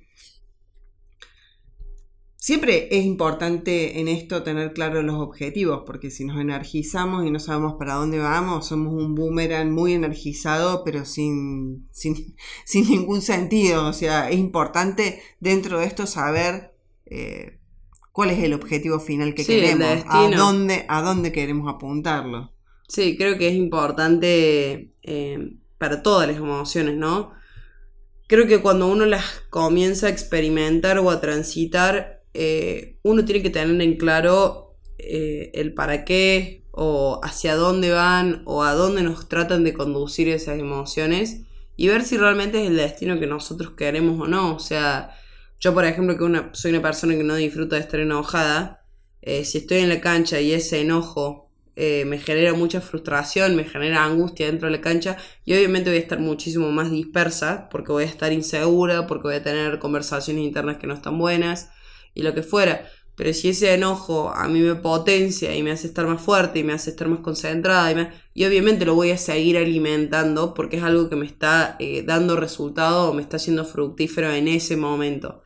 Siempre 2.36 2.88
es 2.90 3.04
importante 3.04 4.00
en 4.00 4.08
esto 4.08 4.42
tener 4.42 4.72
claros 4.72 5.04
los 5.04 5.16
objetivos, 5.16 5.82
porque 5.84 6.10
si 6.10 6.24
nos 6.24 6.40
energizamos 6.40 7.26
y 7.26 7.30
no 7.30 7.38
sabemos 7.38 7.74
para 7.74 7.96
dónde 7.96 8.18
vamos, 8.18 8.68
somos 8.68 8.94
un 8.94 9.14
boomerang 9.14 9.70
muy 9.70 9.92
energizado, 9.92 10.82
pero 10.82 11.04
sin, 11.04 11.88
sin, 11.90 12.34
sin 12.64 12.88
ningún 12.88 13.20
sentido. 13.20 13.88
O 13.88 13.92
sea, 13.92 14.30
es 14.30 14.38
importante 14.38 15.20
dentro 15.38 15.80
de 15.80 15.84
esto 15.84 16.06
saber 16.06 16.74
eh, 17.04 17.58
cuál 18.10 18.30
es 18.30 18.42
el 18.42 18.54
objetivo 18.54 18.98
final 19.00 19.34
que 19.34 19.44
queremos, 19.44 20.02
a 20.08 20.30
dónde, 20.30 20.86
a 20.88 21.02
dónde 21.02 21.30
queremos 21.30 21.70
apuntarlo. 21.70 22.51
Sí, 22.92 23.16
creo 23.16 23.38
que 23.38 23.48
es 23.48 23.54
importante 23.54 24.92
eh, 25.02 25.56
para 25.78 26.02
todas 26.02 26.28
las 26.28 26.36
emociones, 26.36 26.94
¿no? 26.94 27.32
Creo 28.26 28.46
que 28.46 28.60
cuando 28.60 28.86
uno 28.86 29.06
las 29.06 29.24
comienza 29.48 30.08
a 30.08 30.10
experimentar 30.10 30.98
o 30.98 31.10
a 31.10 31.18
transitar, 31.18 32.22
eh, 32.34 32.98
uno 33.02 33.24
tiene 33.24 33.42
que 33.42 33.48
tener 33.48 33.80
en 33.80 33.96
claro 33.96 34.76
el 34.98 35.72
para 35.72 36.04
qué 36.04 36.64
o 36.70 37.18
hacia 37.24 37.56
dónde 37.56 37.92
van 37.92 38.42
o 38.44 38.62
a 38.62 38.74
dónde 38.74 39.02
nos 39.02 39.26
tratan 39.26 39.64
de 39.64 39.72
conducir 39.72 40.28
esas 40.28 40.58
emociones 40.58 41.40
y 41.78 41.88
ver 41.88 42.04
si 42.04 42.18
realmente 42.18 42.62
es 42.62 42.68
el 42.68 42.76
destino 42.76 43.18
que 43.18 43.26
nosotros 43.26 43.72
queremos 43.72 44.20
o 44.20 44.28
no. 44.28 44.54
O 44.54 44.58
sea, 44.58 45.16
yo, 45.58 45.72
por 45.72 45.86
ejemplo, 45.86 46.18
que 46.18 46.24
una, 46.24 46.50
soy 46.52 46.72
una 46.72 46.82
persona 46.82 47.16
que 47.16 47.24
no 47.24 47.36
disfruta 47.36 47.76
de 47.76 47.82
estar 47.82 48.00
enojada, 48.00 48.84
eh, 49.22 49.46
si 49.46 49.58
estoy 49.58 49.78
en 49.78 49.88
la 49.88 50.02
cancha 50.02 50.40
y 50.40 50.52
ese 50.52 50.82
enojo 50.82 51.51
eh, 51.74 52.04
me 52.04 52.18
genera 52.18 52.52
mucha 52.54 52.80
frustración, 52.80 53.56
me 53.56 53.64
genera 53.64 54.04
angustia 54.04 54.46
dentro 54.46 54.68
de 54.68 54.76
la 54.76 54.82
cancha 54.82 55.16
y 55.44 55.54
obviamente 55.54 55.90
voy 55.90 55.98
a 55.98 56.02
estar 56.02 56.20
muchísimo 56.20 56.70
más 56.70 56.90
dispersa 56.90 57.68
porque 57.70 57.92
voy 57.92 58.04
a 58.04 58.06
estar 58.06 58.32
insegura, 58.32 59.06
porque 59.06 59.28
voy 59.28 59.34
a 59.36 59.42
tener 59.42 59.78
conversaciones 59.78 60.44
internas 60.44 60.76
que 60.76 60.86
no 60.86 60.94
están 60.94 61.18
buenas 61.18 61.70
y 62.14 62.22
lo 62.22 62.34
que 62.34 62.42
fuera. 62.42 62.88
Pero 63.16 63.32
si 63.34 63.50
ese 63.50 63.74
enojo 63.74 64.30
a 64.34 64.48
mí 64.48 64.60
me 64.60 64.74
potencia 64.74 65.54
y 65.54 65.62
me 65.62 65.70
hace 65.70 65.86
estar 65.86 66.06
más 66.06 66.20
fuerte 66.20 66.58
y 66.58 66.64
me 66.64 66.72
hace 66.72 66.90
estar 66.90 67.08
más 67.08 67.20
concentrada 67.20 68.12
y, 68.34 68.44
obviamente 68.44 68.86
lo 68.86 68.94
voy 68.94 69.10
a 69.10 69.18
seguir 69.18 69.58
alimentando 69.58 70.54
porque 70.54 70.78
es 70.78 70.82
algo 70.82 71.08
que 71.08 71.16
me 71.16 71.26
está 71.26 71.76
eh, 71.78 72.02
dando 72.06 72.36
resultado 72.36 73.10
o 73.10 73.14
me 73.14 73.22
está 73.22 73.38
siendo 73.38 73.64
fructífero 73.64 74.32
en 74.32 74.48
ese 74.48 74.76
momento. 74.76 75.42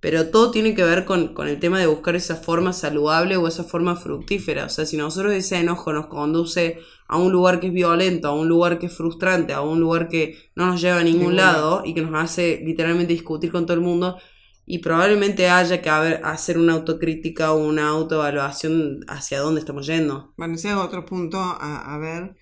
Pero 0.00 0.30
todo 0.30 0.50
tiene 0.50 0.74
que 0.74 0.82
ver 0.82 1.04
con, 1.04 1.34
el 1.46 1.60
tema 1.60 1.78
de 1.78 1.86
buscar 1.86 2.16
esa 2.16 2.36
forma 2.36 2.72
saludable 2.72 3.36
o 3.36 3.46
esa 3.46 3.64
forma 3.64 3.96
fructífera. 3.96 4.64
O 4.64 4.68
sea, 4.70 4.86
si 4.86 4.96
nosotros 4.96 5.32
ese 5.34 5.58
enojo 5.58 5.92
nos 5.92 6.06
conduce 6.06 6.78
a 7.06 7.18
un 7.18 7.32
lugar 7.32 7.60
que 7.60 7.66
es 7.66 7.72
violento, 7.72 8.28
a 8.28 8.34
un 8.34 8.48
lugar 8.48 8.78
que 8.78 8.86
es 8.86 8.96
frustrante, 8.96 9.52
a 9.52 9.60
un 9.60 9.78
lugar 9.80 10.08
que 10.08 10.38
no 10.54 10.66
nos 10.66 10.80
lleva 10.80 11.00
a 11.00 11.04
ningún 11.04 11.36
lado 11.36 11.82
y 11.84 11.92
que 11.92 12.00
nos 12.00 12.14
hace 12.14 12.62
literalmente 12.64 13.12
discutir 13.12 13.52
con 13.52 13.66
todo 13.66 13.74
el 13.74 13.82
mundo, 13.82 14.16
y 14.64 14.78
probablemente 14.78 15.48
haya 15.48 15.82
que 15.82 15.90
hacer 15.90 16.56
una 16.56 16.74
autocrítica 16.74 17.52
o 17.52 17.58
una 17.58 17.88
autoevaluación 17.88 19.00
hacia 19.08 19.40
dónde 19.40 19.60
estamos 19.60 19.86
yendo. 19.86 20.32
Bueno, 20.36 20.54
ese 20.54 20.68
es 20.68 20.76
otro 20.76 21.04
punto 21.04 21.38
a, 21.40 21.94
a 21.94 21.98
ver. 21.98 22.36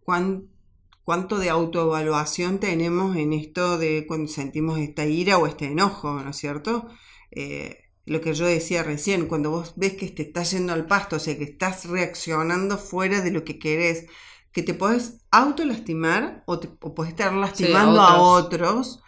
¿Cuánto 0.00 0.53
cuánto 1.04 1.38
de 1.38 1.50
autoevaluación 1.50 2.58
tenemos 2.58 3.16
en 3.16 3.32
esto 3.32 3.78
de 3.78 4.06
cuando 4.06 4.28
sentimos 4.28 4.78
esta 4.78 5.06
ira 5.06 5.38
o 5.38 5.46
este 5.46 5.66
enojo, 5.66 6.20
¿no 6.20 6.30
es 6.30 6.36
cierto? 6.36 6.88
Eh, 7.30 7.84
lo 8.06 8.20
que 8.20 8.34
yo 8.34 8.46
decía 8.46 8.82
recién, 8.82 9.26
cuando 9.26 9.50
vos 9.50 9.74
ves 9.76 9.94
que 9.94 10.08
te 10.08 10.22
estás 10.22 10.50
yendo 10.50 10.72
al 10.72 10.86
pasto, 10.86 11.16
o 11.16 11.18
sea, 11.18 11.38
que 11.38 11.44
estás 11.44 11.86
reaccionando 11.86 12.78
fuera 12.78 13.20
de 13.20 13.30
lo 13.30 13.44
que 13.44 13.58
querés, 13.58 14.06
que 14.52 14.62
te 14.62 14.74
podés 14.74 15.20
autolastimar 15.30 16.42
o, 16.46 16.60
te, 16.60 16.68
o 16.80 16.94
podés 16.94 17.12
estar 17.12 17.32
lastimando 17.32 18.00
a 18.00 18.20
otros. 18.20 19.02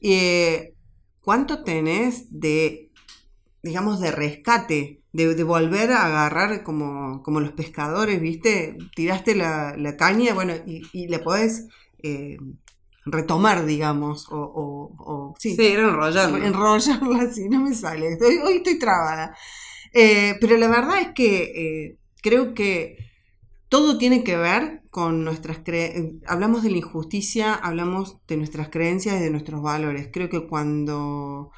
Eh, 0.00 0.74
¿Cuánto 1.20 1.62
tenés 1.62 2.26
de, 2.30 2.90
digamos, 3.62 4.00
de 4.00 4.10
rescate 4.10 5.02
de, 5.26 5.44
volver 5.44 5.92
a 5.92 6.06
agarrar 6.06 6.62
como, 6.62 7.22
como, 7.22 7.40
los 7.40 7.52
pescadores, 7.52 8.20
¿viste? 8.20 8.76
Tiraste 8.94 9.34
la, 9.34 9.96
caña, 9.98 10.34
bueno, 10.34 10.54
y, 10.66 10.82
y 10.92 11.08
la 11.08 11.22
podés 11.22 11.66
eh, 12.02 12.38
retomar, 13.04 13.64
digamos, 13.64 14.28
o, 14.30 14.38
o, 14.98 15.34
sí, 15.38 15.56
sí 15.56 15.66
enrollarla. 15.68 16.46
Enrollarla, 16.46 17.22
así, 17.22 17.48
no 17.48 17.60
me 17.60 17.74
sale, 17.74 18.12
estoy, 18.12 18.36
hoy 18.38 18.56
estoy 18.56 18.78
trabada. 18.78 19.36
Eh, 19.92 20.36
pero 20.40 20.56
la 20.56 20.68
verdad 20.68 21.00
es 21.00 21.08
que 21.14 21.42
eh, 21.42 21.98
creo 22.22 22.54
que 22.54 22.98
todo 23.68 23.98
tiene 23.98 24.24
que 24.24 24.36
ver 24.36 24.82
con 24.90 25.24
nuestras 25.24 25.58
creencias. 25.58 26.22
Hablamos 26.26 26.62
de 26.62 26.70
la 26.70 26.78
injusticia, 26.78 27.54
hablamos 27.54 28.24
de 28.26 28.36
nuestras 28.36 28.68
creencias 28.68 29.16
y 29.16 29.24
de 29.24 29.30
nuestros 29.30 29.62
valores. 29.62 30.08
Creo 30.12 30.28
que 30.28 30.46
cuando 30.46 31.50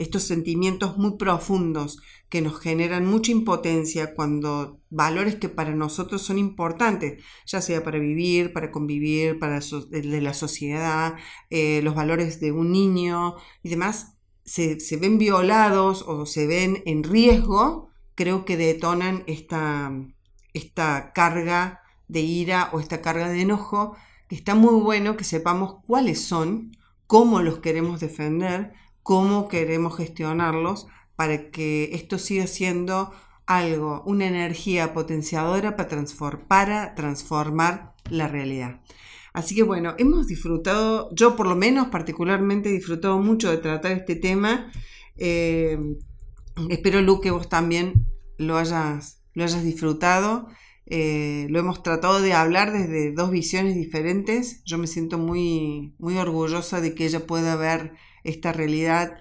estos 0.00 0.22
sentimientos 0.22 0.96
muy 0.96 1.18
profundos 1.18 2.00
que 2.30 2.40
nos 2.40 2.58
generan 2.58 3.06
mucha 3.06 3.32
impotencia 3.32 4.14
cuando 4.14 4.80
valores 4.88 5.34
que 5.34 5.50
para 5.50 5.74
nosotros 5.74 6.22
son 6.22 6.38
importantes, 6.38 7.22
ya 7.46 7.60
sea 7.60 7.84
para 7.84 7.98
vivir, 7.98 8.54
para 8.54 8.70
convivir, 8.70 9.38
para 9.38 9.60
de 9.60 10.20
la 10.22 10.32
sociedad, 10.32 11.16
eh, 11.50 11.82
los 11.82 11.94
valores 11.94 12.40
de 12.40 12.50
un 12.50 12.72
niño 12.72 13.36
y 13.62 13.68
demás, 13.68 14.16
se, 14.42 14.78
ven 14.98 15.18
violados 15.18 16.02
o 16.08 16.24
se 16.24 16.46
ven 16.46 16.82
en 16.86 17.04
riesgo, 17.04 17.90
creo 18.14 18.46
que 18.46 18.56
detonan 18.56 19.22
esta, 19.26 19.92
esta 20.54 21.12
carga 21.12 21.82
de 22.08 22.20
ira 22.20 22.70
o 22.72 22.80
esta 22.80 23.02
carga 23.02 23.28
de 23.28 23.42
enojo, 23.42 23.96
que 24.28 24.34
está 24.34 24.54
muy 24.54 24.80
bueno 24.80 25.18
que 25.18 25.24
sepamos 25.24 25.76
cuáles 25.86 26.24
son, 26.24 26.72
cómo 27.06 27.42
los 27.42 27.58
queremos 27.58 28.00
defender, 28.00 28.72
cómo 29.02 29.48
queremos 29.48 29.96
gestionarlos 29.96 30.86
para 31.16 31.50
que 31.50 31.90
esto 31.92 32.18
siga 32.18 32.46
siendo 32.46 33.12
algo, 33.46 34.02
una 34.06 34.26
energía 34.26 34.94
potenciadora 34.94 35.76
para, 35.76 36.94
transformar 36.94 37.94
la 38.08 38.28
realidad. 38.28 38.80
Así 39.32 39.54
que 39.54 39.62
bueno, 39.62 39.94
hemos 39.98 40.26
disfrutado, 40.28 41.08
yo 41.12 41.36
por 41.36 41.46
lo 41.46 41.56
menos 41.56 41.88
particularmente 41.88 42.68
he 42.68 42.72
disfrutado 42.72 43.18
mucho 43.18 43.50
de 43.50 43.58
tratar 43.58 43.92
este 43.92 44.16
tema. 44.16 44.72
Eh, 45.16 45.78
espero, 46.68 47.02
Lu, 47.02 47.20
que 47.20 47.30
vos 47.30 47.48
también 47.48 48.06
lo 48.38 48.56
hayas, 48.56 49.20
lo 49.34 49.44
hayas 49.44 49.64
disfrutado. 49.64 50.46
Eh, 50.86 51.46
lo 51.50 51.60
hemos 51.60 51.82
tratado 51.82 52.20
de 52.20 52.32
hablar 52.32 52.72
desde 52.72 53.12
dos 53.12 53.30
visiones 53.30 53.74
diferentes. 53.74 54.62
Yo 54.64 54.78
me 54.78 54.86
siento 54.86 55.18
muy, 55.18 55.94
muy 55.98 56.18
orgullosa 56.18 56.80
de 56.80 56.94
que 56.94 57.06
ella 57.06 57.26
pueda 57.26 57.56
ver 57.56 57.92
esta 58.24 58.52
realidad, 58.52 59.18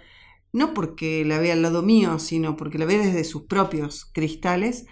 no 0.52 0.74
porque 0.74 1.24
la 1.26 1.40
vea 1.40 1.54
al 1.54 1.62
lado 1.62 1.82
mío, 1.82 2.20
sino 2.20 2.56
porque 2.56 2.78
la 2.78 2.86
ve 2.86 2.98
desde 2.98 3.24
sus 3.24 3.44
propios 3.44 4.06
cristales. 4.06 4.86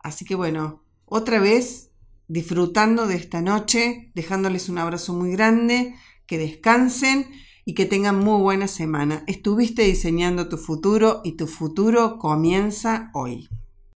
Así 0.00 0.24
que 0.24 0.34
bueno, 0.34 0.84
otra 1.04 1.38
vez 1.38 1.90
disfrutando 2.28 3.06
de 3.06 3.16
esta 3.16 3.42
noche, 3.42 4.10
dejándoles 4.14 4.68
un 4.68 4.78
abrazo 4.78 5.12
muy 5.12 5.32
grande, 5.32 5.94
que 6.26 6.38
descansen 6.38 7.28
y 7.64 7.74
que 7.74 7.86
tengan 7.86 8.18
muy 8.18 8.40
buena 8.40 8.68
semana. 8.68 9.24
Estuviste 9.26 9.82
diseñando 9.82 10.48
tu 10.48 10.56
futuro 10.56 11.20
y 11.24 11.32
tu 11.32 11.46
futuro 11.46 12.18
comienza 12.18 13.10
hoy. 13.14 13.48